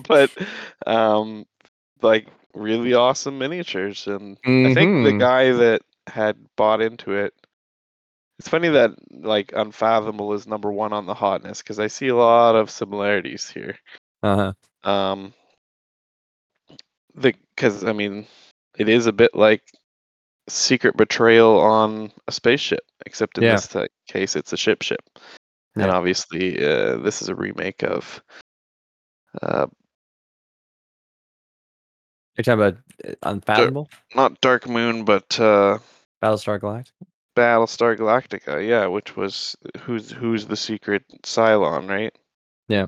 but 0.08 0.30
um, 0.86 1.44
like 2.02 2.26
really 2.54 2.94
awesome 2.94 3.38
miniatures, 3.38 4.06
and 4.06 4.36
I 4.44 4.74
think 4.74 5.04
the 5.04 5.12
Mhm. 5.12 5.18
guy 5.18 5.52
that 5.52 5.82
had 6.08 6.36
bought 6.56 6.80
into 6.82 7.12
it. 7.12 7.34
It's 8.38 8.48
funny 8.48 8.68
that 8.70 8.90
like 9.10 9.52
Unfathomable 9.54 10.32
is 10.32 10.46
number 10.46 10.72
one 10.72 10.92
on 10.92 11.06
the 11.06 11.14
hotness 11.14 11.62
because 11.62 11.78
I 11.78 11.86
see 11.86 12.08
a 12.08 12.16
lot 12.16 12.56
of 12.56 12.70
similarities 12.70 13.48
here. 13.48 13.78
Uh 14.22 14.52
huh. 14.84 14.90
Um, 14.90 15.34
the 17.14 17.34
because 17.54 17.84
I 17.84 17.92
mean, 17.92 18.26
it 18.78 18.88
is 18.88 19.06
a 19.06 19.12
bit 19.12 19.34
like 19.34 19.62
secret 20.48 20.96
betrayal 20.96 21.60
on 21.60 22.10
a 22.26 22.32
spaceship, 22.32 22.84
except 23.06 23.38
in 23.38 23.44
Yeah. 23.44 23.54
this 23.54 23.68
ti- 23.68 23.86
case, 24.08 24.34
it's 24.34 24.52
a 24.52 24.56
ship 24.56 24.82
ship, 24.82 25.02
and 25.76 25.90
obviously, 25.90 26.58
uh, 26.64 26.96
this 26.98 27.22
is 27.22 27.28
a 27.28 27.34
remake 27.34 27.82
of. 27.84 28.22
Uh, 29.40 29.66
You're 32.36 32.44
talking 32.44 32.60
about 32.60 32.76
uh, 33.06 33.14
Unfathomable, 33.22 33.88
not 34.14 34.40
Dark 34.40 34.68
Moon, 34.68 35.04
but 35.04 35.38
uh, 35.38 35.78
Battlestar 36.22 36.60
Galactica. 36.60 37.06
Battlestar 37.36 37.96
Galactica, 37.96 38.66
yeah, 38.66 38.86
which 38.86 39.16
was 39.16 39.56
who's 39.80 40.10
who's 40.10 40.46
the 40.46 40.56
secret 40.56 41.02
Cylon, 41.22 41.88
right? 41.88 42.14
Yeah. 42.68 42.86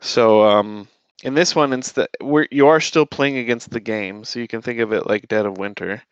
So 0.00 0.42
um 0.42 0.88
in 1.22 1.34
this 1.34 1.54
one 1.54 1.72
instead 1.72 2.08
we're 2.20 2.48
you 2.50 2.66
are 2.68 2.80
still 2.80 3.06
playing 3.06 3.38
against 3.38 3.70
the 3.70 3.80
game, 3.80 4.24
so 4.24 4.40
you 4.40 4.48
can 4.48 4.62
think 4.62 4.80
of 4.80 4.92
it 4.92 5.06
like 5.06 5.28
Dead 5.28 5.46
of 5.46 5.58
Winter. 5.58 6.02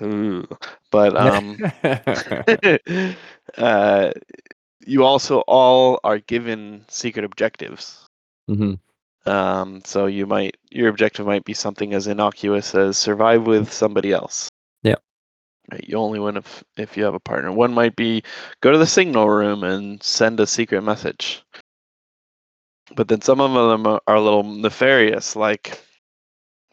Ooh. 0.00 0.46
But 0.90 1.16
um 1.16 1.58
uh 3.58 4.12
you 4.86 5.04
also 5.04 5.40
all 5.40 6.00
are 6.04 6.18
given 6.18 6.84
secret 6.88 7.24
objectives. 7.24 8.06
hmm 8.46 8.74
Um 9.26 9.82
so 9.84 10.06
you 10.06 10.26
might 10.26 10.56
your 10.70 10.88
objective 10.88 11.26
might 11.26 11.44
be 11.44 11.54
something 11.54 11.92
as 11.94 12.06
innocuous 12.06 12.74
as 12.74 12.96
survive 12.96 13.46
with 13.46 13.72
somebody 13.72 14.12
else. 14.12 14.48
Yeah. 14.82 14.96
Right, 15.70 15.84
you 15.86 15.96
only 15.98 16.18
win 16.18 16.36
if 16.36 16.64
if 16.76 16.96
you 16.96 17.04
have 17.04 17.14
a 17.14 17.20
partner. 17.20 17.52
One 17.52 17.72
might 17.74 17.96
be 17.96 18.22
go 18.60 18.72
to 18.72 18.78
the 18.78 18.86
signal 18.86 19.28
room 19.28 19.62
and 19.64 20.02
send 20.02 20.40
a 20.40 20.46
secret 20.46 20.82
message. 20.82 21.42
But 22.96 23.08
then 23.08 23.20
some 23.20 23.40
of 23.40 23.52
them 23.52 23.86
are 23.86 24.00
are 24.06 24.16
a 24.16 24.20
little 24.20 24.42
nefarious, 24.42 25.36
like 25.36 25.80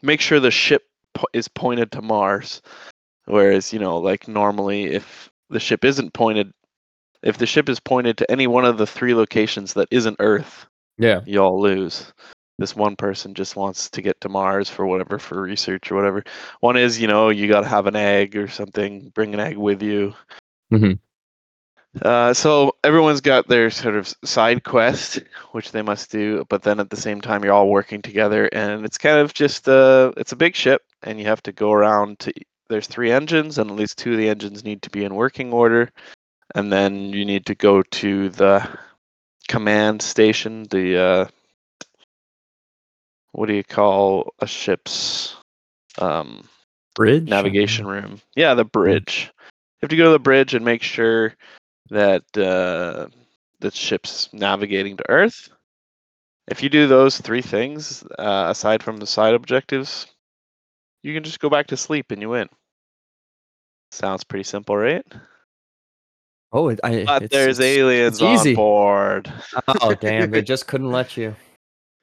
make 0.02 0.20
sure 0.20 0.40
the 0.40 0.50
ship 0.50 0.82
po- 1.14 1.28
is 1.32 1.48
pointed 1.48 1.92
to 1.92 2.02
Mars. 2.02 2.60
Whereas, 3.26 3.72
you 3.74 3.78
know, 3.78 3.98
like 3.98 4.26
normally 4.26 4.86
if 4.86 5.30
the 5.50 5.60
ship 5.60 5.84
isn't 5.84 6.14
pointed 6.14 6.52
if 7.22 7.36
the 7.38 7.46
ship 7.46 7.68
is 7.68 7.78
pointed 7.80 8.16
to 8.18 8.30
any 8.30 8.46
one 8.46 8.64
of 8.64 8.78
the 8.78 8.86
three 8.86 9.14
locations 9.14 9.74
that 9.74 9.88
isn't 9.90 10.16
Earth, 10.18 10.66
Yeah. 10.98 11.20
you 11.26 11.40
all 11.40 11.60
lose. 11.60 12.12
This 12.58 12.74
one 12.74 12.96
person 12.96 13.34
just 13.34 13.54
wants 13.54 13.88
to 13.90 14.02
get 14.02 14.20
to 14.20 14.28
Mars 14.28 14.68
for 14.68 14.86
whatever, 14.86 15.18
for 15.18 15.40
research 15.40 15.92
or 15.92 15.94
whatever. 15.94 16.24
One 16.60 16.76
is, 16.76 17.00
you 17.00 17.06
know, 17.06 17.28
you 17.28 17.46
got 17.46 17.60
to 17.60 17.68
have 17.68 17.86
an 17.86 17.94
egg 17.96 18.36
or 18.36 18.48
something, 18.48 19.10
bring 19.14 19.32
an 19.32 19.40
egg 19.40 19.56
with 19.56 19.80
you. 19.80 20.14
Mhm. 20.72 20.98
Uh, 22.02 22.34
so 22.34 22.76
everyone's 22.84 23.20
got 23.20 23.48
their 23.48 23.70
sort 23.70 23.96
of 23.96 24.12
side 24.24 24.62
quest, 24.64 25.20
which 25.52 25.72
they 25.72 25.82
must 25.82 26.10
do, 26.10 26.44
but 26.48 26.62
then 26.62 26.80
at 26.80 26.90
the 26.90 26.96
same 26.96 27.20
time, 27.20 27.42
you're 27.42 27.52
all 27.52 27.68
working 27.68 28.02
together, 28.02 28.48
and 28.52 28.84
it's 28.84 28.98
kind 28.98 29.18
of 29.18 29.32
just 29.34 29.68
uh, 29.68 30.12
it's 30.16 30.32
a 30.32 30.36
big 30.36 30.54
ship, 30.54 30.82
and 31.02 31.18
you 31.18 31.26
have 31.26 31.42
to 31.44 31.52
go 31.52 31.72
around 31.72 32.18
to. 32.20 32.32
There's 32.68 32.86
three 32.86 33.10
engines, 33.10 33.56
and 33.58 33.70
at 33.70 33.76
least 33.76 33.98
two 33.98 34.12
of 34.12 34.18
the 34.18 34.28
engines 34.28 34.64
need 34.64 34.82
to 34.82 34.90
be 34.90 35.04
in 35.04 35.14
working 35.14 35.52
order, 35.52 35.90
and 36.54 36.70
then 36.70 37.10
you 37.12 37.24
need 37.24 37.46
to 37.46 37.54
go 37.54 37.82
to 37.82 38.28
the 38.28 38.68
command 39.48 40.02
station, 40.02 40.64
the 40.70 40.98
uh, 40.98 41.26
what 43.38 43.46
do 43.46 43.54
you 43.54 43.62
call 43.62 44.34
a 44.40 44.46
ship's 44.48 45.36
um, 45.98 46.42
Bridge 46.96 47.28
navigation 47.28 47.86
room? 47.86 48.20
Yeah, 48.34 48.54
the 48.54 48.64
bridge. 48.64 49.30
You 49.36 49.86
have 49.86 49.90
to 49.90 49.96
go 49.96 50.04
to 50.06 50.10
the 50.10 50.18
bridge 50.18 50.54
and 50.54 50.64
make 50.64 50.82
sure 50.82 51.34
that 51.90 52.22
uh, 52.36 53.06
the 53.60 53.70
ship's 53.70 54.28
navigating 54.32 54.96
to 54.96 55.08
Earth. 55.08 55.48
If 56.48 56.64
you 56.64 56.68
do 56.68 56.88
those 56.88 57.20
three 57.20 57.42
things, 57.42 58.02
uh, 58.18 58.46
aside 58.48 58.82
from 58.82 58.96
the 58.96 59.06
side 59.06 59.34
objectives, 59.34 60.06
you 61.04 61.14
can 61.14 61.22
just 61.22 61.38
go 61.38 61.48
back 61.48 61.68
to 61.68 61.76
sleep 61.76 62.10
and 62.10 62.20
you 62.20 62.30
win. 62.30 62.48
Sounds 63.92 64.24
pretty 64.24 64.42
simple, 64.44 64.76
right? 64.76 65.06
Oh, 66.52 66.70
it, 66.70 66.80
I, 66.82 67.04
But 67.04 67.22
it's- 67.22 67.30
there's 67.30 67.58
it's- 67.60 67.76
aliens 67.78 68.20
on 68.20 68.34
easy. 68.34 68.54
board. 68.56 69.32
Oh 69.80 69.94
damn! 69.94 70.30
They 70.32 70.42
just 70.54 70.66
couldn't 70.66 70.90
let 70.90 71.16
you. 71.16 71.36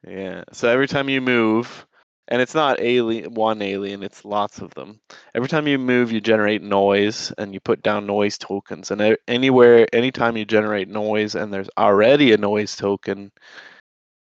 Yeah. 0.08 0.44
So 0.52 0.70
every 0.70 0.88
time 0.88 1.10
you 1.10 1.22
move, 1.22 1.86
and 2.28 2.42
it's 2.42 2.56
not 2.56 2.80
alien 2.80 3.34
one 3.34 3.62
alien, 3.62 4.04
it's 4.04 4.26
lots 4.26 4.60
of 4.60 4.74
them. 4.74 5.00
Every 5.34 5.48
time 5.48 5.68
you 5.68 5.78
move, 5.78 6.12
you 6.12 6.22
generate 6.22 6.62
noise, 6.62 7.32
and 7.38 7.54
you 7.54 7.60
put 7.60 7.84
down 7.84 8.06
noise 8.06 8.38
tokens. 8.38 8.92
And 8.92 9.18
anywhere, 9.28 9.88
anytime 9.94 10.38
you 10.38 10.46
generate 10.46 10.90
noise, 10.90 11.36
and 11.36 11.54
there's 11.54 11.70
already 11.78 12.34
a 12.34 12.38
noise 12.38 12.76
token, 12.76 13.32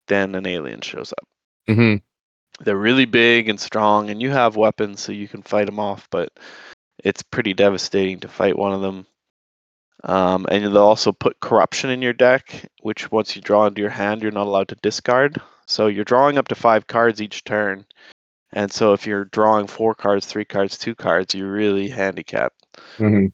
then 0.09 0.35
an 0.35 0.47
alien 0.47 0.81
shows 0.81 1.13
up. 1.13 1.29
Mm-hmm. 1.69 2.65
They're 2.65 2.77
really 2.77 3.07
big 3.07 3.49
and 3.49 3.61
strong, 3.61 4.11
and 4.11 4.23
you 4.23 4.31
have 4.31 4.57
weapons, 4.57 5.01
so 5.01 5.13
you 5.13 5.29
can 5.29 5.43
fight 5.43 5.67
them 5.67 5.81
off. 5.81 6.09
But 6.11 6.31
it's 7.05 7.23
pretty 7.23 7.55
devastating 7.55 8.21
to 8.21 8.29
fight 8.29 8.59
one 8.59 8.73
of 8.73 8.81
them. 8.81 9.07
Um, 10.05 10.47
and 10.51 10.65
they'll 10.65 10.79
also 10.79 11.13
put 11.13 11.41
corruption 11.41 11.91
in 11.91 12.03
your 12.03 12.13
deck, 12.13 12.71
which 12.83 13.11
once 13.11 13.35
you 13.35 13.43
draw 13.43 13.67
into 13.67 13.81
your 13.81 13.91
hand, 13.91 14.23
you're 14.23 14.31
not 14.31 14.47
allowed 14.47 14.69
to 14.69 14.77
discard. 14.77 15.41
So 15.67 15.89
you're 15.89 16.05
drawing 16.05 16.39
up 16.39 16.49
to 16.49 16.55
five 16.55 16.87
cards 16.87 17.21
each 17.21 17.45
turn. 17.45 17.85
And 18.53 18.73
so 18.73 18.93
if 18.93 19.07
you're 19.07 19.27
drawing 19.27 19.67
four 19.67 19.95
cards, 19.95 20.27
three 20.27 20.45
cards, 20.45 20.79
two 20.79 20.95
cards, 20.95 21.35
you're 21.35 21.51
really 21.51 21.89
handicapped. 21.89 22.67
Mm-hmm. 22.99 23.27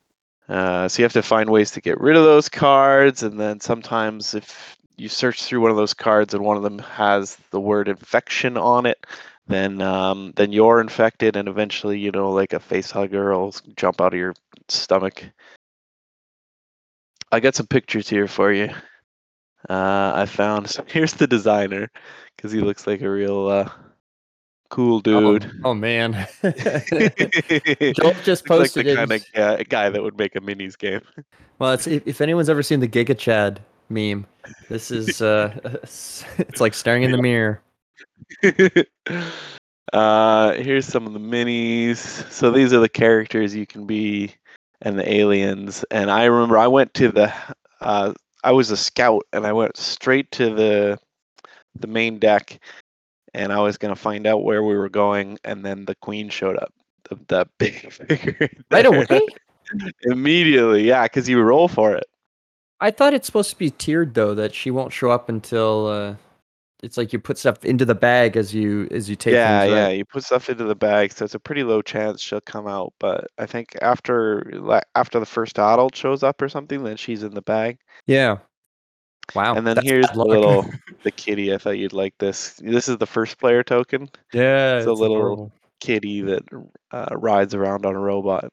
Uh, 0.49 0.89
so 0.89 1.01
you 1.01 1.05
have 1.05 1.13
to 1.13 1.23
find 1.23 1.51
ways 1.51 1.71
to 1.73 1.81
get 1.81 2.01
rid 2.01 2.17
of 2.17 2.25
those 2.25 2.49
cards. 2.49 3.23
And 3.23 3.39
then 3.39 3.61
sometimes 3.61 4.35
if 4.35 4.77
you 4.97 5.09
search 5.09 5.45
through 5.45 5.61
one 5.61 5.71
of 5.71 5.77
those 5.77 5.95
cards 5.95 6.35
and 6.35 6.45
one 6.45 6.57
of 6.57 6.63
them 6.63 6.79
has 6.79 7.37
the 7.51 7.61
word 7.61 7.89
infection 7.89 8.57
on 8.57 8.87
it, 8.87 9.07
then 9.49 9.83
um, 9.83 10.33
then 10.37 10.53
you're 10.53 10.81
infected, 10.81 11.37
and 11.37 11.49
eventually, 11.49 11.99
you 11.99 12.13
know, 12.13 12.31
like 12.31 12.53
a 12.53 12.61
face 12.61 12.91
hugger 12.91 13.37
will 13.37 13.55
jump 13.77 14.01
out 14.01 14.15
of 14.15 14.19
your 14.19 14.35
stomach. 14.69 15.25
I 17.33 17.41
got 17.41 17.55
some 17.55 17.67
pictures 17.67 18.09
here 18.09 18.29
for 18.29 18.53
you. 18.53 18.71
Uh, 19.69 20.13
I 20.15 20.27
found 20.27 20.69
so 20.71 20.85
here's 20.87 21.15
the 21.15 21.27
designer 21.27 21.91
because 22.37 22.53
he 22.53 22.61
looks 22.61 22.87
like 22.87 23.03
a 23.03 23.11
real 23.11 23.49
uh, 23.49 23.71
cool 24.71 25.01
dude. 25.01 25.45
Oh, 25.65 25.71
oh, 25.71 25.75
man. 25.75 26.13
Joel 26.43 28.15
just 28.25 28.49
Looks 28.49 28.77
like 28.77 28.87
the 28.87 28.95
kind 28.97 29.13
of 29.13 29.25
guy, 29.35 29.63
guy 29.65 29.91
that 29.91 30.03
would 30.03 30.19
make 30.19 30.35
a 30.35 30.41
minis 30.41 30.77
game. 30.77 31.03
Well, 31.59 31.73
it's 31.73 31.87
if, 31.87 32.07
if 32.07 32.21
anyone's 32.21 32.49
ever 32.49 32.63
seen 32.63 32.81
the 32.81 32.89
Giga 32.89 33.17
Chad 33.17 33.61
meme, 33.89 34.27
this 34.69 34.91
is 34.91 35.23
uh, 35.23 35.57
it's 36.39 36.61
like 36.61 36.75
staring 36.75 37.05
in 37.05 37.13
the 37.13 37.23
mirror. 37.23 37.61
uh, 39.93 40.53
here's 40.55 40.87
some 40.87 41.07
of 41.07 41.13
the 41.13 41.21
minis. 41.21 42.31
So 42.33 42.51
these 42.51 42.73
are 42.73 42.81
the 42.81 42.89
characters 42.89 43.55
you 43.55 43.67
can 43.67 43.87
be, 43.87 44.35
and 44.81 44.99
the 44.99 45.13
aliens. 45.13 45.85
And 45.91 46.11
I 46.11 46.25
remember 46.25 46.59
I 46.59 46.67
went 46.67 46.95
to 46.95 47.13
the, 47.13 47.33
uh, 47.81 48.15
I 48.45 48.53
was 48.53 48.71
a 48.71 48.77
scout, 48.77 49.27
and 49.33 49.47
I 49.47 49.53
went 49.53 49.77
straight 49.77 50.31
to 50.33 50.55
the, 50.55 50.99
the 51.79 51.87
main 51.87 52.19
deck, 52.19 52.59
and 53.35 53.53
I 53.53 53.61
was 53.61 53.79
gonna 53.79 53.97
find 53.97 54.27
out 54.27 54.45
where 54.45 54.63
we 54.63 54.75
were 54.75 54.89
going, 54.89 55.39
and 55.45 55.65
then 55.65 55.85
the 55.85 55.95
queen 55.97 56.29
showed 56.29 56.57
up. 56.57 56.73
The, 57.09 57.19
that 57.29 57.49
big 57.59 57.93
figure. 57.93 58.51
Right 58.71 58.87
away. 58.87 59.07
Immediately, 60.03 60.87
yeah, 60.87 61.05
because 61.05 61.29
you 61.29 61.41
roll 61.41 61.69
for 61.69 61.95
it. 61.95 62.05
I 62.81 62.91
thought 62.91 63.15
it's 63.15 63.27
supposed 63.27 63.51
to 63.51 63.59
be 63.59 63.71
tiered 63.71 64.15
though, 64.15 64.35
that 64.35 64.55
she 64.55 64.71
won't 64.71 64.93
show 64.93 65.11
up 65.11 65.29
until 65.29 65.87
uh, 65.87 66.15
it's 66.83 66.97
like 66.97 67.13
you 67.13 67.19
put 67.21 67.39
stuff 67.39 67.65
into 67.65 67.85
the 67.85 67.95
bag 67.95 68.37
as 68.37 68.53
you 68.53 68.89
as 68.91 69.09
you 69.09 69.17
take. 69.17 69.35
yeah, 69.35 69.61
things 69.63 69.73
yeah. 69.73 69.89
You 69.89 70.05
put 70.05 70.25
stuff 70.25 70.51
into 70.51 70.65
the 70.65 70.75
bag, 70.75 71.13
so 71.13 71.25
it's 71.25 71.35
a 71.35 71.39
pretty 71.39 71.63
low 71.63 71.81
chance 71.83 72.21
she'll 72.21 72.41
come 72.41 72.67
out. 72.67 72.93
But 72.99 73.29
I 73.39 73.47
think 73.47 73.77
after 73.81 74.51
like 74.55 74.85
after 74.95 75.21
the 75.21 75.27
first 75.27 75.59
adult 75.59 75.95
shows 75.95 76.23
up 76.23 76.43
or 76.43 76.49
something, 76.49 76.83
then 76.83 76.97
she's 76.97 77.23
in 77.23 77.35
the 77.35 77.43
bag. 77.43 77.79
Yeah. 78.07 78.39
Wow. 79.37 79.55
and 79.55 79.65
then 79.67 79.77
here's 79.83 80.11
the 80.11 80.25
little 80.25 80.67
the 81.05 81.13
kitty. 81.13 81.55
I 81.55 81.59
thought 81.59 81.79
you'd 81.79 81.93
like 81.93 82.15
this. 82.19 82.55
This 82.55 82.89
is 82.89 82.99
the 82.99 83.07
first 83.07 83.39
player 83.39 83.63
token. 83.63 84.09
yeah, 84.33 84.79
it's 84.79 84.87
a 84.87 84.93
little- 84.93 85.17
adorable. 85.17 85.53
kitty 85.81 86.21
that 86.23 86.43
uh, 86.91 87.07
rides 87.17 87.55
around 87.55 87.87
on 87.87 87.95
a 87.95 88.01
robot. 88.01 88.53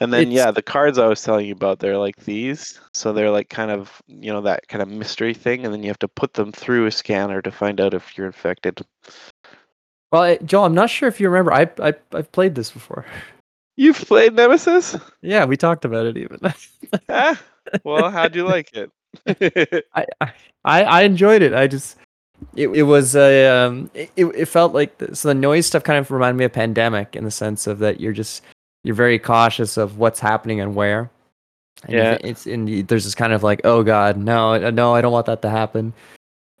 And 0.00 0.12
then 0.12 0.22
It's- 0.22 0.34
yeah, 0.34 0.50
the 0.50 0.62
cards 0.62 0.98
I 0.98 1.06
was 1.06 1.22
telling 1.22 1.46
you 1.46 1.52
about, 1.52 1.78
they're 1.78 1.98
like 1.98 2.16
these. 2.24 2.80
So 2.92 3.12
they're 3.12 3.30
like 3.30 3.48
kind 3.48 3.70
of 3.70 4.02
you 4.06 4.32
know 4.32 4.40
that 4.42 4.68
kind 4.68 4.82
of 4.82 4.88
mystery 4.88 5.34
thing, 5.34 5.64
and 5.64 5.72
then 5.72 5.82
you 5.82 5.88
have 5.88 5.98
to 6.00 6.08
put 6.08 6.34
them 6.34 6.52
through 6.52 6.86
a 6.86 6.90
scanner 6.90 7.40
to 7.42 7.50
find 7.50 7.80
out 7.80 7.94
if 7.94 8.16
you're 8.16 8.26
infected. 8.26 8.84
Well, 10.12 10.36
Joel, 10.44 10.64
I'm 10.66 10.74
not 10.74 10.90
sure 10.90 11.08
if 11.08 11.20
you 11.20 11.28
remember. 11.28 11.52
I 11.52 11.68
I 11.80 11.94
I've 12.12 12.30
played 12.32 12.54
this 12.54 12.70
before. 12.70 13.04
You've 13.76 13.98
played 13.98 14.32
Nemesis? 14.34 14.96
Yeah, 15.20 15.44
we 15.44 15.56
talked 15.56 15.84
about 15.84 16.06
it 16.06 16.16
even. 16.16 16.40
ah, 17.10 17.38
well, 17.84 18.10
how'd 18.10 18.34
you 18.34 18.44
like 18.44 18.70
it? 18.74 18.90
I, 19.94 20.06
I 20.20 20.32
I 20.64 20.82
I 20.84 21.02
enjoyed 21.02 21.42
it. 21.42 21.52
I 21.54 21.66
just 21.66 21.96
it, 22.54 22.68
it 22.68 22.82
was 22.84 23.14
a 23.16 23.46
um 23.48 23.90
it, 23.94 24.10
it 24.16 24.46
felt 24.46 24.72
like 24.74 24.98
the, 24.98 25.14
so 25.16 25.28
the 25.28 25.34
noise 25.34 25.66
stuff 25.66 25.84
kind 25.84 25.98
of 25.98 26.10
reminded 26.10 26.38
me 26.38 26.44
of 26.44 26.52
pandemic 26.52 27.16
in 27.16 27.24
the 27.24 27.30
sense 27.30 27.66
of 27.66 27.78
that 27.80 28.00
you're 28.00 28.12
just 28.12 28.42
you're 28.84 28.94
very 28.94 29.18
cautious 29.18 29.76
of 29.76 29.98
what's 29.98 30.20
happening 30.20 30.60
and 30.60 30.74
where. 30.74 31.10
And 31.84 31.92
Yeah. 31.92 32.18
it's 32.22 32.46
in 32.46 32.86
there's 32.86 33.04
this 33.04 33.14
kind 33.14 33.32
of 33.32 33.42
like 33.42 33.60
oh 33.64 33.82
god 33.82 34.16
no 34.16 34.70
no 34.70 34.94
I 34.94 35.00
don't 35.00 35.12
want 35.12 35.26
that 35.26 35.42
to 35.42 35.50
happen, 35.50 35.92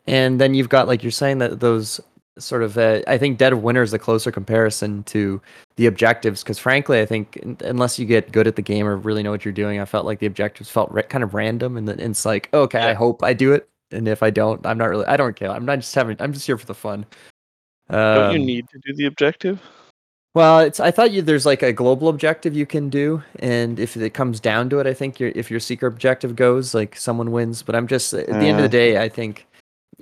and 0.06 0.40
then 0.40 0.54
you've 0.54 0.68
got 0.68 0.86
like 0.88 1.02
you're 1.02 1.10
saying 1.10 1.38
that 1.38 1.60
those 1.60 2.00
sort 2.38 2.62
of 2.62 2.76
uh, 2.76 3.00
I 3.06 3.16
think 3.16 3.38
Dead 3.38 3.54
of 3.54 3.62
Winter 3.62 3.82
is 3.82 3.92
the 3.92 3.98
closer 3.98 4.30
comparison 4.30 5.04
to 5.04 5.40
the 5.76 5.86
objectives 5.86 6.42
because 6.42 6.58
frankly 6.58 7.00
I 7.00 7.06
think 7.06 7.38
unless 7.60 7.98
you 7.98 8.04
get 8.04 8.30
good 8.30 8.46
at 8.46 8.56
the 8.56 8.62
game 8.62 8.86
or 8.86 8.94
really 8.94 9.22
know 9.22 9.30
what 9.30 9.42
you're 9.46 9.52
doing 9.52 9.80
I 9.80 9.86
felt 9.86 10.04
like 10.04 10.18
the 10.18 10.26
objectives 10.26 10.68
felt 10.68 10.92
ra- 10.92 11.00
kind 11.00 11.24
of 11.24 11.32
random 11.32 11.78
and 11.78 11.88
then 11.88 11.98
it's 11.98 12.26
like 12.26 12.50
okay 12.52 12.80
I 12.80 12.92
hope 12.92 13.22
I 13.22 13.32
do 13.32 13.54
it 13.54 13.66
and 13.90 14.06
if 14.06 14.22
I 14.22 14.28
don't 14.28 14.66
I'm 14.66 14.76
not 14.76 14.90
really 14.90 15.06
I 15.06 15.16
don't 15.16 15.34
care 15.34 15.50
I'm 15.50 15.64
not 15.64 15.76
just 15.76 15.94
having 15.94 16.14
I'm 16.20 16.34
just 16.34 16.44
here 16.46 16.58
for 16.58 16.66
the 16.66 16.74
fun. 16.74 17.06
Don't 17.88 18.32
you 18.32 18.38
Um, 18.38 18.44
need 18.44 18.68
to 18.68 18.78
do 18.84 18.92
the 18.94 19.06
objective? 19.06 19.58
Well, 20.36 20.58
it's 20.58 20.80
I 20.80 20.90
thought 20.90 21.12
you 21.12 21.22
there's 21.22 21.46
like 21.46 21.62
a 21.62 21.72
global 21.72 22.08
objective 22.08 22.54
you 22.54 22.66
can 22.66 22.90
do, 22.90 23.22
and 23.38 23.80
if 23.80 23.96
it 23.96 24.10
comes 24.12 24.38
down 24.38 24.68
to 24.68 24.78
it, 24.80 24.86
I 24.86 24.92
think 24.92 25.18
your 25.18 25.32
if 25.34 25.50
your 25.50 25.60
secret 25.60 25.88
objective 25.88 26.36
goes, 26.36 26.74
like 26.74 26.94
someone 26.94 27.32
wins. 27.32 27.62
But 27.62 27.74
I'm 27.74 27.86
just 27.86 28.12
at 28.12 28.26
the 28.26 28.46
end 28.46 28.58
of 28.58 28.62
the 28.62 28.68
day, 28.68 29.02
I 29.02 29.08
think 29.08 29.46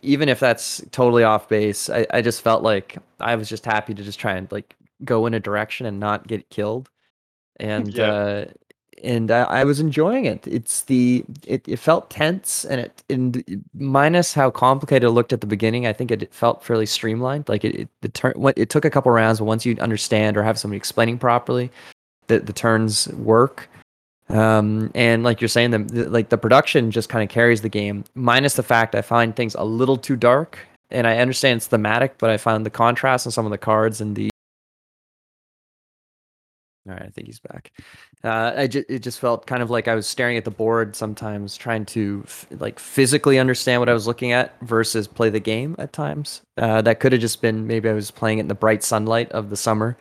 even 0.02 0.28
if 0.28 0.40
that's 0.40 0.82
totally 0.90 1.22
off 1.22 1.48
base, 1.48 1.88
I, 1.88 2.04
I 2.10 2.20
just 2.20 2.42
felt 2.42 2.64
like 2.64 2.98
I 3.20 3.36
was 3.36 3.48
just 3.48 3.64
happy 3.64 3.94
to 3.94 4.02
just 4.02 4.18
try 4.18 4.32
and 4.34 4.50
like 4.50 4.74
go 5.04 5.26
in 5.26 5.34
a 5.34 5.40
direction 5.40 5.86
and 5.86 6.00
not 6.00 6.26
get 6.26 6.50
killed, 6.50 6.90
and 7.60 7.94
Yeah. 7.96 8.12
uh, 8.12 8.44
and 9.04 9.30
I, 9.30 9.42
I 9.42 9.64
was 9.64 9.80
enjoying 9.80 10.24
it. 10.24 10.46
It's 10.46 10.82
the 10.82 11.24
it, 11.46 11.66
it 11.68 11.76
felt 11.76 12.10
tense 12.10 12.64
and 12.64 12.80
it 12.80 13.04
and 13.08 13.64
minus 13.74 14.34
how 14.34 14.50
complicated 14.50 15.06
it 15.06 15.10
looked 15.10 15.32
at 15.32 15.40
the 15.40 15.46
beginning. 15.46 15.86
I 15.86 15.92
think 15.92 16.10
it, 16.10 16.32
felt 16.32 16.64
fairly 16.64 16.86
streamlined. 16.86 17.48
Like 17.48 17.64
it, 17.64 17.74
it 17.74 17.88
the 18.00 18.08
turn 18.08 18.34
it 18.56 18.70
took 18.70 18.84
a 18.84 18.90
couple 18.90 19.12
rounds, 19.12 19.38
but 19.38 19.44
once 19.44 19.66
you 19.66 19.76
understand 19.80 20.36
or 20.36 20.42
have 20.42 20.58
somebody 20.58 20.78
explaining 20.78 21.18
properly, 21.18 21.70
that 22.28 22.46
the 22.46 22.52
turns 22.52 23.08
work. 23.08 23.68
Um, 24.30 24.90
and 24.94 25.22
like 25.22 25.40
you're 25.40 25.48
saying, 25.48 25.70
the, 25.70 25.78
the 25.78 26.08
like 26.08 26.30
the 26.30 26.38
production 26.38 26.90
just 26.90 27.08
kind 27.08 27.22
of 27.22 27.28
carries 27.28 27.60
the 27.60 27.68
game. 27.68 28.04
Minus 28.14 28.54
the 28.54 28.62
fact 28.62 28.94
I 28.94 29.02
find 29.02 29.36
things 29.36 29.54
a 29.54 29.64
little 29.64 29.98
too 29.98 30.16
dark, 30.16 30.58
and 30.90 31.06
I 31.06 31.18
understand 31.18 31.58
it's 31.58 31.66
thematic, 31.66 32.18
but 32.18 32.30
I 32.30 32.38
found 32.38 32.64
the 32.64 32.70
contrast 32.70 33.26
on 33.26 33.32
some 33.32 33.44
of 33.44 33.50
the 33.50 33.58
cards 33.58 34.00
and 34.00 34.16
the 34.16 34.30
all 36.86 36.92
right, 36.94 37.02
I 37.02 37.08
think 37.08 37.26
he's 37.26 37.40
back. 37.40 37.72
Uh, 38.22 38.52
I 38.56 38.66
ju- 38.66 38.84
it 38.88 38.98
just 39.00 39.18
felt 39.20 39.46
kind 39.46 39.62
of 39.62 39.70
like 39.70 39.88
I 39.88 39.94
was 39.94 40.06
staring 40.06 40.36
at 40.36 40.44
the 40.44 40.50
board 40.50 40.94
sometimes, 40.94 41.56
trying 41.56 41.84
to 41.86 42.22
f- 42.26 42.46
like 42.58 42.78
physically 42.78 43.38
understand 43.38 43.80
what 43.80 43.88
I 43.88 43.94
was 43.94 44.06
looking 44.06 44.32
at 44.32 44.54
versus 44.60 45.06
play 45.08 45.30
the 45.30 45.40
game 45.40 45.76
at 45.78 45.92
times. 45.92 46.42
Uh, 46.58 46.82
that 46.82 47.00
could 47.00 47.12
have 47.12 47.20
just 47.20 47.40
been 47.40 47.66
maybe 47.66 47.88
I 47.88 47.92
was 47.94 48.10
playing 48.10 48.38
it 48.38 48.42
in 48.42 48.48
the 48.48 48.54
bright 48.54 48.82
sunlight 48.82 49.30
of 49.32 49.48
the 49.50 49.56
summer 49.56 49.96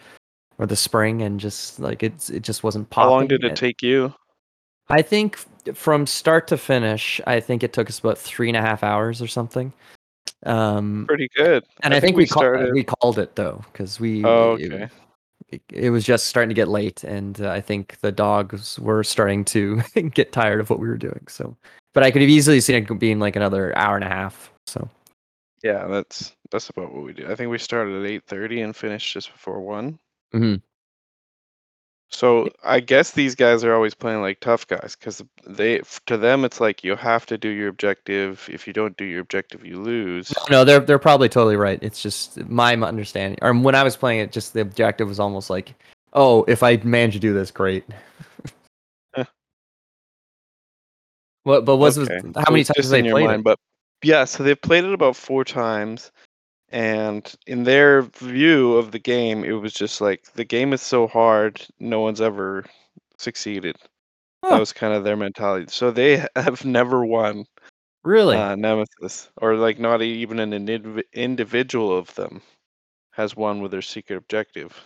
or 0.58 0.66
the 0.66 0.76
spring, 0.76 1.22
and 1.22 1.40
just 1.40 1.80
like 1.80 2.04
it's 2.04 2.30
it 2.30 2.44
just 2.44 2.64
wasn't 2.64 2.94
How 2.94 3.10
long 3.10 3.28
did 3.28 3.44
it 3.44 3.48
and- 3.50 3.58
take 3.58 3.82
you? 3.82 4.14
I 4.90 5.02
think 5.02 5.38
from 5.74 6.06
start 6.06 6.48
to 6.50 6.58
finish, 6.58 7.22
I 7.26 7.40
think 7.40 7.64
it 7.64 7.72
took 7.72 7.90
us 7.90 8.00
about 8.00 8.18
three 8.18 8.50
and 8.50 8.58
a 8.58 8.62
half 8.62 8.84
hours 8.84 9.22
or 9.22 9.28
something. 9.28 9.72
Um, 10.46 11.06
Pretty 11.08 11.30
good. 11.38 11.64
and 11.84 11.94
I, 11.94 12.02
think, 12.02 12.18
we, 12.18 12.26
started. 12.26 12.64
called 12.66 12.74
we 12.74 12.84
called 12.84 13.20
it 13.20 13.36
though 13.38 13.64
because 13.72 14.00
we 14.02 14.26
Oh, 14.26 14.52
okay. 14.52 14.64
it, 14.66 14.92
it 15.70 15.90
was 15.90 16.04
just 16.04 16.28
starting 16.28 16.50
to 16.50 16.56
get 16.56 16.68
late 16.68 17.04
and 17.04 17.42
uh, 17.42 17.50
i 17.50 17.62
think 17.62 17.98
the 18.02 18.12
dogs 18.12 18.80
were 18.80 19.04
starting 19.04 19.44
to 19.46 19.82
get 20.14 20.32
tired 20.32 20.60
of 20.60 20.70
what 20.70 20.80
we 20.80 20.88
were 20.88 20.98
doing 20.98 21.26
so 21.28 21.56
but 21.94 22.04
i 22.04 22.12
could 22.12 22.22
have 22.22 22.30
easily 22.30 22.60
seen 22.60 22.76
it 22.76 23.00
being 23.00 23.20
like 23.20 23.36
another 23.36 23.78
hour 23.78 23.96
and 23.96 24.06
a 24.06 24.10
half 24.10 24.52
so 24.68 24.90
Yeah, 25.64 25.88
that's 25.88 26.36
that's 26.52 26.70
about 26.70 26.94
what 26.94 27.04
we 27.04 27.14
do. 27.14 27.26
I 27.32 27.36
think 27.36 27.50
we 27.50 27.58
started 27.58 28.04
at 28.04 28.10
eight 28.10 28.26
thirty 28.28 28.62
and 28.62 28.76
finished 28.76 29.14
just 29.14 29.32
before 29.32 29.62
one. 29.62 29.98
Mhm. 30.34 30.62
So 32.14 32.48
I 32.64 32.80
guess 32.80 33.12
these 33.12 33.34
guys 33.34 33.64
are 33.64 33.74
always 33.74 33.96
playing 33.96 34.22
like 34.22 34.40
tough 34.40 34.68
guys 34.68 34.96
because 34.98 35.24
they 35.48 35.82
to 36.06 36.16
them 36.16 36.46
it's 36.46 36.62
like 36.62 36.84
you 36.84 36.96
have 36.96 37.26
to 37.26 37.38
do 37.40 37.50
your 37.50 37.70
objective. 37.70 38.48
If 38.52 38.68
you 38.68 38.74
don't 38.74 38.96
do 38.98 39.04
your 39.06 39.22
objective, 39.22 39.66
you 39.66 39.82
lose. 39.82 40.32
no 40.52 40.64
they're 40.64 40.80
they're 40.80 41.00
probably 41.00 41.28
totally 41.28 41.56
right 41.56 41.80
it's 41.82 42.02
just 42.02 42.38
my 42.50 42.76
understanding 42.76 43.38
or 43.42 43.52
when 43.54 43.74
i 43.76 43.82
was 43.84 43.98
playing 43.98 44.20
it 44.20 44.32
just 44.32 44.54
the 44.54 44.62
objective 44.62 45.08
was 45.08 45.20
almost 45.20 45.50
like 45.50 45.74
oh 46.14 46.44
if 46.48 46.62
i 46.64 46.78
manage 46.78 47.14
to 47.14 47.20
do 47.20 47.34
this 47.34 47.50
great 47.52 47.84
Huh. 49.16 49.26
what 51.44 51.66
but 51.66 51.78
was 51.78 51.98
was- 51.98 52.10
Okay, 52.10 52.22
how 52.36 52.52
many 52.52 52.62
it's 52.62 52.70
times 52.70 52.86
have 52.86 52.92
they 52.92 53.10
played 53.10 53.26
mind, 53.26 53.40
it 53.42 53.44
But 53.44 53.60
yeah, 54.04 54.26
so 54.26 54.44
they've 54.44 54.62
played 54.62 54.84
it 54.84 54.94
about 54.94 55.16
four 55.16 55.44
times, 55.44 56.12
and 56.74 57.36
in 57.48 57.64
their 57.64 58.04
view 58.04 58.74
of 58.78 58.92
the 58.92 59.00
game, 59.00 59.46
it 59.46 59.54
was 59.54 59.74
just 59.74 60.02
like 60.02 60.34
the 60.34 60.46
game 60.46 60.74
is 60.74 60.82
so 60.84 61.08
hard, 61.08 61.66
no 61.80 62.02
one's 62.02 62.22
ever 62.22 62.66
succeeded. 63.18 63.78
Huh. 64.44 64.58
That 64.58 64.60
was 64.60 64.74
kind 64.74 64.94
of 64.94 65.04
their 65.06 65.18
mentality. 65.18 65.68
So 65.70 65.92
they 65.92 66.26
have 66.38 66.66
never 66.66 67.06
won 67.06 67.46
really 68.04 68.48
uh, 68.48 68.56
Nemesis, 68.56 69.32
or 69.38 69.56
like 69.56 69.80
not 69.80 70.02
even 70.02 70.40
an 70.40 70.52
indiv- 70.52 71.04
individual 71.14 71.98
of 71.98 72.14
them 72.16 72.42
has 73.12 73.36
won 73.36 73.62
with 73.62 73.72
their 73.72 73.82
secret 73.82 74.18
objective. 74.18 74.84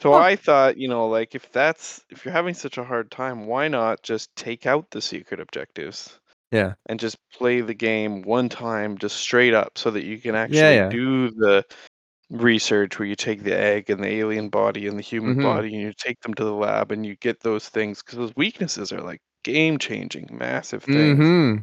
So 0.00 0.12
Huh. 0.12 0.18
I 0.18 0.36
thought, 0.36 0.76
you 0.78 0.88
know, 0.88 1.08
like 1.08 1.34
if 1.34 1.50
that's 1.52 2.04
if 2.10 2.24
you're 2.24 2.32
having 2.34 2.54
such 2.54 2.78
a 2.78 2.84
hard 2.84 3.10
time, 3.10 3.46
why 3.46 3.68
not 3.68 4.02
just 4.02 4.36
take 4.36 4.66
out 4.66 4.90
the 4.90 5.00
secret 5.02 5.40
objectives? 5.40 6.20
Yeah. 6.52 6.74
And 6.86 7.00
just 7.00 7.16
play 7.32 7.60
the 7.62 7.74
game 7.74 8.22
one 8.22 8.48
time, 8.48 8.98
just 8.98 9.16
straight 9.16 9.54
up, 9.54 9.78
so 9.78 9.90
that 9.90 10.04
you 10.04 10.18
can 10.18 10.34
actually 10.34 10.58
yeah. 10.58 10.88
do 10.88 11.30
the 11.30 11.64
research 12.30 12.98
where 12.98 13.06
you 13.08 13.14
take 13.16 13.42
the 13.42 13.56
egg 13.56 13.90
and 13.90 14.02
the 14.02 14.08
alien 14.08 14.48
body 14.48 14.86
and 14.86 14.96
the 14.98 15.02
human 15.02 15.36
Mhm. 15.36 15.42
body 15.42 15.72
and 15.74 15.82
you 15.82 15.92
take 15.98 16.20
them 16.20 16.32
to 16.34 16.44
the 16.44 16.52
lab 16.52 16.90
and 16.92 17.04
you 17.04 17.14
get 17.16 17.40
those 17.40 17.68
things 17.68 18.02
because 18.02 18.18
those 18.18 18.36
weaknesses 18.36 18.92
are 18.92 19.00
like 19.02 19.20
game 19.44 19.78
changing, 19.78 20.28
massive 20.32 20.82
things. 20.84 21.18
hmm 21.18 21.56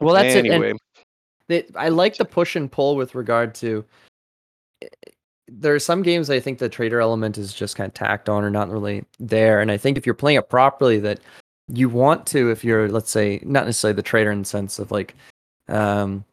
well 0.00 0.14
that's 0.14 0.34
it 0.34 0.46
anyway, 0.46 0.70
and 0.70 0.80
they, 1.46 1.64
i 1.76 1.88
like 1.88 2.16
the 2.16 2.24
push 2.24 2.56
and 2.56 2.70
pull 2.72 2.96
with 2.96 3.14
regard 3.14 3.54
to 3.54 3.84
there 5.46 5.74
are 5.74 5.78
some 5.78 6.02
games 6.02 6.30
I 6.30 6.40
think 6.40 6.58
the 6.58 6.68
traitor 6.68 7.00
element 7.00 7.38
is 7.38 7.52
just 7.54 7.76
kind 7.76 7.86
of 7.88 7.94
tacked 7.94 8.28
on 8.28 8.44
or 8.44 8.50
not 8.50 8.70
really 8.70 9.04
there. 9.18 9.60
And 9.60 9.70
I 9.70 9.76
think 9.76 9.98
if 9.98 10.06
you're 10.06 10.14
playing 10.14 10.38
it 10.38 10.48
properly, 10.48 10.98
that 11.00 11.20
you 11.68 11.88
want 11.88 12.26
to, 12.28 12.50
if 12.50 12.64
you're, 12.64 12.88
let's 12.88 13.10
say, 13.10 13.40
not 13.44 13.64
necessarily 13.66 13.96
the 13.96 14.02
traitor 14.02 14.30
in 14.30 14.40
the 14.40 14.44
sense 14.44 14.78
of 14.78 14.90
like, 14.90 15.14
um, 15.68 16.24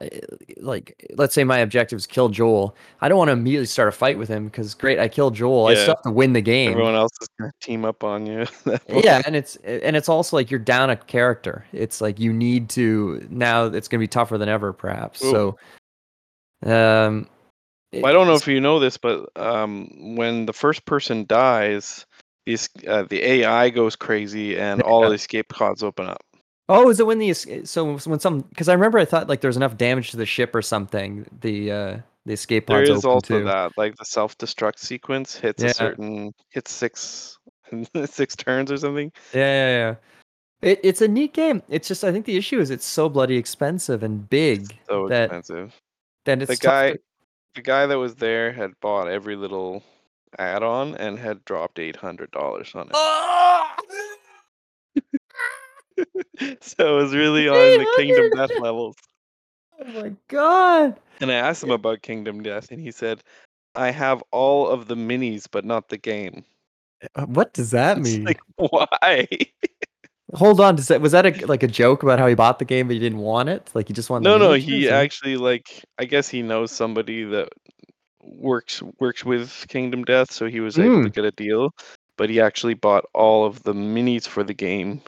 eh, 0.00 0.20
like 0.58 1.12
let's 1.16 1.34
say 1.34 1.44
my 1.44 1.58
objective 1.58 1.98
is 1.98 2.06
kill 2.06 2.30
Joel. 2.30 2.74
I 3.02 3.08
don't 3.08 3.18
want 3.18 3.28
to 3.28 3.32
immediately 3.32 3.66
start 3.66 3.88
a 3.88 3.92
fight 3.92 4.16
with 4.16 4.28
him 4.28 4.46
because 4.46 4.72
great, 4.74 4.98
I 4.98 5.08
killed 5.08 5.34
Joel. 5.34 5.66
I 5.66 5.72
Yeah. 5.72 5.82
still 5.82 5.94
have 5.96 6.02
to 6.04 6.10
win 6.10 6.32
the 6.32 6.40
game. 6.40 6.70
everyone 6.70 6.94
else 6.94 7.12
is 7.20 7.28
gonna 7.38 7.52
team 7.60 7.84
up 7.84 8.02
on 8.02 8.24
you. 8.24 8.40
at 8.40 8.64
that 8.64 8.88
point. 8.88 9.04
Yeah, 9.04 9.20
and 9.26 9.36
it's 9.36 9.56
and 9.56 9.94
it's 9.94 10.08
also 10.08 10.36
like 10.36 10.50
you're 10.50 10.58
down 10.60 10.88
a 10.88 10.96
character. 10.96 11.66
It's 11.72 12.00
like 12.00 12.18
you 12.18 12.32
need 12.32 12.70
to 12.70 13.26
now. 13.30 13.64
It's 13.66 13.88
gonna 13.88 14.00
be 14.00 14.08
tougher 14.08 14.38
than 14.38 14.48
ever, 14.48 14.72
perhaps. 14.72 15.22
Ooh. 15.22 15.56
So, 16.64 16.70
um, 16.70 17.28
Well, 17.92 18.06
I 18.06 18.12
don't 18.12 18.26
know 18.26 18.34
if 18.34 18.46
you 18.46 18.60
know 18.60 18.78
this, 18.78 18.96
but 18.96 19.28
um, 19.36 20.16
when 20.16 20.46
the 20.46 20.52
first 20.52 20.86
person 20.86 21.26
dies, 21.26 22.06
these 22.46 22.68
uh, 22.88 23.02
the 23.04 23.22
AI 23.24 23.70
goes 23.70 23.96
crazy 23.96 24.58
and 24.58 24.82
all 24.82 25.02
Yeah. 25.02 25.08
the 25.10 25.14
escape 25.14 25.48
pods 25.48 25.82
open 25.82 26.06
up. 26.08 26.22
Oh, 26.68 26.88
is 26.88 27.00
it 27.00 27.06
when 27.06 27.18
the 27.18 27.32
so 27.34 27.96
when 27.98 28.20
some? 28.20 28.40
Because 28.42 28.68
I 28.68 28.72
remember 28.74 28.98
I 28.98 29.04
thought 29.04 29.28
like 29.28 29.40
there 29.40 29.48
was 29.48 29.56
enough 29.56 29.76
damage 29.76 30.10
to 30.12 30.16
the 30.16 30.26
ship 30.26 30.54
or 30.54 30.62
something. 30.62 31.26
The 31.40 31.72
uh 31.72 31.98
the 32.26 32.32
escape 32.34 32.66
There 32.66 32.78
pods 32.78 32.90
is 32.90 33.04
open 33.04 33.10
also 33.10 33.38
too. 33.40 33.44
that, 33.44 33.72
like 33.76 33.96
the 33.96 34.04
self-destruct 34.04 34.78
sequence 34.78 35.34
hits 35.36 35.62
Yeah. 35.62 35.70
a 35.70 35.74
certain 35.74 36.32
hits 36.50 36.70
six 36.72 37.38
six 38.06 38.36
turns 38.36 38.70
or 38.70 38.76
something. 38.76 39.10
Yeah, 39.32 39.40
yeah, 39.40 39.68
yeah. 39.78 39.94
It, 40.62 40.80
it's 40.84 41.00
a 41.00 41.08
neat 41.08 41.32
game. 41.32 41.62
It's 41.68 41.88
just 41.88 42.04
I 42.04 42.12
think 42.12 42.26
the 42.26 42.36
issue 42.36 42.60
is 42.60 42.70
it's 42.70 42.84
so 42.86 43.08
bloody 43.08 43.36
expensive 43.36 44.02
and 44.02 44.28
big 44.28 44.76
So 44.88 45.08
that 45.08 45.24
expensive. 45.24 45.74
that 46.26 46.42
it's 46.42 46.50
The 46.50 46.56
guy, 46.66 46.92
to- 46.92 46.98
the 47.56 47.62
guy 47.62 47.86
that 47.86 47.98
was 47.98 48.14
there 48.16 48.52
had 48.52 48.72
bought 48.80 49.08
every 49.08 49.34
little 49.36 49.82
add-on 50.38 50.94
and 50.96 51.18
had 51.18 51.44
dropped 51.44 51.78
eight 51.78 51.96
hundred 51.96 52.30
dollars 52.30 52.72
on 52.74 52.88
it. 52.92 52.96
so 56.60 56.98
it 56.98 57.02
was 57.02 57.14
really 57.14 57.48
on 57.48 57.54
the 57.78 57.86
Kingdom 57.96 58.30
Death 58.36 58.50
levels. 58.60 58.96
Oh 59.80 60.02
my 60.02 60.12
god! 60.28 60.98
And 61.20 61.30
I 61.30 61.34
asked 61.34 61.62
him 61.62 61.70
about 61.70 62.02
Kingdom 62.02 62.42
Death, 62.42 62.70
and 62.70 62.80
he 62.80 62.90
said, 62.90 63.22
"I 63.74 63.90
have 63.90 64.22
all 64.30 64.68
of 64.68 64.88
the 64.88 64.94
minis, 64.94 65.46
but 65.50 65.64
not 65.64 65.88
the 65.88 65.98
game." 65.98 66.44
Uh, 67.14 67.24
What 67.26 67.52
does 67.54 67.70
that 67.70 67.98
It's 67.98 68.10
mean? 68.16 68.24
like, 68.24 68.40
why? 68.56 69.26
Hold 70.34 70.60
on, 70.60 70.76
does 70.76 70.88
that 70.88 71.00
was 71.00 71.12
that 71.12 71.26
a, 71.26 71.46
like 71.46 71.62
a 71.62 71.68
joke 71.68 72.02
about 72.02 72.18
how 72.18 72.26
he 72.28 72.34
bought 72.34 72.58
the 72.58 72.64
game 72.64 72.86
but 72.86 72.92
he 72.94 73.00
didn't 73.00 73.18
want 73.18 73.48
it? 73.48 73.70
Like 73.74 73.88
he 73.88 73.94
just 73.94 74.10
wanted. 74.10 74.24
no, 74.24 74.38
the 74.38 74.44
no, 74.48 74.52
he 74.54 74.88
or- 74.88 74.92
actually 74.94 75.36
like. 75.36 75.84
I 75.98 76.04
guess 76.04 76.28
he 76.28 76.42
knows 76.42 76.70
somebody 76.70 77.24
that 77.24 77.48
works 78.22 78.82
works 78.98 79.24
with 79.24 79.66
Kingdom 79.68 80.04
Death, 80.04 80.30
so 80.32 80.46
he 80.46 80.60
was 80.60 80.78
able 80.78 81.02
to 81.02 81.10
get 81.10 81.24
a 81.24 81.30
deal. 81.32 81.74
But 82.16 82.30
he 82.30 82.40
actually 82.40 82.74
bought 82.74 83.06
all 83.14 83.46
of 83.46 83.62
the 83.62 83.72
minis 83.72 84.26
for 84.26 84.44
the 84.44 84.54
game 84.54 85.00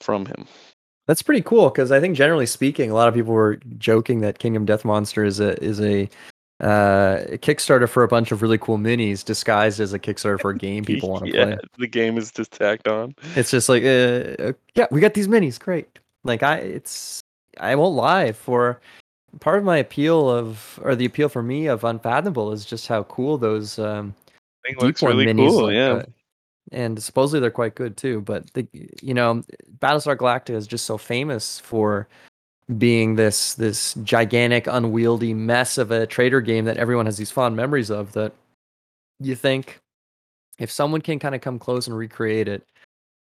from 0.00 0.26
him. 0.26 0.46
That's 1.06 1.22
pretty 1.22 1.42
cool 1.42 1.68
because 1.68 1.92
I 1.92 2.00
think 2.00 2.16
generally 2.16 2.46
speaking, 2.46 2.90
a 2.90 2.94
lot 2.94 3.08
of 3.08 3.14
people 3.14 3.32
were 3.32 3.60
joking 3.78 4.20
that 4.20 4.38
Kingdom 4.38 4.64
Death 4.64 4.84
Monster 4.84 5.24
is 5.24 5.38
a 5.38 5.62
is 5.62 5.80
a 5.80 6.08
uh, 6.60 7.36
Kickstarter 7.38 7.88
for 7.88 8.04
a 8.04 8.08
bunch 8.08 8.32
of 8.32 8.40
really 8.40 8.58
cool 8.58 8.78
minis 8.78 9.24
disguised 9.24 9.80
as 9.80 9.92
a 9.92 9.98
Kickstarter 9.98 10.40
for 10.40 10.50
a 10.50 10.56
game 10.56 10.84
people 10.86 11.10
want 11.10 11.26
to 11.26 11.32
yeah, 11.32 11.44
play. 11.44 11.58
the 11.78 11.86
game 11.86 12.16
is 12.16 12.30
just 12.30 12.52
tacked 12.52 12.88
on. 12.88 13.14
It's 13.34 13.50
just 13.50 13.68
like, 13.68 13.82
uh, 13.82 14.52
yeah, 14.74 14.86
we 14.90 15.00
got 15.00 15.14
these 15.14 15.28
minis, 15.28 15.58
great. 15.58 15.98
Like 16.22 16.42
I, 16.42 16.56
it's 16.56 17.20
I 17.60 17.74
won't 17.74 17.96
lie. 17.96 18.32
For 18.32 18.80
part 19.40 19.58
of 19.58 19.64
my 19.64 19.78
appeal 19.78 20.28
of 20.30 20.78
or 20.82 20.94
the 20.94 21.04
appeal 21.04 21.28
for 21.28 21.42
me 21.42 21.66
of 21.66 21.84
Unfathomable 21.84 22.52
is 22.52 22.64
just 22.64 22.86
how 22.88 23.02
cool 23.04 23.38
those 23.38 23.78
um, 23.78 24.14
Thing 24.64 24.76
looks 24.80 25.02
really 25.02 25.26
minis 25.26 25.50
cool. 25.50 25.72
yeah. 25.72 26.02
and 26.72 27.02
supposedly 27.02 27.40
they're 27.40 27.50
quite 27.50 27.74
good 27.74 27.96
too. 27.96 28.20
But 28.22 28.52
the 28.54 28.66
you 29.02 29.14
know, 29.14 29.42
Battlestar 29.78 30.16
Galactica 30.16 30.54
is 30.54 30.66
just 30.66 30.86
so 30.86 30.96
famous 30.98 31.58
for 31.60 32.08
being 32.78 33.16
this 33.16 33.54
this 33.54 33.94
gigantic, 34.04 34.66
unwieldy 34.66 35.34
mess 35.34 35.76
of 35.76 35.90
a 35.90 36.06
traitor 36.06 36.40
game 36.40 36.64
that 36.64 36.78
everyone 36.78 37.06
has 37.06 37.18
these 37.18 37.30
fond 37.30 37.56
memories 37.56 37.90
of. 37.90 38.12
That 38.12 38.32
you 39.20 39.34
think 39.34 39.80
if 40.58 40.70
someone 40.70 41.00
can 41.02 41.18
kind 41.18 41.34
of 41.34 41.40
come 41.40 41.58
close 41.58 41.86
and 41.86 41.96
recreate 41.96 42.48
it, 42.48 42.62
It 42.62 42.66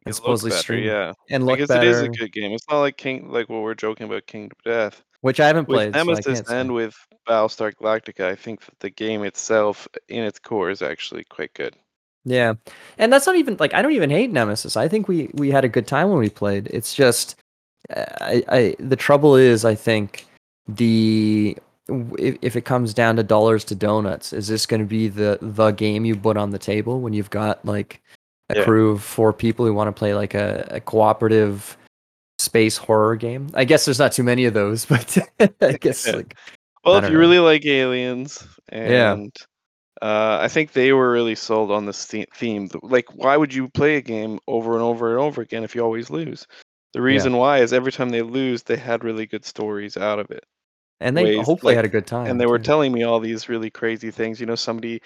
and 0.05 0.13
looks 0.13 0.17
supposedly 0.17 0.51
better, 0.51 0.61
stream 0.61 0.83
yeah. 0.83 1.13
and 1.31 1.45
look 1.45 1.57
Because 1.57 1.69
better, 1.69 1.87
it 1.87 1.89
is 1.89 2.01
a 2.01 2.09
good 2.09 2.31
game. 2.31 2.51
It's 2.51 2.67
not 2.69 2.81
like 2.81 2.97
King, 2.97 3.29
like 3.31 3.49
what 3.49 3.61
we're 3.63 3.73
joking 3.73 4.05
about 4.07 4.27
Kingdom 4.27 4.57
Death. 4.63 5.01
Which 5.21 5.39
I 5.39 5.47
haven't 5.47 5.67
With 5.67 5.75
played. 5.77 5.93
Nemesis 5.93 6.41
can't 6.41 6.49
and 6.49 6.73
with 6.73 6.95
Battlestar 7.27 7.73
Galactica, 7.75 8.25
I 8.25 8.35
think 8.35 8.65
that 8.65 8.79
the 8.79 8.89
game 8.89 9.23
itself, 9.23 9.87
in 10.09 10.23
its 10.23 10.39
core, 10.39 10.69
is 10.69 10.81
actually 10.81 11.23
quite 11.25 11.53
good. 11.53 11.75
Yeah, 12.25 12.53
and 12.99 13.11
that's 13.11 13.25
not 13.25 13.35
even 13.35 13.57
like 13.59 13.73
I 13.73 13.81
don't 13.81 13.93
even 13.93 14.09
hate 14.11 14.31
Nemesis. 14.31 14.77
I 14.77 14.87
think 14.87 15.07
we 15.07 15.29
we 15.33 15.49
had 15.49 15.65
a 15.65 15.69
good 15.69 15.87
time 15.87 16.09
when 16.09 16.19
we 16.19 16.29
played. 16.29 16.67
It's 16.67 16.93
just 16.93 17.35
I 17.89 18.43
I 18.47 18.75
the 18.79 18.95
trouble 18.95 19.35
is 19.35 19.65
I 19.65 19.73
think 19.75 20.27
the 20.67 21.57
if, 22.19 22.37
if 22.41 22.55
it 22.55 22.65
comes 22.65 22.93
down 22.93 23.15
to 23.15 23.23
dollars 23.23 23.63
to 23.65 23.75
donuts, 23.75 24.33
is 24.33 24.47
this 24.47 24.67
going 24.67 24.81
to 24.81 24.85
be 24.85 25.07
the 25.07 25.39
the 25.41 25.71
game 25.71 26.05
you 26.05 26.15
put 26.15 26.37
on 26.37 26.51
the 26.51 26.59
table 26.59 27.01
when 27.01 27.13
you've 27.13 27.31
got 27.31 27.63
like 27.65 28.01
a 28.49 28.55
Yeah. 28.57 28.63
crew 28.65 28.91
of 28.91 29.03
four 29.03 29.33
people 29.33 29.65
who 29.65 29.73
want 29.73 29.87
to 29.87 29.91
play 29.91 30.13
like 30.13 30.35
a, 30.35 30.67
a 30.69 30.79
cooperative 30.79 31.75
space 32.41 32.77
horror 32.77 33.15
game? 33.15 33.49
I 33.53 33.63
guess 33.65 33.85
there's 33.85 33.99
not 33.99 34.11
too 34.11 34.23
many 34.23 34.45
of 34.45 34.53
those, 34.53 34.85
but 34.91 35.17
I 35.61 35.73
guess 35.73 36.07
like 36.11 36.35
Well, 36.83 36.97
if 36.97 37.05
you 37.05 37.11
know. 37.11 37.19
really 37.19 37.39
like 37.39 37.65
aliens, 37.65 38.45
Yeah. 38.71 39.13
and 39.13 39.35
uh, 40.01 40.39
I 40.41 40.47
think 40.47 40.73
they 40.73 40.93
were 40.93 41.11
really 41.11 41.35
sold 41.35 41.71
on 41.71 41.85
this 41.85 42.05
theme. 42.05 42.69
Like, 42.81 43.05
why 43.15 43.37
would 43.37 43.53
you 43.53 43.69
play 43.69 43.97
a 43.97 44.01
game 44.01 44.39
over 44.47 44.73
and 44.73 44.81
over 44.81 45.11
and 45.11 45.19
over 45.19 45.41
again 45.41 45.63
if 45.63 45.75
you 45.75 45.81
always 45.81 46.09
lose? 46.09 46.47
The 46.93 47.01
reason 47.01 47.37
why 47.37 47.59
is 47.59 47.71
every 47.71 47.91
time 47.91 48.09
they 48.09 48.21
lose, 48.23 48.63
they 48.63 48.75
had 48.77 49.03
really 49.03 49.25
good 49.27 49.45
stories 49.45 49.95
out 49.97 50.19
of 50.19 50.29
it. 50.31 50.43
and 50.99 51.15
they 51.15 51.23
ways, 51.37 51.45
hopefully 51.45 51.71
like- 51.73 51.77
had 51.77 51.85
a 51.85 51.89
good 51.89 52.05
time. 52.07 52.27
and 52.27 52.39
they 52.41 52.45
were 52.47 52.59
telling 52.59 52.91
me 52.91 53.03
all 53.03 53.19
these 53.19 53.47
really 53.47 53.69
crazy 53.69 54.11
things. 54.11 54.39
You 54.39 54.45
know, 54.47 54.55
somebody, 54.55 55.01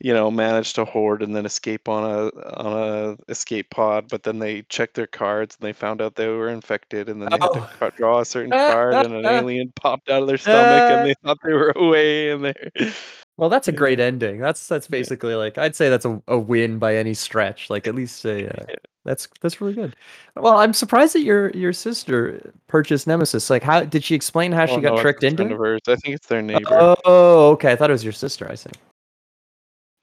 you 0.00 0.12
know, 0.12 0.30
managed 0.30 0.74
to 0.74 0.84
hoard 0.84 1.22
and 1.22 1.34
then 1.34 1.46
escape 1.46 1.88
on 1.88 2.04
a 2.04 2.26
on 2.58 3.16
a 3.18 3.30
escape 3.32 3.70
pod, 3.70 4.08
but 4.10 4.22
then 4.24 4.38
they 4.38 4.62
checked 4.62 4.94
their 4.94 5.06
cards 5.06 5.56
and 5.58 5.66
they 5.66 5.72
found 5.72 6.02
out 6.02 6.16
they 6.16 6.28
were 6.28 6.48
infected, 6.48 7.08
and 7.08 7.22
then 7.22 7.30
they 7.30 7.36
had 7.40 7.48
Oh. 7.50 7.54
to 7.54 7.60
ca- 7.78 7.90
draw 7.90 8.20
a 8.20 8.24
certain 8.24 8.50
card, 8.50 8.94
and 8.94 9.14
an 9.14 9.24
alien 9.26 9.72
popped 9.76 10.10
out 10.10 10.22
of 10.22 10.28
their 10.28 10.36
stomach, 10.38 10.90
and 10.90 11.06
they 11.08 11.14
thought 11.24 11.38
they 11.44 11.52
were 11.54 11.72
away, 11.76 12.30
and 12.30 12.44
they. 12.44 12.92
Well, 13.38 13.50
that's 13.50 13.68
a 13.68 13.72
great 13.72 14.00
ending. 14.00 14.38
That's 14.38 14.66
that's 14.66 14.86
Yeah. 14.86 14.90
basically 14.98 15.34
like 15.34 15.58
I'd 15.58 15.76
say 15.76 15.88
that's 15.90 16.04
a, 16.06 16.22
a 16.28 16.38
win 16.38 16.78
by 16.78 16.96
any 16.96 17.12
stretch. 17.14 17.68
Like 17.70 17.86
at 17.86 17.94
least 17.94 18.24
a 18.24 18.48
uh, 18.48 18.64
Yeah. 18.68 18.74
that's 19.04 19.28
that's 19.42 19.60
really 19.60 19.74
good. 19.74 19.94
Well, 20.36 20.56
I'm 20.58 20.72
surprised 20.72 21.14
that 21.14 21.20
your 21.22 21.50
your 21.50 21.72
sister 21.74 22.52
purchased 22.66 23.06
Nemesis. 23.06 23.50
Like, 23.50 23.62
how 23.62 23.82
did 23.84 24.04
she 24.04 24.14
explain 24.14 24.52
how 24.52 24.64
she 24.66 24.76
Oh, 24.76 24.80
got 24.80 24.94
no, 24.96 25.02
tricked 25.02 25.22
into 25.22 25.44
it? 25.64 25.82
I 25.88 25.96
think 25.96 26.14
it's 26.16 26.26
their 26.28 26.40
neighbor. 26.42 26.96
Oh, 27.04 27.50
okay. 27.52 27.72
I 27.72 27.76
thought 27.76 27.90
it 27.90 27.92
was 27.94 28.04
your 28.04 28.12
sister. 28.14 28.46
I 28.50 28.54
see. 28.54 28.70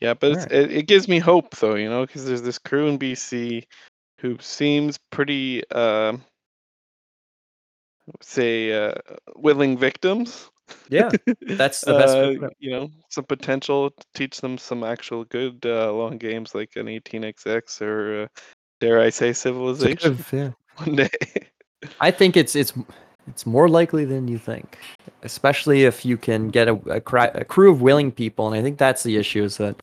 Yeah, 0.04 0.14
but 0.14 0.32
it's, 0.32 0.44
Alright. 0.44 0.52
it, 0.52 0.72
it 0.80 0.88
gives 0.88 1.08
me 1.08 1.18
hope 1.18 1.56
though, 1.56 1.76
you 1.76 1.90
know, 1.90 2.06
because 2.06 2.26
there's 2.26 2.42
this 2.42 2.60
crew 2.60 2.88
in 2.88 2.98
BC 2.98 3.64
who 4.20 4.38
seems 4.42 5.00
pretty, 5.12 5.66
um, 5.72 6.22
say, 8.22 8.74
uh, 8.74 8.96
willing 9.38 9.78
victims. 9.78 10.52
Yeah, 10.90 11.10
that's 11.48 11.82
the 11.86 11.94
best 11.94 12.18
Uh, 12.18 12.50
you 12.60 12.72
know, 12.72 12.90
some 13.08 13.24
potential 13.24 13.92
to 13.92 14.06
teach 14.14 14.42
them 14.42 14.58
some 14.58 14.84
actual 14.84 15.24
good 15.24 15.66
uh, 15.66 15.94
long 15.94 16.18
games 16.18 16.54
like 16.54 16.76
an 16.76 16.88
18xx 16.88 17.82
or 17.82 18.24
uh, 18.24 18.28
dare 18.82 19.00
I 19.00 19.10
say 19.10 19.32
Civilization 19.32 20.26
Yeah. 20.34 20.52
one 20.76 20.98
day. 20.98 21.10
I 22.02 22.12
think 22.12 22.36
it's 22.36 22.58
it's 22.58 22.74
it's 23.28 23.46
more 23.46 23.70
likely 23.70 24.06
than 24.06 24.28
you 24.28 24.38
think, 24.38 24.78
especially 25.24 25.84
if 25.84 26.06
you 26.06 26.18
can 26.18 26.50
get 26.50 26.68
a, 26.68 26.74
a, 26.88 27.02
a 27.40 27.46
crew 27.46 27.72
of 27.72 27.82
willing 27.82 28.12
people. 28.12 28.48
And 28.48 28.56
I 28.56 28.62
think 28.62 28.78
that's 28.78 29.04
the 29.04 29.18
issue 29.18 29.44
is 29.44 29.58
that 29.58 29.76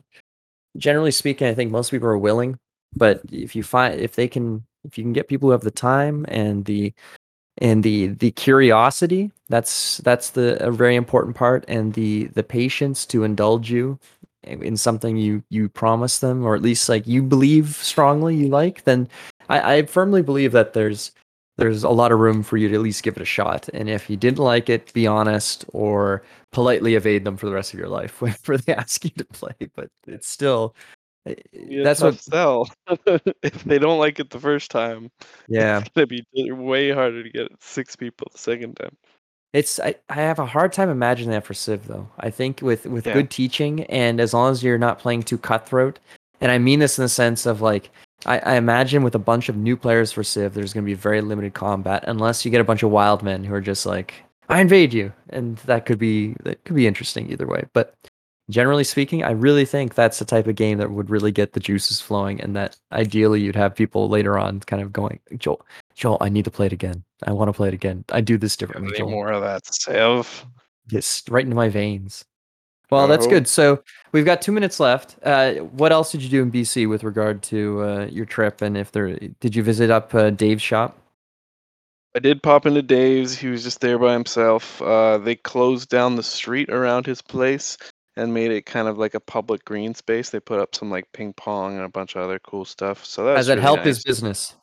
generally 0.77 1.11
speaking, 1.11 1.49
I 1.49 1.55
think 1.55 1.71
most 1.71 1.91
people 1.91 2.09
are 2.09 2.19
willing, 2.19 2.59
but 2.95 3.21
if 3.31 3.55
you 3.57 3.63
find 3.63 4.01
if 4.01 4.15
they 4.17 4.29
can 4.29 4.65
if 4.85 4.97
you 4.97 5.05
can 5.05 5.13
get 5.13 5.29
people 5.29 5.49
who 5.49 5.53
have 5.53 5.63
the 5.63 5.71
time 5.71 6.25
and 6.29 6.65
the 6.65 6.93
and 7.59 7.83
the 7.83 8.09
the 8.09 8.31
curiosity 8.33 9.31
that's 9.49 9.99
that's 9.99 10.31
the 10.31 10.63
a 10.65 10.71
very 10.71 10.97
important 10.97 11.37
part 11.37 11.65
and 11.69 11.95
the 11.95 12.25
the 12.29 12.43
patience 12.43 13.05
to 13.07 13.25
indulge 13.25 13.71
you 13.71 13.99
in 14.45 14.63
in 14.63 14.77
something 14.77 15.17
you 15.17 15.43
you 15.51 15.69
promise 15.69 16.19
them 16.19 16.45
or 16.45 16.55
at 16.55 16.63
least 16.63 16.89
like 16.89 17.07
you 17.07 17.23
believe 17.23 17.77
strongly 17.77 18.35
you 18.35 18.49
like 18.49 18.85
then 18.85 19.09
i 19.49 19.75
i 19.75 19.83
firmly 19.83 20.23
believe 20.23 20.53
that 20.53 20.73
there's 20.73 21.13
there's 21.61 21.85
a 21.85 21.91
lot 21.91 22.11
of 22.11 22.19
room 22.19 22.43
for 22.43 22.57
you 22.57 22.69
to 22.69 22.75
at 22.75 22.81
least 22.81 23.03
give 23.03 23.17
it 23.17 23.23
a 23.23 23.27
shot 23.27 23.69
and 23.75 23.89
if 23.89 24.09
you 24.09 24.17
didn't 24.17 24.39
like 24.39 24.69
it 24.71 24.93
be 24.95 25.07
honest 25.07 25.65
or 25.69 26.23
politely 26.53 26.95
evade 26.95 27.25
them 27.25 27.37
for 27.37 27.47
the 27.47 27.53
rest 27.53 27.73
of 27.75 27.79
your 27.79 27.89
life 27.89 28.21
whenever 28.23 28.57
they 28.57 28.75
ask 28.75 29.05
you 29.05 29.11
to 29.11 29.25
play 29.27 29.55
but 29.77 29.89
it's 30.07 30.29
still 30.29 30.75
eh, 31.27 31.35
Be 31.53 31.81
a 31.81 31.85
that's 31.85 32.01
what 32.01 32.19
sell. 32.19 32.71
if 33.07 33.65
they 33.65 33.79
don't 33.79 33.99
like 33.99 34.19
it 34.21 34.31
the 34.31 34.41
first 34.41 34.71
time, 34.71 35.11
yeah 35.49 35.79
it's 35.81 35.91
gonna 35.91 36.07
be 36.07 36.25
way 36.35 36.91
harder 36.91 37.23
to 37.23 37.31
get 37.31 37.49
six 37.61 37.95
people 37.95 38.29
the 38.33 38.39
second 38.39 38.77
time. 38.77 38.97
It's 39.53 39.81
I, 39.81 39.97
I 40.09 40.15
have 40.15 40.39
a 40.39 40.47
hard 40.47 40.73
time 40.73 40.89
imagining 40.89 41.33
that 41.33 41.45
for 41.45 41.55
Civ 41.55 41.89
though. 41.89 42.09
I 42.21 42.31
think 42.31 42.61
with 42.63 42.87
with 42.87 43.05
Yeah. 43.07 43.13
good 43.15 43.31
teaching 43.31 43.83
and 43.85 44.21
as 44.21 44.33
long 44.33 44.53
as 44.53 44.63
you're 44.63 44.79
not 44.79 44.99
playing 45.01 45.25
too 45.25 45.39
cutthroat, 45.39 45.99
and 46.41 46.51
I 46.51 46.59
mean 46.59 46.81
this 46.81 46.99
in 46.99 47.03
the 47.03 47.09
sense 47.09 47.47
of 47.47 47.61
like 47.61 47.91
I, 48.27 48.39
I 48.41 48.55
imagine 48.55 49.03
with 49.03 49.15
a 49.15 49.21
bunch 49.21 49.49
of 49.49 49.57
new 49.57 49.77
players 49.77 50.13
for 50.13 50.23
Civ, 50.23 50.55
there's 50.55 50.73
going 50.73 50.85
to 50.85 50.91
be 50.91 50.95
very 50.95 51.21
limited 51.21 51.55
combat 51.55 52.05
unless 52.07 52.45
you 52.45 52.51
get 52.51 52.61
a 52.61 52.65
bunch 52.65 52.83
of 52.83 52.91
wild 52.91 53.23
men 53.23 53.45
who 53.45 53.55
are 53.55 53.61
just 53.61 53.87
like 53.87 54.15
I 54.49 54.61
invade 54.61 54.93
you, 54.93 55.13
and 55.29 55.57
that 55.59 55.87
could 55.87 55.99
be 55.99 56.35
that 56.43 56.63
could 56.65 56.77
be 56.77 56.87
interesting 56.87 57.31
either 57.31 57.47
way. 57.47 57.65
But 57.73 57.95
generally 58.51 58.85
speaking, 58.85 59.23
I 59.23 59.31
really 59.31 59.65
think 59.65 59.95
that's 59.95 60.19
the 60.19 60.25
type 60.25 60.49
of 60.49 60.57
game 60.57 60.79
that 60.79 60.91
would 60.91 61.09
really 61.09 61.31
get 61.31 61.53
the 61.53 61.61
juices 61.61 62.01
flowing, 62.01 62.41
and 62.41 62.57
that 62.57 62.77
ideally 62.93 63.41
you'd 63.41 63.57
have 63.57 63.75
people 63.75 64.09
later 64.09 64.39
on 64.39 64.61
kind 64.61 64.83
of 64.83 64.93
going, 64.93 65.21
Joel, 65.39 65.65
Joel, 65.95 66.19
I 66.21 66.29
need 66.29 66.45
to 66.47 66.51
play 66.51 66.67
it 66.67 66.73
again. 66.73 67.05
I 67.27 67.33
want 67.33 67.49
to 67.49 67.53
play 67.53 67.69
it 67.69 67.75
again. 67.75 68.05
I 68.11 68.21
do 68.21 68.37
this 68.37 68.57
differently. 68.57 68.99
Joel. 68.99 69.11
more 69.11 69.31
of 69.31 69.43
that 69.43 69.73
Civ? 69.73 70.45
Yes, 70.91 71.23
right 71.31 71.45
into 71.45 71.57
my 71.57 71.69
veins. 71.69 72.25
Well, 72.91 73.07
that's 73.07 73.29
good. 73.29 73.47
So 73.47 73.85
we've 74.13 74.25
got 74.25 74.43
two 74.43 74.53
minutes 74.53 74.81
left. 74.81 75.17
Uh, 75.23 75.55
what 75.55 75.93
else 75.93 76.13
did 76.13 76.23
you 76.23 76.29
do 76.29 76.43
in 76.43 76.51
BC 76.51 76.89
with 76.89 77.05
regard 77.05 77.43
to 77.45 77.83
uh, 77.83 78.07
your 78.07 78.27
trip? 78.27 78.63
And 78.63 78.77
if 78.77 78.93
there, 78.93 79.17
did 79.41 79.55
you 79.55 79.63
visit 79.63 79.91
up 79.91 80.15
uh, 80.15 80.31
Dave's 80.31 80.63
shop? 80.63 80.99
I 82.15 82.19
did 82.19 82.43
pop 82.43 82.67
into 82.67 82.83
Dave's. 82.83 83.39
He 83.39 83.49
was 83.49 83.63
just 83.63 83.81
there 83.81 83.99
by 83.99 84.13
himself. 84.13 84.83
Uh, 84.83 85.19
they 85.19 85.37
closed 85.37 85.89
down 85.89 86.17
the 86.17 86.23
street 86.25 86.69
around 86.69 87.07
his 87.07 87.23
place 87.23 87.79
and 88.17 88.35
made 88.35 88.51
it 88.51 88.67
kind 88.67 88.89
of 88.89 88.99
like 88.99 89.15
a 89.15 89.21
public 89.21 89.65
green 89.65 89.95
space. 89.95 90.31
They 90.31 90.41
put 90.41 90.59
up 90.59 90.75
some 90.75 90.91
like 90.91 91.11
ping 91.13 91.33
pong 91.35 91.77
and 91.77 91.85
a 91.85 91.89
bunch 91.89 92.17
of 92.17 92.23
other 92.23 92.41
cool 92.41 92.65
stuff. 92.65 93.05
So 93.05 93.25
that 93.27 93.37
Has 93.37 93.49
it 93.49 93.53
really 93.53 93.63
helped 93.63 93.85
his 93.85 94.03
business? 94.03 94.55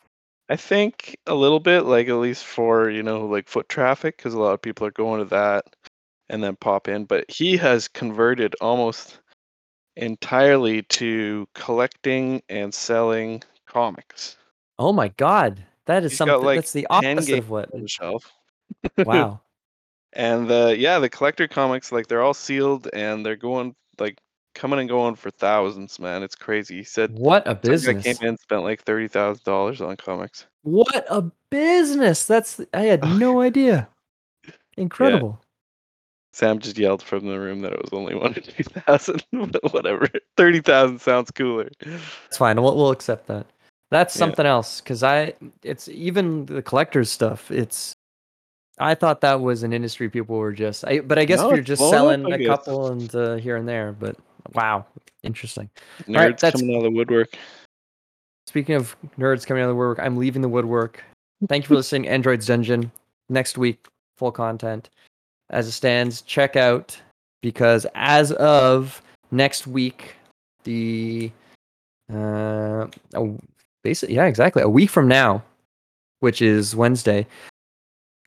I 0.50 0.58
think 0.58 1.18
a 1.26 1.36
little 1.36 1.60
bit, 1.60 1.82
like 1.82 2.08
at 2.10 2.16
least 2.16 2.46
for 2.46 2.90
you 2.90 3.04
know, 3.04 3.26
like 3.26 3.48
foot 3.48 3.70
traffic, 3.70 4.18
because 4.18 4.34
a 4.34 4.40
lot 4.40 4.54
of 4.54 4.62
people 4.62 4.86
are 4.86 4.92
going 4.92 5.20
to 5.20 5.30
that 5.30 5.66
and 6.30 6.44
then 6.44 6.58
pop 6.58 6.90
in. 6.90 7.06
But 7.06 7.30
he 7.32 7.56
has 7.58 7.88
converted 7.88 8.56
almost 8.60 9.20
entirely 9.98 10.84
to 10.84 11.48
collecting 11.54 12.42
and 12.50 12.74
selling 12.74 13.44
comics. 13.66 14.38
Oh 14.80 14.94
my 14.94 15.10
god, 15.10 15.64
that 15.86 16.04
is 16.04 16.12
He's 16.14 16.18
something. 16.18 16.42
like, 16.42 16.58
that's 16.60 16.74
the 16.74 16.88
opposite 16.90 17.40
of 17.40 17.50
what. 17.50 17.74
on 17.74 17.82
the 17.82 17.88
shelf. 17.88 18.32
Wow. 18.98 19.42
And 20.14 20.50
the 20.50 20.76
yeah, 20.78 21.00
the 21.00 21.10
collector 21.10 21.48
comics, 21.48 21.92
like 21.92 22.08
they're 22.08 22.22
all 22.22 22.34
sealed 22.34 22.88
and 22.94 23.26
they're 23.26 23.36
going 23.36 23.76
like 24.00 24.18
coming 24.56 24.80
and 24.80 24.90
going 24.90 25.16
for 25.16 25.30
thousands, 25.32 26.00
man. 26.00 26.24
It's 26.24 26.36
crazy. 26.36 26.78
He 26.78 26.84
said 26.84 27.12
What 27.18 27.48
a 27.48 27.56
business! 27.56 28.04
came 28.04 28.16
in 28.22 28.28
and 28.30 28.40
spent 28.40 28.64
like 28.64 28.84
thirty 28.84 29.08
thousand 29.08 29.44
dollars 29.44 29.82
on 29.82 29.96
comics. 29.98 30.46
What 30.64 31.06
a 31.10 31.32
business! 31.50 32.26
That's 32.26 32.60
I 32.74 32.82
had 32.84 33.04
no 33.04 33.42
idea. 33.50 33.88
Incredible. 34.78 35.42
Sam 36.38 36.60
just 36.60 36.78
yelled 36.78 37.02
from 37.02 37.26
the 37.26 37.40
room 37.40 37.62
that 37.62 37.74
it 37.74 37.82
was 37.82 37.90
only 37.94 38.14
one 38.14 38.30
or 38.38 38.40
two 38.42 38.64
thousand, 38.64 39.24
but 39.52 39.74
whatever. 39.74 40.08
Thirty 40.38 40.62
thousand 40.62 41.00
sounds 41.02 41.32
cooler. 41.32 41.68
It's 42.28 42.38
fine. 42.38 42.62
We'll, 42.62 42.76
we'll 42.76 42.92
accept 42.92 43.26
that. 43.26 43.48
That's 43.90 44.16
Yeah. 44.16 44.20
something 44.20 44.46
else 44.46 44.80
because 44.80 45.02
I 45.02 45.34
it's 45.64 45.88
even 45.90 46.46
the 46.46 46.62
collector's 46.62 47.10
stuff. 47.10 47.50
It's 47.50 47.96
I 48.78 48.94
thought 48.94 49.22
that 49.22 49.42
was 49.42 49.64
an 49.64 49.74
industry 49.74 50.10
people 50.12 50.36
were 50.38 50.54
just. 50.54 50.86
I, 50.86 51.00
but 51.00 51.18
I 51.18 51.26
guess 51.26 51.40
No, 51.40 51.50
if 51.50 51.56
you're 51.56 51.64
just 51.64 51.82
up, 51.82 51.90
selling 51.90 52.32
a 52.32 52.46
couple 52.46 52.92
and 52.92 53.16
uh, 53.16 53.38
here 53.38 53.56
and 53.56 53.68
there, 53.68 53.94
but 53.94 54.16
wow, 54.54 54.86
interesting. 55.24 55.72
Nerds 56.04 56.16
right, 56.16 56.38
that's- 56.38 56.62
coming 56.62 56.76
out 56.76 56.86
of 56.86 56.92
the 56.92 56.92
woodwork. 56.92 57.30
Speaking 58.46 58.76
of 58.76 58.96
nerds 59.18 59.44
coming 59.48 59.64
out 59.64 59.70
of 59.70 59.76
the 59.76 59.76
woodwork, 59.76 59.98
I'm 60.00 60.18
leaving 60.18 60.44
the 60.44 60.50
woodwork. 60.50 61.04
Thank 61.50 61.64
you 61.64 61.70
for 61.70 61.76
listening. 61.82 62.08
Android's 62.08 62.46
Dungeon 62.46 62.92
next 63.28 63.58
week, 63.58 63.88
full 64.18 64.32
content 64.32 64.92
as 65.50 65.68
it 65.68 65.72
stands. 65.72 66.22
Check 66.22 66.56
out 66.56 67.00
because 67.42 67.86
as 67.96 68.32
of 68.34 69.02
next 69.32 69.68
week, 69.68 70.16
the 70.64 71.32
uh, 72.14 72.88
basically 73.84 74.16
yeah, 74.16 74.26
exactly 74.26 74.62
a 74.62 74.70
week 74.70 74.90
from 74.90 75.08
now, 75.08 75.44
which 76.20 76.42
is 76.42 76.76
Wednesday, 76.76 77.26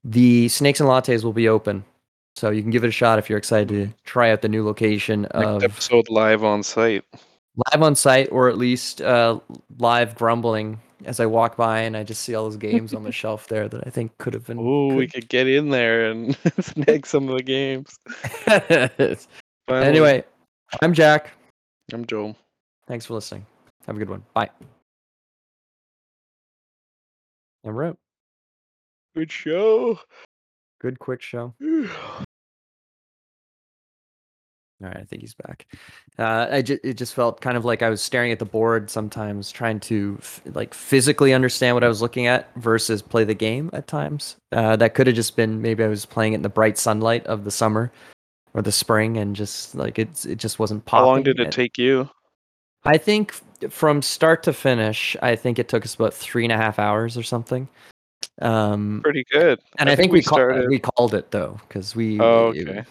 the 0.04 0.48
Snakes 0.48 0.80
and 0.80 0.88
Lattes 0.88 1.24
will 1.24 1.32
be 1.32 1.48
open. 1.48 1.84
So 2.36 2.50
you 2.50 2.62
can 2.62 2.70
give 2.70 2.84
it 2.84 2.88
a 2.88 2.92
shot 2.92 3.18
if 3.18 3.28
you're 3.28 3.38
excited 3.38 3.68
to 3.68 3.92
try 4.04 4.30
out 4.30 4.40
the 4.40 4.48
new 4.48 4.64
location 4.64 5.22
Next 5.22 5.34
of 5.34 5.64
episode 5.64 6.08
live 6.08 6.44
on 6.44 6.62
site. 6.62 7.04
live 7.72 7.82
on 7.82 7.94
site 7.94 8.28
or 8.30 8.48
at 8.48 8.56
least 8.56 9.02
uh, 9.02 9.40
live 9.78 10.14
grumbling 10.14 10.80
as 11.04 11.20
I 11.20 11.26
walk 11.26 11.56
by 11.56 11.80
and 11.80 11.96
I 11.96 12.04
just 12.04 12.22
see 12.22 12.34
all 12.34 12.44
those 12.44 12.56
games 12.56 12.94
on 12.94 13.02
the 13.04 13.12
shelf 13.20 13.48
there 13.48 13.68
that 13.68 13.86
I 13.86 13.90
think 13.90 14.16
could 14.18 14.34
have 14.34 14.46
been. 14.46 14.58
Oh, 14.58 14.94
we 14.94 15.06
could- 15.06 15.14
could 15.22 15.28
get 15.28 15.46
in 15.48 15.70
there 15.70 16.10
and 16.10 16.36
snag 16.60 17.06
some 17.06 17.28
of 17.28 17.36
the 17.36 17.42
games. 17.42 17.96
Finally. 19.66 19.86
anyway, 19.88 20.24
I'm 20.82 20.92
Jack. 20.92 21.30
I'm 21.92 22.04
Joel. 22.06 22.36
Thanks 22.88 23.06
for 23.06 23.14
listening. 23.14 23.46
Have 23.86 23.96
a 23.96 23.98
good 23.98 24.10
one. 24.10 24.24
Bye. 24.34 24.50
And 27.64 27.74
we're 27.74 27.84
out. 27.88 27.98
Good 29.14 29.30
show. 29.30 29.98
Good 30.80 30.98
quick 30.98 31.20
show. 31.22 31.54
All 34.82 34.88
right, 34.88 34.96
I 34.96 35.04
think 35.04 35.20
he's 35.20 35.34
back. 35.34 35.66
Uh, 36.18 36.46
I 36.50 36.62
ju- 36.62 36.78
it 36.82 36.94
just 36.94 37.14
felt 37.14 37.40
kind 37.42 37.56
of 37.56 37.64
like 37.66 37.82
I 37.82 37.90
was 37.90 38.00
staring 38.00 38.32
at 38.32 38.38
the 38.38 38.46
board 38.46 38.88
sometimes, 38.88 39.50
trying 39.50 39.78
to 39.80 40.16
f- 40.20 40.40
like 40.54 40.72
physically 40.72 41.34
understand 41.34 41.76
what 41.76 41.84
I 41.84 41.88
was 41.88 42.00
looking 42.00 42.26
at 42.26 42.48
versus 42.56 43.02
play 43.02 43.24
the 43.24 43.34
game 43.34 43.68
at 43.74 43.86
times. 43.86 44.36
Uh, 44.52 44.76
that 44.76 44.94
could 44.94 45.06
have 45.06 45.16
just 45.16 45.36
been 45.36 45.60
maybe 45.60 45.84
I 45.84 45.88
was 45.88 46.06
playing 46.06 46.32
it 46.32 46.36
in 46.36 46.42
the 46.42 46.48
bright 46.48 46.78
sunlight 46.78 47.26
of 47.26 47.44
the 47.44 47.50
summer 47.50 47.92
or 48.54 48.62
the 48.62 48.72
spring, 48.72 49.18
and 49.18 49.36
just 49.36 49.74
like 49.74 49.98
it's 49.98 50.24
it 50.24 50.36
just 50.38 50.58
wasn't 50.58 50.84
popping. 50.86 51.04
How 51.04 51.10
long 51.12 51.22
did 51.22 51.38
it 51.40 51.44
And 51.44 51.52
take 51.52 51.76
you? 51.76 52.08
I 52.84 52.96
think 52.96 53.34
from 53.70 54.00
start 54.00 54.42
to 54.44 54.54
finish, 54.54 55.14
I 55.20 55.36
think 55.36 55.58
it 55.58 55.68
took 55.68 55.84
us 55.84 55.94
about 55.94 56.14
three 56.14 56.44
and 56.44 56.52
a 56.52 56.56
half 56.56 56.78
hours 56.78 57.18
or 57.18 57.22
something. 57.22 57.68
Um, 58.40 59.00
Pretty 59.04 59.24
good. 59.30 59.60
and 59.78 59.90
I, 59.90 59.96
think, 59.96 60.12
we, 60.12 60.22
started. 60.22 60.60
call, 60.62 60.68
we 60.68 60.78
called 60.78 61.14
it 61.14 61.30
though 61.30 61.60
because 61.68 61.94
we 61.94 62.18
Oh, 62.18 62.52
it- 62.54 62.66
okay. 62.66 62.78
it, 62.78 62.86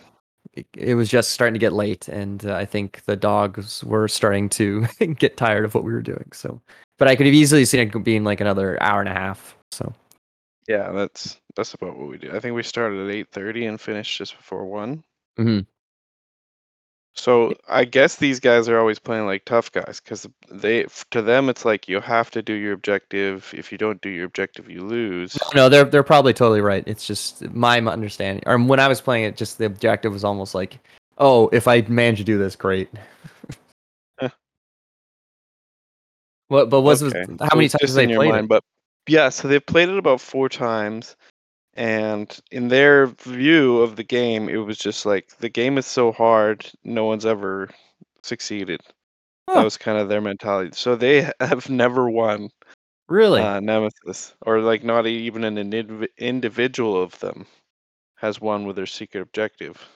it 0.76 0.95
was 0.95 1.10
just 1.10 1.32
starting 1.32 1.54
to 1.54 1.60
get 1.60 1.74
late 1.74 2.08
and 2.08 2.45
uh, 2.45 2.56
i 2.56 2.66
think 2.66 3.04
the 3.06 3.16
dogs 3.16 3.84
were 3.84 4.08
starting 4.08 4.50
to 4.50 4.86
get 5.18 5.38
tired 5.38 5.64
of 5.64 5.74
what 5.76 5.84
we 5.84 5.91
were 5.91 6.02
doing 6.02 6.30
so 6.34 6.60
but 6.97 7.08
i 7.08 7.16
could 7.16 7.26
have 7.26 7.36
easily 7.36 7.66
seen 7.66 7.80
it 7.80 8.04
being 8.04 8.24
like 8.24 8.41
another 8.41 8.82
hour 8.82 9.00
and 9.00 9.10
a 9.10 9.14
half 9.14 9.56
so 9.72 9.93
Yeah, 10.68 10.91
that's 10.91 11.39
that's 11.56 11.74
about 11.74 11.97
what 11.97 12.10
we 12.10 12.20
do. 12.20 12.32
I 12.32 12.39
think 12.39 12.56
we 12.56 12.62
started 12.62 13.04
at 13.04 13.16
eight 13.16 13.28
thirty 13.32 13.66
and 13.66 13.82
finished 13.82 14.16
just 14.18 14.38
before 14.38 14.66
one. 14.66 15.04
Mhm. 15.39 15.66
So 17.16 17.53
I 17.68 17.86
guess 17.86 18.16
these 18.16 18.39
guys 18.39 18.70
are 18.70 18.80
always 18.80 18.99
playing 18.99 19.26
like 19.26 19.43
tough 19.45 19.72
guys 19.72 19.99
because 19.99 20.28
they 20.49 20.86
to 21.12 21.22
them 21.22 21.49
it's 21.49 21.66
like 21.66 21.88
you 21.89 21.99
have 21.99 22.32
to 22.32 22.41
do 22.41 22.53
your 22.53 22.74
objective. 22.74 23.53
If 23.57 23.72
you 23.72 23.78
don't 23.78 24.01
do 24.01 24.10
your 24.10 24.26
objective, 24.26 24.70
you 24.70 24.82
lose. 24.82 25.38
no 25.53 25.68
they're 25.70 25.84
they're 25.84 26.03
probably 26.03 26.34
totally 26.34 26.62
right 26.62 26.84
it's 26.88 27.05
just 27.05 27.41
my 27.53 27.80
understanding 27.82 28.43
or 28.45 28.57
when 28.57 28.80
i 28.80 28.88
was 28.88 29.01
playing 29.01 29.26
it 29.26 29.36
just 29.36 29.57
the 29.57 29.66
objective 29.66 30.14
was 30.14 30.24
almost 30.24 30.55
like 30.55 30.80
oh 31.18 31.49
if 31.49 31.68
i 31.68 31.82
manage 31.82 32.18
to 32.20 32.24
do 32.24 32.38
this 32.38 32.55
great 32.55 32.89
Huh. 34.20 34.30
what 36.49 36.70
but 36.70 36.82
was 36.82 37.03
Okay, 37.03 37.26
how 37.41 37.55
many 37.55 37.70
times 37.70 37.82
have 37.82 37.93
they 37.93 38.07
played 38.07 38.32
mind, 38.32 38.45
it? 38.45 38.49
But 38.49 38.64
yeah, 39.07 39.30
so 39.30 39.47
they've 39.47 39.66
played 39.66 39.89
it 39.89 39.97
about 39.97 40.22
four 40.22 40.49
times, 40.49 41.16
and 41.80 42.39
in 42.51 42.69
their 42.69 43.07
view 43.07 43.80
of 43.80 43.97
the 43.97 44.03
game, 44.03 44.49
it 44.49 44.57
was 44.57 44.77
just 44.80 45.05
like 45.07 45.38
the 45.39 45.49
game 45.49 45.80
is 45.80 45.88
so 45.88 46.11
hard, 46.13 46.71
no 46.86 47.05
one's 47.05 47.25
ever 47.25 47.69
succeeded. 48.23 48.82
Huh. 49.49 49.55
That 49.55 49.63
was 49.63 49.77
kind 49.77 49.97
of 49.99 50.09
their 50.09 50.21
mentality. 50.21 50.71
So 50.73 50.95
they 50.95 51.32
have 51.41 51.69
never 51.69 52.09
won 52.09 52.49
really 53.09 53.49
uh, 53.49 53.59
Nemesis, 53.61 54.36
or 54.43 54.61
like 54.61 54.84
not 54.84 55.07
even 55.07 55.43
an 55.45 55.57
indiv- 55.57 56.07
individual 56.17 57.01
of 57.01 57.19
them 57.19 57.47
has 58.17 58.41
won 58.41 58.65
with 58.65 58.75
their 58.77 58.86
secret 58.88 59.21
objective. 59.21 59.88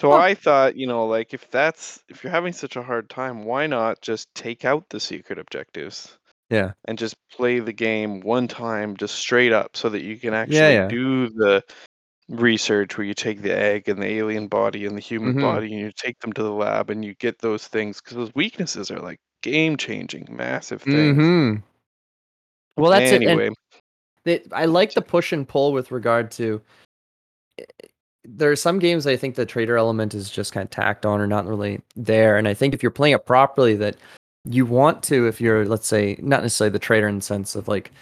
So 0.00 0.12
Huh. 0.12 0.14
I 0.14 0.34
thought, 0.34 0.76
you 0.76 0.86
know, 0.86 1.06
like 1.06 1.32
if 1.34 1.50
that's 1.50 2.02
if 2.10 2.22
you're 2.22 2.30
having 2.32 2.52
such 2.52 2.76
a 2.76 2.82
hard 2.82 3.08
time, 3.10 3.44
why 3.44 3.66
not 3.66 4.02
just 4.02 4.34
take 4.34 4.64
out 4.66 4.90
the 4.90 5.00
secret 5.00 5.38
objectives? 5.38 6.18
Yeah. 6.52 6.72
And 6.84 6.98
just 6.98 7.16
play 7.30 7.60
the 7.60 7.72
game 7.72 8.20
one 8.20 8.46
time 8.46 8.96
just 8.96 9.14
straight 9.14 9.52
up 9.52 9.74
so 9.74 9.88
that 9.88 10.02
you 10.02 10.18
can 10.18 10.34
actually 10.34 10.74
yeah. 10.74 10.86
do 10.88 11.30
the 11.30 11.64
research 12.28 12.96
where 12.98 13.06
you 13.06 13.14
take 13.14 13.40
the 13.40 13.56
egg 13.56 13.88
and 13.88 14.00
the 14.02 14.06
alien 14.06 14.48
body 14.48 14.84
and 14.86 14.96
the 14.96 15.00
human 15.00 15.34
Mhm. 15.34 15.40
body 15.40 15.72
and 15.72 15.80
you 15.80 15.92
take 15.96 16.18
them 16.20 16.32
to 16.34 16.42
the 16.42 16.52
lab 16.52 16.90
and 16.90 17.04
you 17.04 17.14
get 17.14 17.38
those 17.38 17.66
things 17.68 18.00
because 18.00 18.16
those 18.16 18.34
weaknesses 18.34 18.90
are 18.90 19.00
like 19.00 19.18
game 19.42 19.76
changing, 19.76 20.26
massive 20.30 20.82
things. 20.82 21.16
hmm 21.16 21.54
well 22.76 22.90
that's 22.90 23.12
it 23.12 23.22
anyway, 23.22 23.46
and 23.48 23.56
they, 24.24 24.42
I 24.52 24.64
like 24.66 24.92
the 24.94 25.02
push 25.02 25.32
and 25.32 25.48
pull 25.48 25.72
with 25.72 25.90
regard 25.90 26.30
to. 26.32 26.60
eh, 27.58 27.64
There 28.24 28.50
are 28.50 28.56
some 28.56 28.78
games 28.78 29.06
I 29.06 29.16
think 29.16 29.34
the 29.34 29.44
traitor 29.46 29.76
element 29.76 30.14
is 30.14 30.30
just 30.30 30.52
kind 30.52 30.64
of 30.64 30.70
tacked 30.70 31.04
on 31.06 31.20
or 31.20 31.26
not 31.26 31.46
really 31.46 31.80
there, 31.96 32.36
and 32.36 32.46
I 32.48 32.54
think 32.54 32.72
if 32.74 32.82
you're 32.82 32.90
playing 32.92 33.14
it 33.14 33.26
properly, 33.26 33.74
that 33.76 33.96
you 34.44 34.66
want 34.66 35.02
to, 35.04 35.26
if 35.26 35.40
you're 35.40 35.64
let's 35.64 35.86
say 35.86 36.16
not 36.20 36.42
necessarily 36.42 36.72
the 36.72 36.78
traitor 36.78 37.08
in 37.08 37.16
the 37.16 37.22
sense 37.22 37.54
of 37.54 37.68
like, 37.68 37.92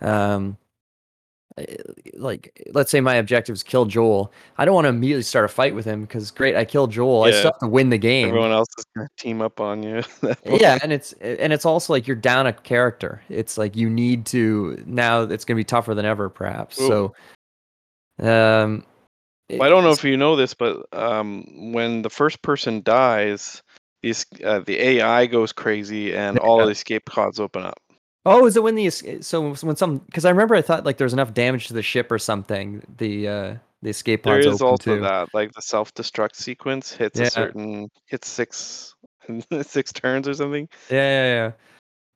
um, 0.00 0.56
eh, 1.56 1.76
like 2.14 2.68
let's 2.72 2.90
say 2.90 3.00
my 3.00 3.14
objective 3.14 3.54
is 3.54 3.62
kill 3.62 3.84
Joel. 3.84 4.32
I 4.58 4.64
don't 4.64 4.74
want 4.74 4.84
to 4.84 4.90
immediately 4.90 5.22
start 5.22 5.44
a 5.44 5.48
fight 5.48 5.74
with 5.74 5.84
him 5.84 6.02
because 6.02 6.30
great, 6.30 6.54
I 6.56 6.64
killed 6.64 6.92
Joel. 6.92 7.24
I 7.24 7.30
still 7.32 7.50
have 7.52 7.58
to 7.60 7.68
win 7.68 7.90
the 7.90 7.98
game. 7.98 8.28
everyone 8.28 8.52
else 8.52 8.68
is 8.78 8.84
gonna 8.94 9.08
team 9.18 9.42
up 9.42 9.60
on 9.60 9.82
you. 9.82 10.02
point. 10.20 10.60
yeah 10.60 10.78
and 10.82 10.92
it's 10.92 11.12
and 11.14 11.52
it's 11.52 11.64
also 11.64 11.92
like 11.92 12.06
you're 12.06 12.16
down 12.16 12.46
a 12.46 12.52
character 12.52 13.22
it's 13.28 13.58
like 13.58 13.74
you 13.74 13.90
need 13.90 14.24
to 14.26 14.82
now 14.86 15.22
it's 15.22 15.44
going 15.44 15.56
to 15.56 15.60
be 15.60 15.64
tougher 15.64 15.94
than 15.94 16.04
ever 16.04 16.28
perhaps 16.28 16.76
so 16.76 17.12
um 18.20 18.84
Well, 19.50 19.62
I 19.62 19.68
don't 19.70 19.82
know 19.82 19.90
if 19.90 20.04
you 20.04 20.16
know 20.16 20.36
this, 20.36 20.52
but 20.52 20.86
um, 20.92 21.72
when 21.72 22.02
the 22.02 22.10
first 22.10 22.42
person 22.42 22.82
dies, 22.82 23.62
these 24.02 24.24
uh, 24.44 24.60
the 24.60 24.78
AI 24.78 25.26
goes 25.26 25.52
crazy 25.52 26.14
and 26.14 26.38
all 26.38 26.58
Yeah. 26.60 26.66
the 26.66 26.70
escape 26.72 27.04
pods 27.06 27.40
open 27.40 27.64
up. 27.64 27.78
oh 28.26 28.46
is 28.46 28.56
it 28.56 28.62
when 28.62 28.74
the 28.74 28.90
so 28.90 29.52
when 29.62 29.76
some 29.76 29.98
because 29.98 30.24
i 30.24 30.30
remember 30.30 30.54
i 30.54 30.62
thought 30.62 30.84
like 30.84 30.98
there's 30.98 31.12
enough 31.12 31.32
damage 31.34 31.66
to 31.68 31.72
the 31.74 31.82
ship 31.82 32.10
or 32.12 32.18
something 32.18 32.82
the 32.98 33.26
uh 33.28 33.54
the 33.82 33.90
escape 33.90 34.24
There 34.24 34.34
pods 34.34 34.46
is 34.46 34.54
open 34.60 34.66
also 34.66 34.94
too. 34.96 35.00
that, 35.02 35.28
like 35.32 35.52
the 35.52 35.62
self-destruct 35.62 36.34
sequence 36.34 36.92
hits 36.92 37.18
Yeah. 37.18 37.26
a 37.26 37.30
certain 37.30 37.88
hits 38.06 38.28
six 38.28 38.94
six 39.62 39.92
turns 39.92 40.26
or 40.28 40.34
something. 40.34 40.68
yeah 40.90 40.96
yeah 40.96 41.34
yeah 41.34 41.52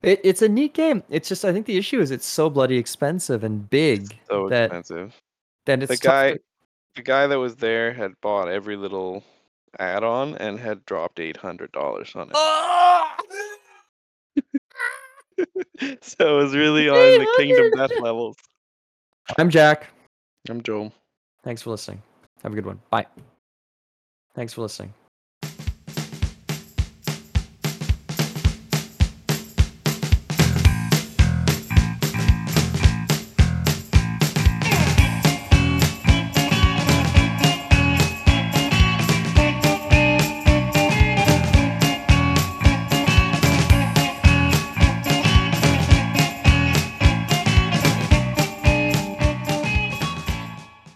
it, 0.02 0.20
it's 0.24 0.42
a 0.42 0.48
neat 0.48 0.74
game 0.74 1.02
it's 1.08 1.28
just 1.28 1.44
i 1.44 1.52
think 1.52 1.66
the 1.66 1.76
issue 1.78 2.00
is 2.00 2.10
it's 2.10 2.26
so 2.26 2.50
bloody 2.50 2.76
expensive 2.76 3.44
and 3.44 3.70
big 3.70 4.18
So 4.28 4.48
that 4.48 4.64
expensive. 4.64 5.14
that 5.66 5.82
it's 5.82 5.92
The 6.00 6.04
guy, 6.08 6.32
to- 6.32 6.40
the 6.96 7.02
guy 7.02 7.26
that 7.28 7.38
was 7.38 7.54
there 7.56 7.92
had 7.94 8.12
bought 8.20 8.48
every 8.48 8.76
little 8.76 9.22
add-on 9.78 10.36
and 10.36 10.58
had 10.58 10.84
dropped 10.86 11.20
eight 11.20 11.36
hundred 11.36 11.72
dollars 11.72 12.12
on 12.14 12.28
it. 12.28 12.32
Oh! 12.34 13.10
so 16.00 16.38
it 16.38 16.42
was 16.42 16.54
really 16.54 16.88
on 16.88 16.96
the 16.96 17.26
Kingdom 17.36 17.70
Death 17.76 17.98
levels. 18.00 18.36
I'm 19.38 19.50
Jack. 19.50 19.88
I'm 20.48 20.62
Joel. 20.62 20.92
Thanks 21.42 21.62
for 21.62 21.70
listening. 21.70 22.02
Have 22.42 22.52
a 22.52 22.54
good 22.54 22.66
one. 22.66 22.80
Bye. 22.90 23.06
Thanks 24.34 24.52
for 24.52 24.62
listening. 24.62 24.94